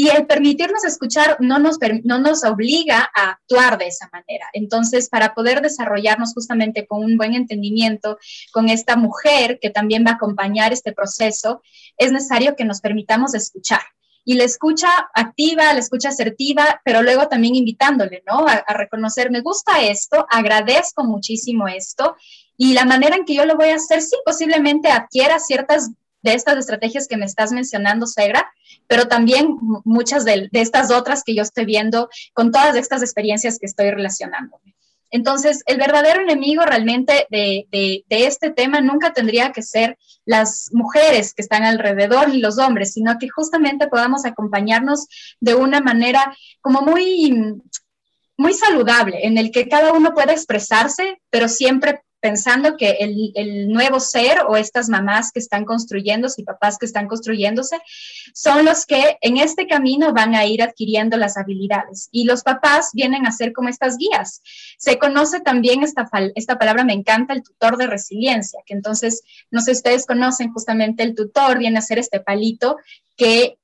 Y 0.00 0.10
el 0.10 0.28
permitirnos 0.28 0.84
escuchar 0.84 1.38
no 1.40 1.58
nos, 1.58 1.76
no 2.04 2.20
nos 2.20 2.44
obliga 2.44 3.10
a 3.16 3.30
actuar 3.30 3.78
de 3.78 3.88
esa 3.88 4.08
manera. 4.12 4.46
Entonces, 4.52 5.08
para 5.08 5.34
poder 5.34 5.60
desarrollarnos 5.60 6.34
justamente 6.34 6.86
con 6.86 7.02
un 7.02 7.16
buen 7.16 7.34
entendimiento 7.34 8.16
con 8.52 8.68
esta 8.68 8.94
mujer 8.94 9.58
que 9.60 9.70
también 9.70 10.04
va 10.06 10.12
a 10.12 10.14
acompañar 10.14 10.72
este 10.72 10.92
proceso, 10.92 11.62
es 11.96 12.12
necesario 12.12 12.54
que 12.54 12.64
nos 12.64 12.80
permitamos 12.80 13.34
escuchar. 13.34 13.80
Y 14.24 14.34
la 14.34 14.44
escucha 14.44 14.88
activa, 15.12 15.72
la 15.72 15.80
escucha 15.80 16.10
asertiva, 16.10 16.80
pero 16.84 17.02
luego 17.02 17.26
también 17.26 17.56
invitándole, 17.56 18.22
¿no? 18.24 18.46
A, 18.46 18.52
a 18.52 18.74
reconocer, 18.74 19.32
me 19.32 19.40
gusta 19.40 19.82
esto, 19.82 20.28
agradezco 20.30 21.02
muchísimo 21.02 21.66
esto, 21.66 22.14
y 22.56 22.74
la 22.74 22.84
manera 22.84 23.16
en 23.16 23.24
que 23.24 23.34
yo 23.34 23.44
lo 23.46 23.56
voy 23.56 23.70
a 23.70 23.74
hacer, 23.74 24.00
sí, 24.00 24.14
posiblemente 24.24 24.92
adquiera 24.92 25.40
ciertas 25.40 25.90
de 26.22 26.34
estas 26.34 26.56
estrategias 26.56 27.08
que 27.08 27.16
me 27.16 27.24
estás 27.24 27.50
mencionando, 27.50 28.06
Segra, 28.06 28.48
pero 28.86 29.08
también 29.08 29.56
muchas 29.84 30.24
de, 30.24 30.48
estas 30.52 30.90
otras 30.90 31.22
que 31.24 31.34
yo 31.34 31.42
estoy 31.42 31.64
viendo 31.64 32.08
con 32.32 32.50
todas 32.52 32.76
estas 32.76 33.02
experiencias 33.02 33.58
que 33.58 33.66
estoy 33.66 33.90
relacionando. 33.90 34.60
Entonces, 35.10 35.62
el 35.66 35.78
verdadero 35.78 36.20
enemigo 36.20 36.64
realmente 36.64 37.26
de, 37.30 37.66
de, 37.70 38.04
este 38.10 38.50
tema 38.50 38.80
nunca 38.80 39.12
tendría 39.12 39.52
que 39.52 39.62
ser 39.62 39.96
las 40.26 40.68
mujeres 40.72 41.32
que 41.32 41.40
están 41.40 41.64
alrededor 41.64 42.28
ni 42.28 42.40
los 42.40 42.58
hombres, 42.58 42.92
sino 42.92 43.18
que 43.18 43.30
justamente 43.30 43.88
podamos 43.88 44.26
acompañarnos 44.26 45.06
de 45.40 45.54
una 45.54 45.80
manera 45.80 46.36
como 46.60 46.82
muy, 46.82 47.54
muy 48.36 48.52
saludable, 48.52 49.26
en 49.26 49.38
el 49.38 49.50
que 49.50 49.68
cada 49.68 49.94
uno 49.94 50.12
pueda 50.12 50.32
expresarse, 50.32 51.22
pero 51.30 51.48
siempre 51.48 52.02
pensando 52.20 52.76
que 52.76 52.98
el, 53.00 53.68
nuevo 53.68 54.00
ser 54.00 54.38
o 54.48 54.56
estas 54.56 54.88
mamás 54.88 55.30
que 55.32 55.38
están 55.38 55.64
construyéndose 55.64 56.40
y 56.40 56.44
papás 56.44 56.78
que 56.78 56.86
están 56.86 57.06
construyéndose 57.06 57.78
son 58.34 58.64
los 58.64 58.86
que 58.86 59.18
en 59.20 59.36
este 59.36 59.66
camino 59.66 60.12
van 60.12 60.34
a 60.34 60.44
ir 60.44 60.62
adquiriendo 60.62 61.16
las 61.16 61.36
habilidades. 61.36 62.08
Y 62.10 62.24
los 62.24 62.42
papás 62.42 62.90
vienen 62.92 63.26
a 63.26 63.32
ser 63.32 63.52
como 63.52 63.68
estas 63.68 63.96
guías. 63.96 64.42
Se 64.78 64.98
conoce 64.98 65.40
también 65.40 65.82
esta, 65.82 66.08
esta 66.34 66.58
palabra, 66.58 66.84
me 66.84 66.92
encanta, 66.92 67.34
el 67.34 67.42
tutor 67.42 67.76
de 67.76 67.86
resiliencia, 67.86 68.60
que 68.66 68.74
entonces, 68.74 69.22
no 69.50 69.60
sé 69.60 69.74
si 69.74 69.78
ustedes 69.78 70.06
conocen 70.06 70.52
justamente 70.52 71.02
el 71.02 71.14
tutor, 71.14 71.58
viene 71.58 71.78
a 71.78 71.82
ser 71.82 71.98
este 71.98 72.20
palito 72.20 72.76
que 73.16 73.58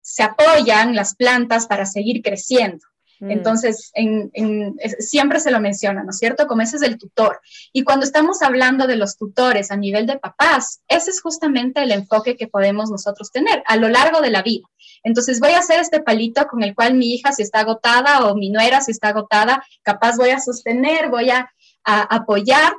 se 0.00 0.22
apoyan 0.22 0.94
las 0.94 1.14
plantas 1.14 1.66
para 1.66 1.86
seguir 1.86 2.22
creciendo. 2.22 2.91
Mm. 3.22 3.30
Entonces, 3.30 3.92
siempre 4.98 5.38
se 5.38 5.52
lo 5.52 5.60
menciona, 5.60 6.02
¿no 6.02 6.10
es 6.10 6.18
cierto? 6.18 6.48
Como 6.48 6.62
ese 6.62 6.76
es 6.76 6.82
el 6.82 6.98
tutor. 6.98 7.40
Y 7.72 7.84
cuando 7.84 8.04
estamos 8.04 8.42
hablando 8.42 8.88
de 8.88 8.96
los 8.96 9.16
tutores 9.16 9.70
a 9.70 9.76
nivel 9.76 10.06
de 10.06 10.18
papás, 10.18 10.82
ese 10.88 11.10
es 11.10 11.22
justamente 11.22 11.84
el 11.84 11.92
enfoque 11.92 12.36
que 12.36 12.48
podemos 12.48 12.90
nosotros 12.90 13.30
tener 13.30 13.62
a 13.66 13.76
lo 13.76 13.88
largo 13.88 14.20
de 14.20 14.30
la 14.30 14.42
vida. 14.42 14.66
Entonces, 15.04 15.38
voy 15.38 15.52
a 15.52 15.60
hacer 15.60 15.78
este 15.78 16.00
palito 16.00 16.46
con 16.48 16.64
el 16.64 16.74
cual 16.74 16.94
mi 16.94 17.14
hija, 17.14 17.30
si 17.30 17.42
está 17.42 17.60
agotada 17.60 18.26
o 18.26 18.34
mi 18.34 18.50
nuera, 18.50 18.80
si 18.80 18.90
está 18.90 19.10
agotada, 19.10 19.64
capaz 19.82 20.16
voy 20.16 20.30
a 20.30 20.40
sostener, 20.40 21.08
voy 21.08 21.30
a 21.30 21.48
apoyar 21.84 22.72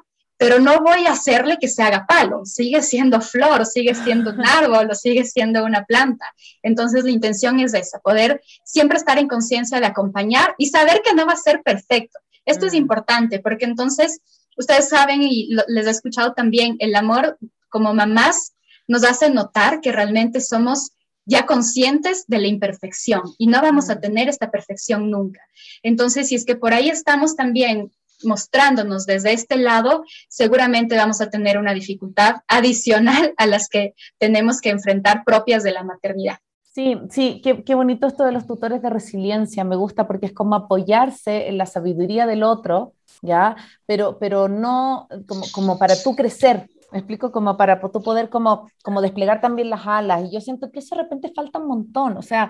pero 0.44 0.60
no 0.60 0.82
voy 0.82 1.06
a 1.06 1.14
hacerle 1.14 1.58
que 1.58 1.70
se 1.70 1.82
haga 1.84 2.06
palo, 2.06 2.44
sigue 2.44 2.82
siendo 2.82 3.22
flor, 3.22 3.66
sigue 3.66 3.96
siendo 3.96 4.32
un 4.32 4.46
árbol 4.46 4.90
o 4.92 4.94
sigue 4.94 5.24
siendo 5.24 5.64
una 5.64 5.86
planta. 5.86 6.26
Entonces 6.62 7.06
la 7.06 7.12
intención 7.12 7.62
es 7.62 7.74
esa, 7.74 8.00
poder 8.00 8.42
siempre 8.66 8.98
estar 8.98 9.18
en 9.18 9.30
conciencia 9.30 9.80
de 9.80 9.86
acompañar 9.86 10.54
y 10.58 10.66
saber 10.66 11.02
que 11.02 11.14
no 11.14 11.26
va 11.26 11.32
a 11.32 11.38
ser 11.38 11.64
perfecto. 11.64 12.20
Esto 12.46 12.66
es 12.66 12.74
mm. 12.74 12.76
importante 12.76 13.40
porque 13.40 13.64
entonces 13.64 14.20
ustedes 14.58 14.90
saben 14.90 15.24
y 15.24 15.48
les 15.70 15.88
he 15.88 15.92
escuchado 15.92 16.34
también, 16.34 16.76
el 16.80 16.94
amor 16.96 17.38
como 17.70 17.94
mamás 17.94 18.52
nos 18.86 19.06
hace 19.06 19.30
notar 19.30 19.80
que 19.80 19.94
realmente 19.94 20.42
somos 20.42 20.92
ya 21.24 21.46
conscientes 21.46 22.26
de 22.28 22.40
la 22.40 22.48
imperfección 22.48 23.22
y 23.38 23.48
no 23.48 23.62
vamos 23.62 23.90
a 23.90 23.96
mm. 23.96 24.02
tener 24.02 24.28
esta 24.28 24.52
perfección 24.52 25.10
nunca. 25.10 25.40
Entonces, 25.84 26.28
si 26.28 26.36
es 26.36 26.44
que 26.44 26.58
por 26.58 26.74
ahí 26.74 26.90
estamos 26.90 27.38
también 27.38 27.94
mostrándonos 28.26 29.06
desde 29.06 29.34
este 29.34 29.58
lado, 29.58 30.04
seguramente 30.30 30.96
vamos 30.96 31.22
a 31.22 31.30
tener 31.30 31.58
una 31.58 31.74
dificultad 31.74 32.38
adicional 32.48 33.34
a 33.38 33.46
las 33.46 33.70
que 33.70 33.94
tenemos 34.18 34.62
que 34.62 34.70
enfrentar 34.70 35.24
propias 35.26 35.64
de 35.64 35.72
la 35.72 35.84
maternidad. 35.84 36.38
Sí, 36.74 36.98
sí, 37.12 37.40
qué, 37.44 37.64
qué, 37.64 37.76
bonito 37.76 38.08
esto 38.08 38.26
de 38.26 38.32
los 38.32 38.48
tutores 38.48 38.82
de 38.82 38.90
resiliencia, 38.90 39.64
me 39.64 39.76
gusta 39.76 40.08
porque 40.08 40.26
es 40.26 40.34
como 40.34 40.56
apoyarse 40.56 41.48
en 41.48 41.60
la 41.60 41.68
sabiduría 41.68 42.26
del 42.26 42.42
otro, 42.42 42.94
¿ya? 43.22 43.56
Pero, 43.86 44.18
pero 44.18 44.48
no 44.48 45.08
como, 45.28 45.44
como 45.54 45.78
para 45.78 45.96
tú 46.02 46.16
crecer, 46.16 46.68
me 46.92 46.98
explico, 46.98 47.32
como 47.32 47.58
para 47.58 47.80
tú 47.80 48.02
poder 48.02 48.30
como, 48.30 48.72
como 48.84 49.02
desplegar 49.02 49.40
también 49.40 49.70
las 49.70 49.86
alas, 49.86 50.24
y 50.26 50.34
yo 50.34 50.42
siento 50.42 50.72
que 50.72 50.80
eso 50.80 50.96
de 50.96 51.04
repente 51.04 51.32
falta 51.36 51.60
un 51.60 51.68
montón, 51.68 52.18
o 52.18 52.24
sea, 52.24 52.50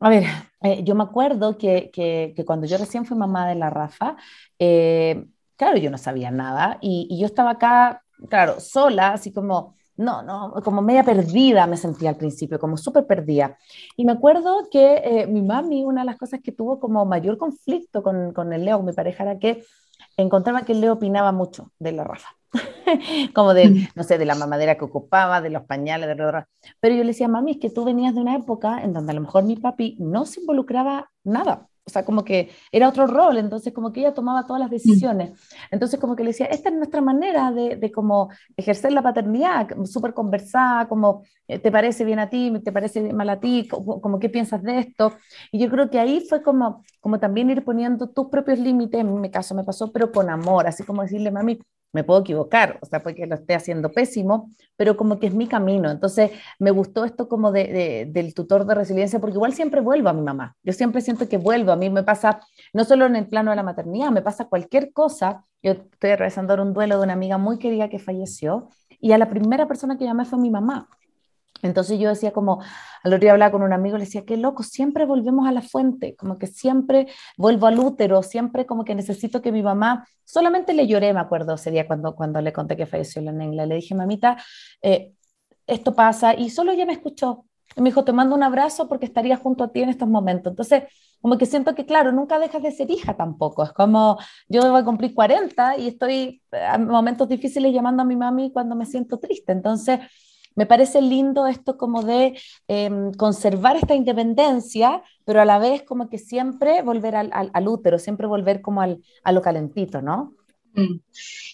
a 0.00 0.08
ver, 0.10 0.24
eh, 0.62 0.82
yo 0.84 0.94
me 0.94 1.04
acuerdo 1.04 1.56
que, 1.58 1.90
que, 1.92 2.32
que, 2.36 2.44
cuando 2.44 2.66
yo 2.66 2.76
recién 2.78 3.04
fui 3.06 3.16
mamá 3.16 3.48
de 3.48 3.54
la 3.54 3.70
Rafa, 3.70 4.16
eh, 4.58 5.26
claro, 5.56 5.78
yo 5.78 5.90
no 5.90 5.98
sabía 5.98 6.30
nada, 6.30 6.78
y, 6.80 7.06
y 7.10 7.20
yo 7.20 7.26
estaba 7.26 7.50
acá, 7.52 8.02
claro, 8.28 8.60
sola, 8.60 9.12
así 9.14 9.32
como 9.32 9.74
no, 9.96 10.22
no, 10.22 10.52
como 10.64 10.82
media 10.82 11.04
perdida 11.04 11.66
me 11.66 11.76
sentía 11.76 12.10
al 12.10 12.16
principio, 12.16 12.58
como 12.58 12.76
súper 12.76 13.06
perdida. 13.06 13.56
Y 13.96 14.04
me 14.04 14.12
acuerdo 14.12 14.68
que 14.70 14.94
eh, 15.04 15.26
mi 15.26 15.40
mami, 15.42 15.84
una 15.84 16.02
de 16.02 16.06
las 16.06 16.18
cosas 16.18 16.40
que 16.42 16.52
tuvo 16.52 16.80
como 16.80 17.04
mayor 17.04 17.38
conflicto 17.38 18.02
con, 18.02 18.32
con 18.32 18.52
el 18.52 18.64
Leo, 18.64 18.82
mi 18.82 18.92
pareja, 18.92 19.22
era 19.24 19.38
que 19.38 19.64
encontraba 20.16 20.62
que 20.62 20.72
el 20.72 20.80
Leo 20.80 20.94
opinaba 20.94 21.32
mucho 21.32 21.72
de 21.78 21.92
la 21.92 22.04
Rafa. 22.04 22.36
como 23.34 23.54
de, 23.54 23.68
mm. 23.68 23.88
no 23.94 24.04
sé, 24.04 24.18
de 24.18 24.24
la 24.24 24.34
mamadera 24.34 24.76
que 24.76 24.84
ocupaba, 24.84 25.40
de 25.40 25.50
los 25.50 25.64
pañales, 25.64 26.08
de 26.08 26.14
la... 26.14 26.48
Pero 26.80 26.94
yo 26.94 27.02
le 27.02 27.08
decía, 27.08 27.28
mami, 27.28 27.52
es 27.52 27.58
que 27.58 27.70
tú 27.70 27.84
venías 27.84 28.14
de 28.14 28.20
una 28.20 28.36
época 28.36 28.82
en 28.82 28.92
donde 28.92 29.12
a 29.12 29.14
lo 29.14 29.22
mejor 29.22 29.44
mi 29.44 29.56
papi 29.56 29.96
no 29.98 30.24
se 30.24 30.40
involucraba 30.40 31.10
nada 31.24 31.68
o 31.86 31.90
sea, 31.90 32.04
como 32.04 32.24
que 32.24 32.50
era 32.72 32.88
otro 32.88 33.06
rol, 33.06 33.36
entonces 33.36 33.72
como 33.72 33.92
que 33.92 34.00
ella 34.00 34.14
tomaba 34.14 34.46
todas 34.46 34.60
las 34.60 34.70
mm. 34.70 34.72
decisiones. 34.72 35.40
Entonces 35.70 36.00
como 36.00 36.16
que 36.16 36.24
le 36.24 36.30
decía, 36.30 36.46
esta 36.46 36.70
es 36.70 36.74
nuestra 36.74 37.00
manera 37.02 37.52
de, 37.52 37.76
de 37.76 37.92
como 37.92 38.30
ejercer 38.56 38.92
la 38.92 39.02
paternidad, 39.02 39.68
súper 39.84 40.14
conversada, 40.14 40.88
como 40.88 41.24
eh, 41.46 41.58
te 41.58 41.70
parece 41.70 42.04
bien 42.04 42.18
a 42.18 42.30
ti, 42.30 42.52
te 42.64 42.72
parece 42.72 43.12
mal 43.12 43.28
a 43.28 43.38
ti, 43.38 43.68
como, 43.68 44.00
como, 44.00 44.18
qué 44.18 44.30
piensas 44.30 44.62
de 44.62 44.78
esto. 44.78 45.12
Y 45.52 45.58
yo 45.58 45.68
creo 45.70 45.90
que 45.90 45.98
ahí 45.98 46.24
fue 46.26 46.42
como, 46.42 46.82
como 47.00 47.20
también 47.20 47.50
ir 47.50 47.64
poniendo 47.64 48.08
tus 48.08 48.28
propios 48.28 48.58
límites, 48.58 49.00
en 49.00 49.20
mi 49.20 49.30
caso 49.30 49.54
me 49.54 49.64
pasó, 49.64 49.92
pero 49.92 50.10
con 50.10 50.30
amor, 50.30 50.66
así 50.66 50.84
como 50.84 51.02
decirle, 51.02 51.30
mami, 51.30 51.60
me 51.94 52.04
puedo 52.04 52.20
equivocar, 52.20 52.78
o 52.82 52.86
sea, 52.86 53.02
puede 53.02 53.16
que 53.16 53.26
lo 53.26 53.36
esté 53.36 53.54
haciendo 53.54 53.90
pésimo, 53.92 54.50
pero 54.76 54.96
como 54.96 55.18
que 55.18 55.28
es 55.28 55.34
mi 55.34 55.46
camino. 55.46 55.90
Entonces, 55.90 56.32
me 56.58 56.70
gustó 56.70 57.04
esto 57.04 57.28
como 57.28 57.52
de, 57.52 58.06
del 58.10 58.34
tutor 58.34 58.66
de 58.66 58.74
resiliencia, 58.74 59.20
porque 59.20 59.36
igual 59.36 59.54
siempre 59.54 59.80
vuelvo 59.80 60.10
a 60.10 60.12
mi 60.12 60.22
mamá. 60.22 60.56
Yo 60.62 60.72
siempre 60.72 61.00
siento 61.00 61.28
que 61.28 61.38
vuelvo. 61.38 61.72
A 61.72 61.76
mí 61.76 61.88
me 61.88 62.02
pasa, 62.02 62.40
no 62.72 62.84
solo 62.84 63.06
en 63.06 63.16
el 63.16 63.26
plano 63.26 63.50
de 63.50 63.56
la 63.56 63.62
maternidad, 63.62 64.10
me 64.10 64.22
pasa 64.22 64.46
cualquier 64.46 64.92
cosa. 64.92 65.44
Yo 65.62 65.72
estoy 65.72 66.10
atravesando 66.10 66.60
un 66.60 66.74
duelo 66.74 66.98
de 66.98 67.04
una 67.04 67.14
amiga 67.14 67.38
muy 67.38 67.58
querida 67.58 67.88
que 67.88 67.98
falleció, 67.98 68.68
y 69.00 69.12
a 69.12 69.18
la 69.18 69.28
primera 69.28 69.68
persona 69.68 69.96
que 69.96 70.04
llamé 70.04 70.24
fue 70.24 70.38
mi 70.38 70.50
mamá. 70.50 70.88
Entonces 71.62 71.98
yo 71.98 72.10
decía 72.10 72.32
como, 72.32 72.60
al 73.02 73.12
otro 73.12 73.20
día 73.20 73.32
hablaba 73.32 73.52
con 73.52 73.62
un 73.62 73.72
amigo, 73.72 73.96
le 73.96 74.04
decía, 74.04 74.24
qué 74.24 74.36
loco, 74.36 74.62
siempre 74.62 75.06
volvemos 75.06 75.46
a 75.48 75.52
la 75.52 75.62
fuente, 75.62 76.14
como 76.16 76.38
que 76.38 76.46
siempre 76.46 77.06
vuelvo 77.36 77.66
al 77.66 77.78
útero, 77.78 78.22
siempre 78.22 78.66
como 78.66 78.84
que 78.84 78.94
necesito 78.94 79.40
que 79.40 79.52
mi 79.52 79.62
mamá, 79.62 80.06
solamente 80.24 80.74
le 80.74 80.86
lloré, 80.86 81.14
me 81.14 81.20
acuerdo 81.20 81.54
ese 81.54 81.70
día 81.70 81.86
cuando, 81.86 82.14
cuando 82.14 82.40
le 82.40 82.52
conté 82.52 82.76
que 82.76 82.86
falleció 82.86 83.22
la 83.22 83.32
nengla, 83.32 83.66
le 83.66 83.76
dije, 83.76 83.94
mamita, 83.94 84.36
eh, 84.82 85.12
esto 85.66 85.94
pasa, 85.94 86.34
y 86.34 86.50
solo 86.50 86.72
ella 86.72 86.84
me 86.86 86.92
escuchó, 86.92 87.46
y 87.76 87.80
me 87.80 87.90
dijo, 87.90 88.04
te 88.04 88.12
mando 88.12 88.36
un 88.36 88.42
abrazo 88.42 88.88
porque 88.88 89.06
estaría 89.06 89.36
junto 89.36 89.64
a 89.64 89.72
ti 89.72 89.82
en 89.82 89.88
estos 89.88 90.08
momentos. 90.08 90.52
Entonces, 90.52 90.84
como 91.20 91.38
que 91.38 91.46
siento 91.46 91.74
que, 91.74 91.86
claro, 91.86 92.12
nunca 92.12 92.38
dejas 92.38 92.62
de 92.62 92.70
ser 92.70 92.90
hija 92.90 93.16
tampoco. 93.16 93.64
Es 93.64 93.72
como, 93.72 94.18
yo 94.48 94.70
voy 94.70 94.80
a 94.80 94.84
cumplir 94.84 95.14
40 95.14 95.78
y 95.78 95.88
estoy 95.88 96.42
a 96.52 96.78
momentos 96.78 97.28
difíciles 97.28 97.72
llamando 97.72 98.02
a 98.02 98.04
mi 98.04 98.14
mami 98.14 98.52
cuando 98.52 98.76
me 98.76 98.86
siento 98.86 99.18
triste. 99.18 99.52
Entonces, 99.52 100.00
me 100.54 100.66
parece 100.66 101.00
lindo 101.00 101.46
esto 101.46 101.76
como 101.76 102.02
de 102.02 102.38
em, 102.68 103.12
conservar 103.12 103.76
esta 103.76 103.94
independencia, 103.94 105.02
pero 105.24 105.40
a 105.40 105.44
la 105.44 105.58
vez 105.58 105.82
como 105.82 106.08
que 106.08 106.18
siempre 106.18 106.82
volver 106.82 107.16
al, 107.16 107.30
al, 107.32 107.68
útero, 107.68 107.98
siempre 107.98 108.26
volver 108.26 108.60
como 108.60 108.80
al, 108.80 109.02
a 109.22 109.32
lo 109.32 109.42
calentito, 109.42 110.00
¿no? 110.00 110.34
Mm. 110.74 111.00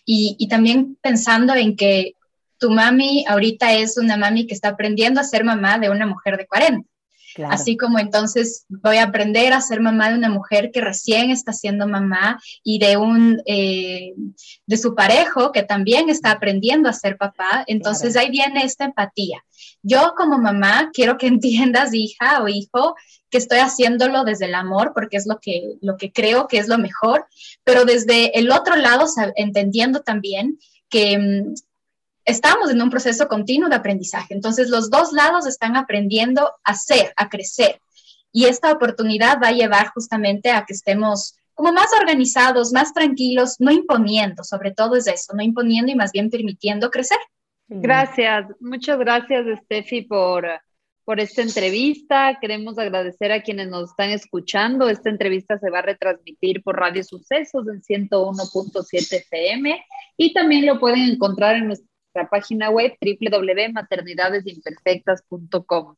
Y, 0.05 0.37
y 0.39 0.49
también 0.49 0.97
pensando 1.01 1.55
en 1.55 1.77
que 1.77 2.15
tu 2.59 2.71
mami 2.71 3.25
ahorita 3.27 3.73
es 3.75 3.97
una 3.97 4.17
mami 4.17 4.47
que 4.47 4.55
está 4.55 4.69
aprendiendo 4.69 5.21
a 5.21 5.25
ser 5.25 5.45
mamá 5.45 5.79
de 5.79 5.91
una 5.91 6.07
mujer 6.07 6.37
de 6.37 6.47
40. 6.47 6.87
Así 7.49 7.77
como 7.77 7.99
entonces 7.99 8.67
voy 8.69 8.97
a 8.97 9.05
aprender 9.05 9.53
a 9.53 9.61
ser 9.61 9.81
mamá 9.81 10.11
de 10.11 10.17
una 10.17 10.29
mujer 10.29 10.71
que 10.73 10.81
recién 10.81 11.31
está 11.31 11.53
siendo 11.53 11.87
mamá 11.87 12.41
y 12.63 12.79
de 12.79 12.97
un 12.97 13.41
eh, 13.47 14.15
de 14.67 14.77
su 14.77 14.95
parejo 14.95 15.53
que 15.53 15.63
también 15.63 16.11
está 16.11 16.33
aprendiendo 16.33 16.89
a 16.89 16.93
ser 16.93 17.17
papá. 17.17 17.65
Entonces 17.67 18.17
ahí 18.17 18.31
viene 18.31 18.65
esta 18.65 18.85
empatía. 18.85 19.45
Yo 19.83 20.15
como 20.17 20.39
mamá 20.39 20.91
quiero 20.93 21.19
que 21.19 21.27
entiendas, 21.29 21.95
hija 21.95 22.43
o 22.43 22.49
hijo, 22.49 22.95
que 23.31 23.39
estoy 23.39 23.59
haciéndolo 23.59 24.25
desde 24.25 24.47
el 24.47 24.55
amor 24.55 24.93
porque 24.95 25.17
es 25.17 25.27
lo 25.27 25.39
que, 25.41 25.75
lo 25.81 25.97
que 25.97 26.13
creo 26.13 26.49
que 26.49 26.59
es 26.59 26.69
lo 26.69 26.79
mejor, 26.79 27.27
pero 27.65 27.85
desde 27.85 28.39
el 28.39 28.51
otro 28.51 28.77
lado 28.77 29.07
entendiendo 29.37 30.01
también 30.01 30.59
que 30.89 31.17
mm, 31.19 31.55
estamos 32.25 32.71
en 32.71 32.83
un 32.83 32.91
proceso 32.91 33.29
continuo 33.29 33.69
de 33.69 33.77
aprendizaje. 33.77 34.35
Entonces, 34.35 34.69
los 34.69 34.91
dos 34.91 35.13
lados 35.13 35.47
están 35.47 35.77
aprendiendo 35.77 36.51
a 36.65 36.75
ser, 36.75 37.13
a 37.17 37.29
crecer. 37.29 37.81
Y 38.33 38.45
esta 38.47 38.73
oportunidad 38.73 39.41
va 39.43 39.49
a 39.49 39.53
llevar 39.53 39.89
justamente 39.89 40.51
a 40.51 40.65
que 40.65 40.75
estemos 40.75 41.35
como 41.55 41.73
más 41.73 41.91
organizados, 42.01 42.73
más 42.73 42.95
tranquilos, 42.95 43.57
no 43.59 43.71
imponiendo, 43.71 44.45
sobre 44.45 44.73
todo 44.73 44.97
es 44.97 45.07
eso, 45.07 45.35
no 45.35 45.43
imponiendo 45.43 45.93
y 45.93 45.95
más 45.95 46.11
bien 46.11 46.31
permitiendo 46.31 46.91
crecer. 46.91 47.19
Gracias, 47.69 48.47
muchas 48.61 48.99
gracias, 48.99 49.45
Steffi, 49.65 50.03
por, 50.03 50.49
por 51.05 51.21
esta 51.21 51.43
entrevista. 51.43 52.39
Queremos 52.41 52.79
agradecer 52.79 53.31
a 53.31 53.43
quienes 53.43 53.69
nos 53.69 53.91
están 53.91 54.11
escuchando. 54.11 54.89
Esta 54.89 55.11
entrevista 55.11 55.59
se 55.59 55.71
va 55.71 55.81
a 55.81 55.83
retransmitir 55.83 56.63
por 56.63 56.77
Radio 56.77 57.05
Sucesos 57.05 57.67
en 57.69 57.83
101.7 57.83 59.25
FM 59.27 59.85
y 60.17 60.33
también 60.33 60.67
lo 60.67 60.81
pueden 60.81 61.11
encontrar 61.11 61.57
en 61.57 61.67
nuestra 61.67 61.90
nuestra 62.13 62.29
página 62.29 62.71
web 62.71 62.97
www.maternidadesimperfectas.com. 63.01 65.95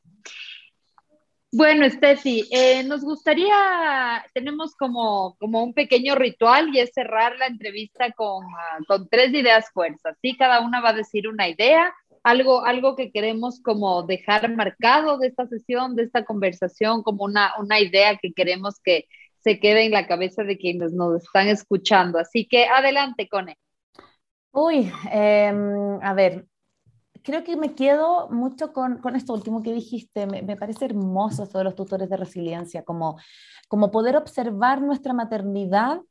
Bueno, 1.51 1.87
Steffi, 1.87 2.47
eh, 2.51 2.83
nos 2.83 3.01
gustaría, 3.01 4.25
tenemos 4.33 4.75
como, 4.75 5.35
como 5.39 5.63
un 5.63 5.75
pequeño 5.75 6.15
ritual 6.15 6.73
y 6.73 6.79
es 6.79 6.91
cerrar 6.93 7.37
la 7.37 7.45
entrevista 7.45 8.11
con, 8.13 8.43
uh, 8.45 8.83
con 8.87 9.07
tres 9.07 9.31
ideas 9.33 9.69
fuerzas, 9.71 10.17
¿sí? 10.19 10.35
Cada 10.35 10.61
una 10.61 10.81
va 10.81 10.89
a 10.89 10.93
decir 10.93 11.27
una 11.27 11.47
idea, 11.47 11.93
algo, 12.23 12.65
algo 12.65 12.95
que 12.95 13.11
queremos 13.11 13.61
como 13.61 14.01
dejar 14.01 14.51
marcado 14.55 15.19
de 15.19 15.27
esta 15.27 15.45
sesión, 15.45 15.95
de 15.95 16.01
esta 16.03 16.25
conversación, 16.25 17.03
como 17.03 17.23
una, 17.23 17.53
una 17.59 17.79
idea 17.79 18.17
que 18.17 18.33
queremos 18.33 18.79
que 18.79 19.07
se 19.43 19.59
quede 19.59 19.85
en 19.85 19.91
la 19.91 20.07
cabeza 20.07 20.43
de 20.43 20.57
quienes 20.57 20.93
nos 20.93 21.23
están 21.23 21.49
escuchando. 21.49 22.17
Así 22.17 22.47
que 22.47 22.65
adelante, 22.65 23.27
Cone. 23.27 23.57
Uy, 24.53 24.91
em, 25.11 25.99
a 26.03 26.13
ver, 26.13 26.47
creo 27.23 27.43
que 27.43 27.55
me 27.57 27.73
quedo 27.73 28.29
mucho 28.29 28.71
con, 28.71 28.99
con 28.99 29.15
esto 29.15 29.33
último 29.33 29.63
que 29.63 29.73
dijiste. 29.73 30.27
Me, 30.27 30.43
me, 30.43 30.55
parece 30.55 30.85
hermoso 30.85 31.43
esto 31.43 31.57
de 31.57 31.63
los 31.63 31.75
tutores 31.75 32.07
de 32.07 32.17
resiliencia, 32.17 32.83
como, 32.83 33.17
como 33.67 33.89
poder 33.89 34.15
observar 34.15 34.81
nuestra 34.81 35.13
maternidad 35.13 36.01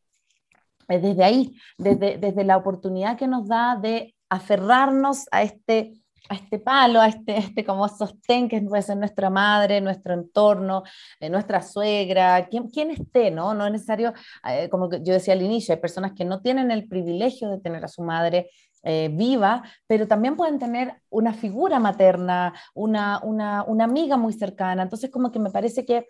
eh, 0.88 0.98
desde 0.98 1.22
ahí, 1.22 1.56
desde, 1.78 2.18
desde 2.18 2.42
la 2.42 2.56
oportunidad 2.56 3.16
que 3.16 3.28
nos 3.28 3.46
da 3.46 3.76
de 3.76 4.14
aferrarnos 4.28 5.26
a 5.30 5.42
este 5.42 6.01
a 6.28 6.34
este 6.34 6.58
palo, 6.58 7.00
a 7.00 7.08
este, 7.08 7.36
este 7.38 7.64
como 7.64 7.88
sostén 7.88 8.48
que 8.48 8.60
puede 8.62 8.82
ser 8.82 8.96
nuestra 8.96 9.30
madre, 9.30 9.80
nuestro 9.80 10.14
entorno, 10.14 10.82
eh, 11.20 11.28
nuestra 11.28 11.62
suegra, 11.62 12.46
quien, 12.48 12.68
quien, 12.68 12.90
esté, 12.90 13.30
¿no? 13.30 13.54
No 13.54 13.66
es 13.66 13.72
necesario, 13.72 14.12
eh, 14.48 14.68
como 14.68 14.90
yo 14.90 15.12
decía 15.12 15.34
al 15.34 15.42
inicio, 15.42 15.74
hay 15.74 15.80
personas 15.80 16.12
que 16.12 16.24
no 16.24 16.40
tienen 16.40 16.70
el 16.70 16.88
privilegio 16.88 17.50
de 17.50 17.60
tener 17.60 17.84
a 17.84 17.88
su 17.88 18.02
madre 18.02 18.50
eh, 18.84 19.10
viva, 19.12 19.62
pero 19.86 20.08
también 20.08 20.34
pueden 20.36 20.58
tener 20.58 20.96
una 21.08 21.32
figura 21.32 21.78
materna, 21.78 22.52
una, 22.74 23.20
una, 23.22 23.62
una 23.62 23.84
amiga 23.84 24.16
muy 24.16 24.32
cercana. 24.32 24.82
Entonces, 24.82 25.08
como 25.10 25.30
que 25.30 25.38
me 25.38 25.50
parece 25.50 25.84
que, 25.84 26.08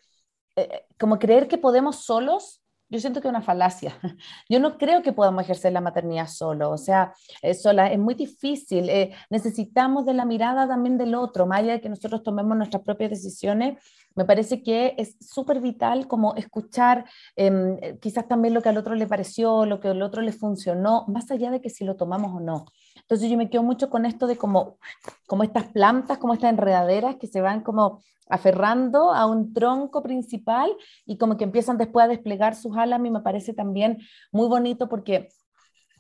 eh, 0.56 0.86
como 0.98 1.18
creer 1.18 1.48
que 1.48 1.58
podemos 1.58 2.04
solos 2.04 2.61
yo 2.93 3.01
siento 3.01 3.22
que 3.22 3.28
es 3.28 3.30
una 3.30 3.40
falacia. 3.40 3.95
Yo 4.51 4.61
no 4.61 4.76
creo 4.76 5.03
que 5.03 5.14
podamos 5.14 5.45
ejercer 5.45 5.72
la 5.72 5.80
maternidad 5.80 6.28
solo, 6.28 6.70
o 6.70 6.76
sea, 6.76 7.14
eh, 7.40 7.55
sola, 7.55 7.90
es 7.90 7.99
muy 7.99 8.14
difícil. 8.14 8.90
Eh, 8.90 9.14
necesitamos 9.30 10.05
de 10.05 10.12
la 10.12 10.26
mirada 10.26 10.68
también 10.68 10.99
del 10.99 11.14
otro, 11.14 11.47
más 11.47 11.61
allá 11.61 11.72
de 11.72 11.80
que 11.80 11.88
nosotros 11.88 12.22
tomemos 12.22 12.55
nuestras 12.55 12.82
propias 12.82 13.09
decisiones. 13.09 13.78
Me 14.14 14.26
parece 14.26 14.62
que 14.62 14.95
es 14.99 15.16
súper 15.20 15.61
vital 15.61 16.07
como 16.07 16.34
escuchar 16.34 17.07
em, 17.34 17.78
eh, 17.80 17.99
quizás 17.99 18.28
también 18.28 18.53
lo 18.53 18.61
que 18.61 18.68
al 18.68 18.76
otro 18.76 18.95
le 18.95 19.07
pareció, 19.07 19.64
lo 19.64 19.80
que 19.80 19.88
al 19.88 20.03
otro 20.03 20.20
le 20.20 20.32
funcionó, 20.32 21.07
más 21.09 21.30
allá 21.30 21.51
de 21.51 21.62
que 21.62 21.70
si 21.70 21.84
lo 21.84 21.97
tomamos 21.97 22.32
o 22.34 22.40
no. 22.40 22.66
Entonces 23.03 23.30
yo 23.30 23.36
me 23.36 23.50
quedo 23.50 23.62
mucho 23.62 23.90
con 23.90 24.07
esto 24.07 24.26
de 24.26 24.36
como, 24.36 24.78
como 25.26 25.42
estas 25.42 25.68
plantas, 25.68 26.18
como 26.18 26.34
estas 26.34 26.50
enredaderas 26.50 27.16
que 27.16 27.26
se 27.26 27.40
van 27.40 27.62
como 27.62 28.00
aferrando 28.28 29.12
a 29.12 29.26
un 29.26 29.53
tronco 29.53 30.03
principal 30.03 30.72
y 31.05 31.18
como 31.18 31.36
que 31.36 31.44
empiezan 31.44 31.76
después 31.76 32.05
a 32.05 32.09
desplegar 32.09 32.55
sus 32.55 32.76
alas, 32.76 32.98
a 32.98 33.03
mí 33.03 33.11
me 33.11 33.20
parece 33.20 33.53
también 33.53 33.98
muy 34.30 34.48
bonito 34.48 34.88
porque 34.88 35.28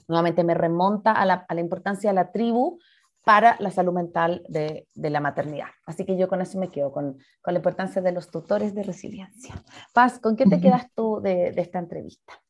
nuevamente 0.08 0.44
me 0.44 0.54
remonta 0.54 1.12
a 1.12 1.26
la, 1.26 1.44
a 1.48 1.54
la 1.54 1.60
importancia 1.60 2.10
de 2.10 2.14
la 2.14 2.32
tribu, 2.32 2.78
para 3.24 3.56
la 3.60 3.70
salud 3.70 3.92
mental 3.92 4.42
de, 4.48 4.86
la 4.94 5.20
maternidad. 5.20 5.68
Así 5.86 6.04
que 6.04 6.16
yo 6.16 6.28
con 6.28 6.40
eso 6.40 6.58
me 6.58 6.68
quedo, 6.68 6.92
con, 6.92 7.18
la 7.44 7.52
importancia 7.52 8.02
de 8.02 8.12
los 8.12 8.30
tutores 8.30 8.74
de 8.74 8.82
resiliencia. 8.82 9.54
Paz, 9.92 10.18
¿con 10.18 10.36
qué 10.36 10.44
te 10.44 10.60
quedas 10.60 10.92
tú 10.94 11.20
de, 11.22 11.52
esta 11.56 11.78
entrevista? 11.78 12.40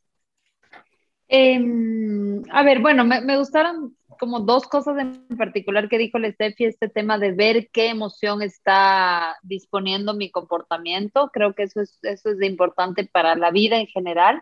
Em, 1.28 2.42
a 2.50 2.62
ver, 2.62 2.80
bueno, 2.80 3.04
me, 3.04 3.20
me, 3.20 3.38
gustaron 3.38 3.96
como 4.22 4.38
dos 4.38 4.68
cosas 4.68 4.96
en 5.00 5.36
particular 5.36 5.88
que 5.88 5.98
dijo 5.98 6.16
Steffi, 6.16 6.66
este 6.66 6.88
tema 6.88 7.18
de 7.18 7.32
ver 7.32 7.70
qué 7.72 7.88
emoción 7.88 8.40
está 8.40 9.36
disponiendo 9.42 10.14
mi 10.14 10.30
comportamiento. 10.30 11.28
Creo 11.32 11.56
que 11.56 11.64
eso 11.64 11.80
es, 11.80 11.98
eso 12.02 12.30
es 12.30 12.40
importante 12.42 13.04
para 13.04 13.34
la 13.34 13.50
vida 13.50 13.78
en 13.78 13.88
general. 13.88 14.40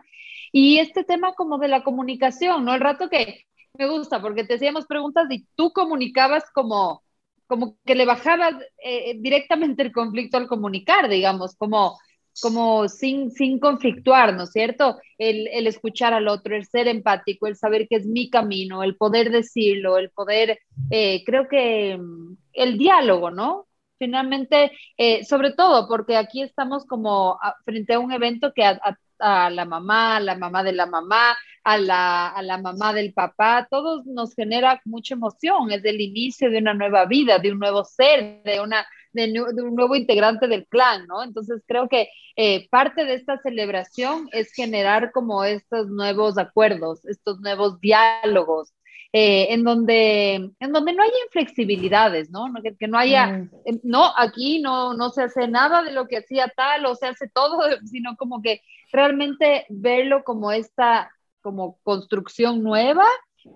Y 0.51 0.77
este 0.77 1.03
tema 1.03 1.33
como 1.33 1.57
de 1.57 1.67
la 1.67 1.81
comunicación, 1.81 2.63
¿no? 2.63 2.75
El 2.75 2.79
rato 2.79 3.09
que 3.09 3.47
me 3.73 3.87
gusta 3.87 4.21
porque 4.21 4.43
te 4.43 4.53
hacíamos 4.53 4.85
preguntas 4.85 5.25
y 5.31 5.47
tú 5.55 5.73
comunicabas 5.73 6.43
como, 6.53 7.01
como 7.47 7.75
que 7.83 7.95
le 7.95 8.05
bajabas 8.05 8.53
eh, 8.85 9.15
directamente 9.17 9.81
el 9.81 9.91
conflicto 9.91 10.37
al 10.37 10.47
comunicar, 10.47 11.09
digamos, 11.09 11.55
como, 11.55 11.97
como 12.41 12.87
sin, 12.87 13.31
sin 13.31 13.59
conflictuar, 13.59 14.33
¿no 14.35 14.43
es 14.43 14.51
cierto? 14.51 14.99
El, 15.17 15.47
el, 15.47 15.67
escuchar 15.67 16.13
al 16.13 16.27
otro, 16.27 16.55
el 16.55 16.65
ser 16.65 16.87
empático, 16.87 17.47
el 17.47 17.55
saber 17.55 17.87
que 17.87 17.97
es 17.97 18.05
mi 18.05 18.29
camino, 18.29 18.83
el 18.83 18.95
poder 18.95 19.31
decirlo, 19.31 19.97
el 19.97 20.11
poder, 20.11 20.59
eh, 20.89 21.23
creo 21.25 21.47
que 21.47 21.97
mm, 21.97 22.37
el 22.53 22.77
diálogo, 22.77 23.31
¿no? 23.31 23.67
Finalmente, 23.97 24.71
eh, 24.97 25.23
sobre 25.25 25.51
todo 25.53 25.87
porque 25.87 26.17
aquí 26.17 26.41
estamos 26.41 26.85
como 26.85 27.37
frente 27.65 27.93
a 27.93 27.99
un 27.99 28.11
evento 28.11 28.51
que 28.53 28.63
a, 28.63 28.79
a 29.19 29.49
la 29.49 29.65
mamá, 29.65 30.17
a 30.17 30.19
la 30.19 30.35
mamá 30.35 30.63
de 30.63 30.73
la 30.73 30.85
mamá, 30.87 31.37
a 31.63 31.77
la, 31.77 32.29
a 32.29 32.41
la 32.41 32.57
mamá 32.57 32.93
del 32.93 33.13
papá, 33.13 33.67
todos 33.69 34.05
nos 34.05 34.33
genera 34.33 34.81
mucha 34.85 35.13
emoción, 35.13 35.71
es 35.71 35.85
el 35.85 36.01
inicio 36.01 36.49
de 36.49 36.57
una 36.57 36.73
nueva 36.73 37.05
vida, 37.05 37.37
de 37.37 37.51
un 37.51 37.59
nuevo 37.59 37.83
ser, 37.83 38.41
de, 38.43 38.59
una, 38.59 38.85
de, 39.13 39.41
un 39.41 39.75
nuevo 39.75 39.95
integrante 39.95 40.47
del 40.47 40.67
clan, 40.67 41.07
¿no? 41.07 41.23
Entonces 41.23 41.63
creo 41.67 41.87
que 41.87 42.09
eh, 42.35 42.67
parte 42.69 43.05
de 43.05 43.15
esta 43.15 43.37
celebración 43.39 44.29
es 44.31 44.53
generar 44.53 45.11
como 45.11 45.43
estos 45.43 45.87
nuevos 45.89 46.37
acuerdos, 46.37 47.05
estos 47.05 47.39
nuevos 47.39 47.79
diálogos, 47.79 48.73
eh, 49.13 49.47
en, 49.53 49.65
donde, 49.65 50.35
en 50.35 50.71
donde 50.71 50.93
no 50.93 51.03
haya 51.03 51.13
inflexibilidades, 51.25 52.29
¿no? 52.29 52.45
Que, 52.63 52.77
que 52.77 52.87
no 52.87 52.97
haya, 52.97 53.27
mm. 53.27 53.49
eh, 53.65 53.79
no, 53.83 54.13
aquí 54.15 54.61
no, 54.61 54.93
no 54.93 55.09
se 55.09 55.23
hace 55.23 55.49
nada 55.49 55.83
de 55.83 55.91
lo 55.91 56.07
que 56.07 56.17
hacía 56.17 56.47
tal 56.55 56.85
o 56.85 56.95
se 56.95 57.07
hace 57.07 57.27
todo, 57.27 57.59
sino 57.85 58.15
como 58.15 58.41
que 58.41 58.61
realmente 58.91 59.65
verlo 59.69 60.23
como 60.23 60.53
esta, 60.53 61.11
como 61.41 61.77
construcción 61.83 62.63
nueva, 62.63 63.05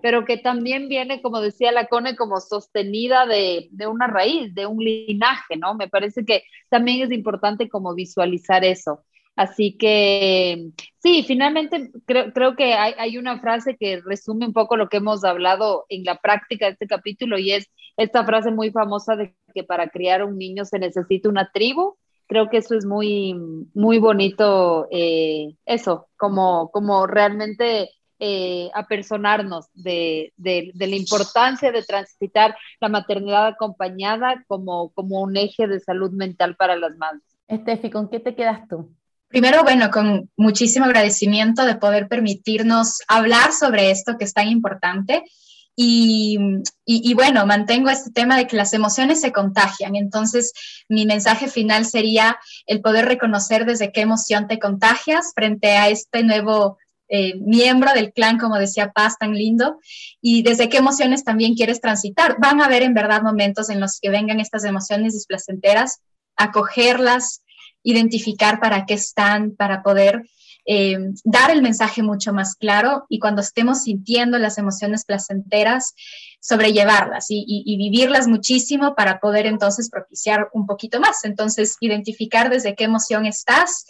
pero 0.02 0.24
que 0.24 0.36
también 0.36 0.88
viene, 0.88 1.22
como 1.22 1.40
decía 1.40 1.72
la 1.72 1.86
Cone, 1.86 2.16
como 2.16 2.40
sostenida 2.40 3.26
de, 3.26 3.68
de, 3.70 3.86
una 3.86 4.06
raíz, 4.06 4.54
de 4.54 4.66
un 4.66 4.78
linaje, 4.78 5.56
¿no? 5.56 5.74
Me 5.74 5.88
parece 5.88 6.24
que 6.24 6.42
también 6.68 7.02
es 7.02 7.12
importante 7.12 7.68
como 7.68 7.94
visualizar 7.94 8.64
eso. 8.64 9.04
Así 9.36 9.76
que 9.76 10.70
sí, 10.98 11.22
finalmente 11.26 11.90
creo, 12.06 12.32
creo 12.32 12.56
que 12.56 12.72
hay, 12.72 12.94
hay, 12.96 13.18
una 13.18 13.38
frase 13.38 13.76
que 13.76 14.00
resume 14.00 14.46
un 14.46 14.54
poco 14.54 14.78
lo 14.78 14.88
que 14.88 14.96
hemos 14.96 15.24
hablado 15.24 15.84
en 15.90 16.04
la 16.04 16.16
práctica 16.16 16.64
de 16.64 16.72
este 16.72 16.86
capítulo 16.86 17.38
y 17.38 17.52
es 17.52 17.70
esta 17.98 18.24
frase 18.24 18.50
muy 18.50 18.70
famosa 18.70 19.14
de 19.14 19.34
que 19.54 19.62
para 19.62 19.88
criar 19.90 20.24
un 20.24 20.38
niño 20.38 20.64
se 20.64 20.78
necesita 20.78 21.28
una 21.28 21.50
tribu. 21.52 21.96
Creo 22.28 22.48
que 22.48 22.56
eso 22.56 22.74
es 22.74 22.86
muy, 22.86 23.34
muy 23.74 23.98
bonito, 23.98 24.88
eh, 24.90 25.54
eso, 25.66 26.08
como, 26.16 26.70
como 26.70 27.06
realmente 27.06 27.90
eh, 28.18 28.70
apersonarnos 28.74 29.66
de, 29.74 30.32
de, 30.36 30.70
de, 30.74 30.86
la 30.86 30.96
importancia 30.96 31.70
de 31.70 31.82
transitar 31.82 32.56
la 32.80 32.88
maternidad 32.88 33.46
acompañada 33.46 34.42
como, 34.46 34.90
como 34.90 35.20
un 35.20 35.36
eje 35.36 35.66
de 35.66 35.80
salud 35.80 36.10
mental 36.12 36.56
para 36.56 36.76
las 36.76 36.96
madres. 36.96 37.22
Estefi, 37.48 37.90
¿con 37.90 38.08
qué 38.08 38.20
te 38.20 38.34
quedas 38.34 38.66
tú? 38.68 38.90
Primero, 39.28 39.62
bueno, 39.64 39.90
con 39.90 40.30
muchísimo 40.36 40.86
agradecimiento 40.86 41.66
de 41.66 41.74
poder 41.74 42.08
permitirnos 42.08 43.02
hablar 43.08 43.52
sobre 43.52 43.90
esto 43.90 44.16
que 44.18 44.24
es 44.24 44.32
tan 44.32 44.48
importante. 44.48 45.22
Y, 45.78 46.38
y, 46.86 47.12
bueno, 47.12 47.44
mantengo 47.44 47.90
este 47.90 48.10
tema 48.10 48.38
de 48.38 48.46
que 48.46 48.56
las 48.56 48.72
emociones 48.72 49.20
se 49.20 49.30
contagian. 49.30 49.94
Entonces, 49.94 50.54
mi 50.88 51.04
mensaje 51.04 51.48
final 51.48 51.84
sería 51.84 52.38
el 52.64 52.80
poder 52.80 53.04
reconocer 53.04 53.66
desde 53.66 53.92
qué 53.92 54.00
emoción 54.00 54.48
te 54.48 54.58
contagias 54.58 55.32
frente 55.34 55.76
a 55.76 55.90
este 55.90 56.22
nuevo 56.22 56.78
eh, 57.08 57.34
miembro 57.36 57.92
del 57.92 58.12
clan, 58.12 58.38
como 58.38 58.56
decía 58.58 58.92
Paz, 58.92 59.16
tan 59.18 59.34
lindo, 59.34 59.78
y 60.20 60.42
desde 60.42 60.68
qué 60.68 60.78
emociones 60.78 61.24
también 61.24 61.54
quieres 61.54 61.80
transitar. 61.80 62.36
Van 62.40 62.60
a 62.60 62.66
haber 62.66 62.82
en 62.82 62.94
verdad 62.94 63.22
momentos 63.22 63.70
en 63.70 63.80
los 63.80 64.00
que 64.00 64.10
vengan 64.10 64.40
estas 64.40 64.64
emociones 64.64 65.12
displacenteras, 65.12 66.00
acogerlas, 66.36 67.42
identificar 67.82 68.60
para 68.60 68.84
qué 68.84 68.94
están, 68.94 69.54
para 69.54 69.82
poder 69.82 70.22
eh, 70.68 70.98
dar 71.22 71.52
el 71.52 71.62
mensaje 71.62 72.02
mucho 72.02 72.32
más 72.32 72.56
claro 72.56 73.06
y 73.08 73.20
cuando 73.20 73.40
estemos 73.40 73.84
sintiendo 73.84 74.36
las 74.38 74.58
emociones 74.58 75.04
placenteras, 75.04 75.94
sobrellevarlas 76.40 77.26
y, 77.30 77.44
y, 77.46 77.76
vivirlas 77.76 78.26
muchísimo 78.26 78.96
para 78.96 79.20
poder 79.20 79.46
entonces 79.46 79.88
propiciar 79.88 80.48
un 80.52 80.66
poquito 80.66 80.98
más. 80.98 81.24
Entonces, 81.24 81.76
identificar 81.80 82.50
desde 82.50 82.74
qué 82.74 82.84
emoción 82.84 83.26
estás 83.26 83.86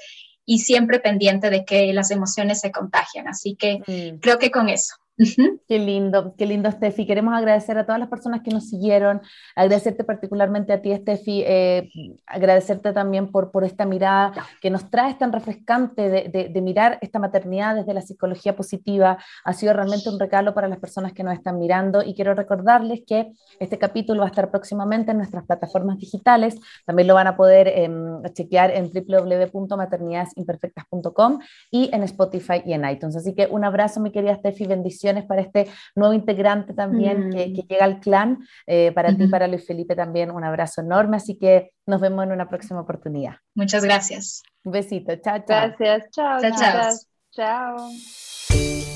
y 0.46 0.60
siempre 0.60 1.00
pendiente 1.00 1.50
de 1.50 1.64
que 1.64 1.92
las 1.92 2.10
emociones 2.10 2.60
se 2.60 2.70
contagian. 2.70 3.28
Así 3.28 3.56
que 3.56 3.80
mm. 3.86 4.20
creo 4.20 4.38
que 4.38 4.50
con 4.50 4.68
eso. 4.68 4.94
Qué 5.66 5.78
lindo, 5.78 6.34
qué 6.36 6.44
lindo, 6.44 6.70
Steffi. 6.70 7.06
Queremos 7.06 7.32
agradecer 7.34 7.78
a 7.78 7.86
todas 7.86 7.98
las 7.98 8.10
personas 8.10 8.42
que 8.42 8.50
nos 8.50 8.68
siguieron, 8.68 9.22
agradecerte 9.54 10.04
particularmente 10.04 10.74
a 10.74 10.82
ti, 10.82 10.94
Steffi, 10.94 11.42
eh, 11.46 11.88
agradecerte 12.26 12.92
también 12.92 13.30
por, 13.30 13.50
por 13.50 13.64
esta 13.64 13.86
mirada 13.86 14.34
que 14.60 14.68
nos 14.68 14.90
trae 14.90 15.14
tan 15.14 15.32
refrescante 15.32 16.10
de, 16.10 16.50
de, 16.52 16.60
mirar 16.60 16.98
esta 17.00 17.18
maternidad 17.18 17.76
desde 17.76 17.94
la 17.94 18.02
psicología 18.02 18.54
positiva. 18.54 19.16
Ha 19.44 19.54
sido 19.54 19.72
realmente 19.72 20.10
un 20.10 20.20
regalo 20.20 20.52
para 20.52 20.68
las 20.68 20.78
personas 20.78 21.14
que 21.14 21.24
nos 21.24 21.32
están 21.32 21.58
mirando 21.58 22.02
y 22.02 22.12
quiero 22.14 22.34
recordarles 22.34 23.00
que 23.06 23.32
este 23.58 23.78
capítulo 23.78 24.20
va 24.20 24.26
a 24.26 24.30
estar 24.30 24.50
próximamente 24.50 25.12
en 25.12 25.16
nuestras 25.16 25.46
plataformas 25.46 25.96
digitales. 25.98 26.60
También 26.84 27.08
lo 27.08 27.14
van 27.14 27.28
a 27.28 27.36
poder 27.36 27.68
em, 27.68 28.22
chequear 28.34 28.70
en 28.70 28.90
www.maternidadesimperfectas.com 28.92 31.38
y 31.70 31.88
en 31.94 32.02
Spotify 32.02 32.60
y 32.66 32.74
en 32.74 32.86
iTunes. 32.86 33.16
Así 33.16 33.34
que 33.34 33.48
un 33.50 33.64
abrazo, 33.64 34.00
mi 34.00 34.10
querida 34.10 34.34
Steffi, 34.34 34.66
bendiciones 34.66 35.05
para 35.26 35.42
este 35.42 35.68
nuevo 35.94 36.14
integrante 36.14 36.74
también 36.74 37.30
que, 37.30 37.48
mm. 37.48 37.66
llega 37.68 37.84
al 37.84 38.00
clan. 38.00 38.38
Eh, 38.66 38.92
para 38.92 39.16
ti, 39.16 39.26
para 39.28 39.46
Luis 39.46 39.66
Felipe 39.66 39.94
también 39.94 40.30
un 40.30 40.44
abrazo 40.44 40.80
enorme, 40.80 41.16
así 41.16 41.38
que 41.38 41.70
nos 41.86 42.00
vemos 42.00 42.24
en 42.24 42.32
una 42.32 42.48
próxima 42.48 42.80
oportunidad. 42.80 43.36
Muchas 43.54 43.84
gracias. 43.84 44.42
Un 44.64 44.72
besito, 44.72 45.14
chao, 45.16 45.38
chao. 45.46 45.72
Gracias, 45.76 46.10
chao. 46.10 46.40
Chao, 46.40 46.50
chao. 46.58 46.92
Chao. 47.32 48.95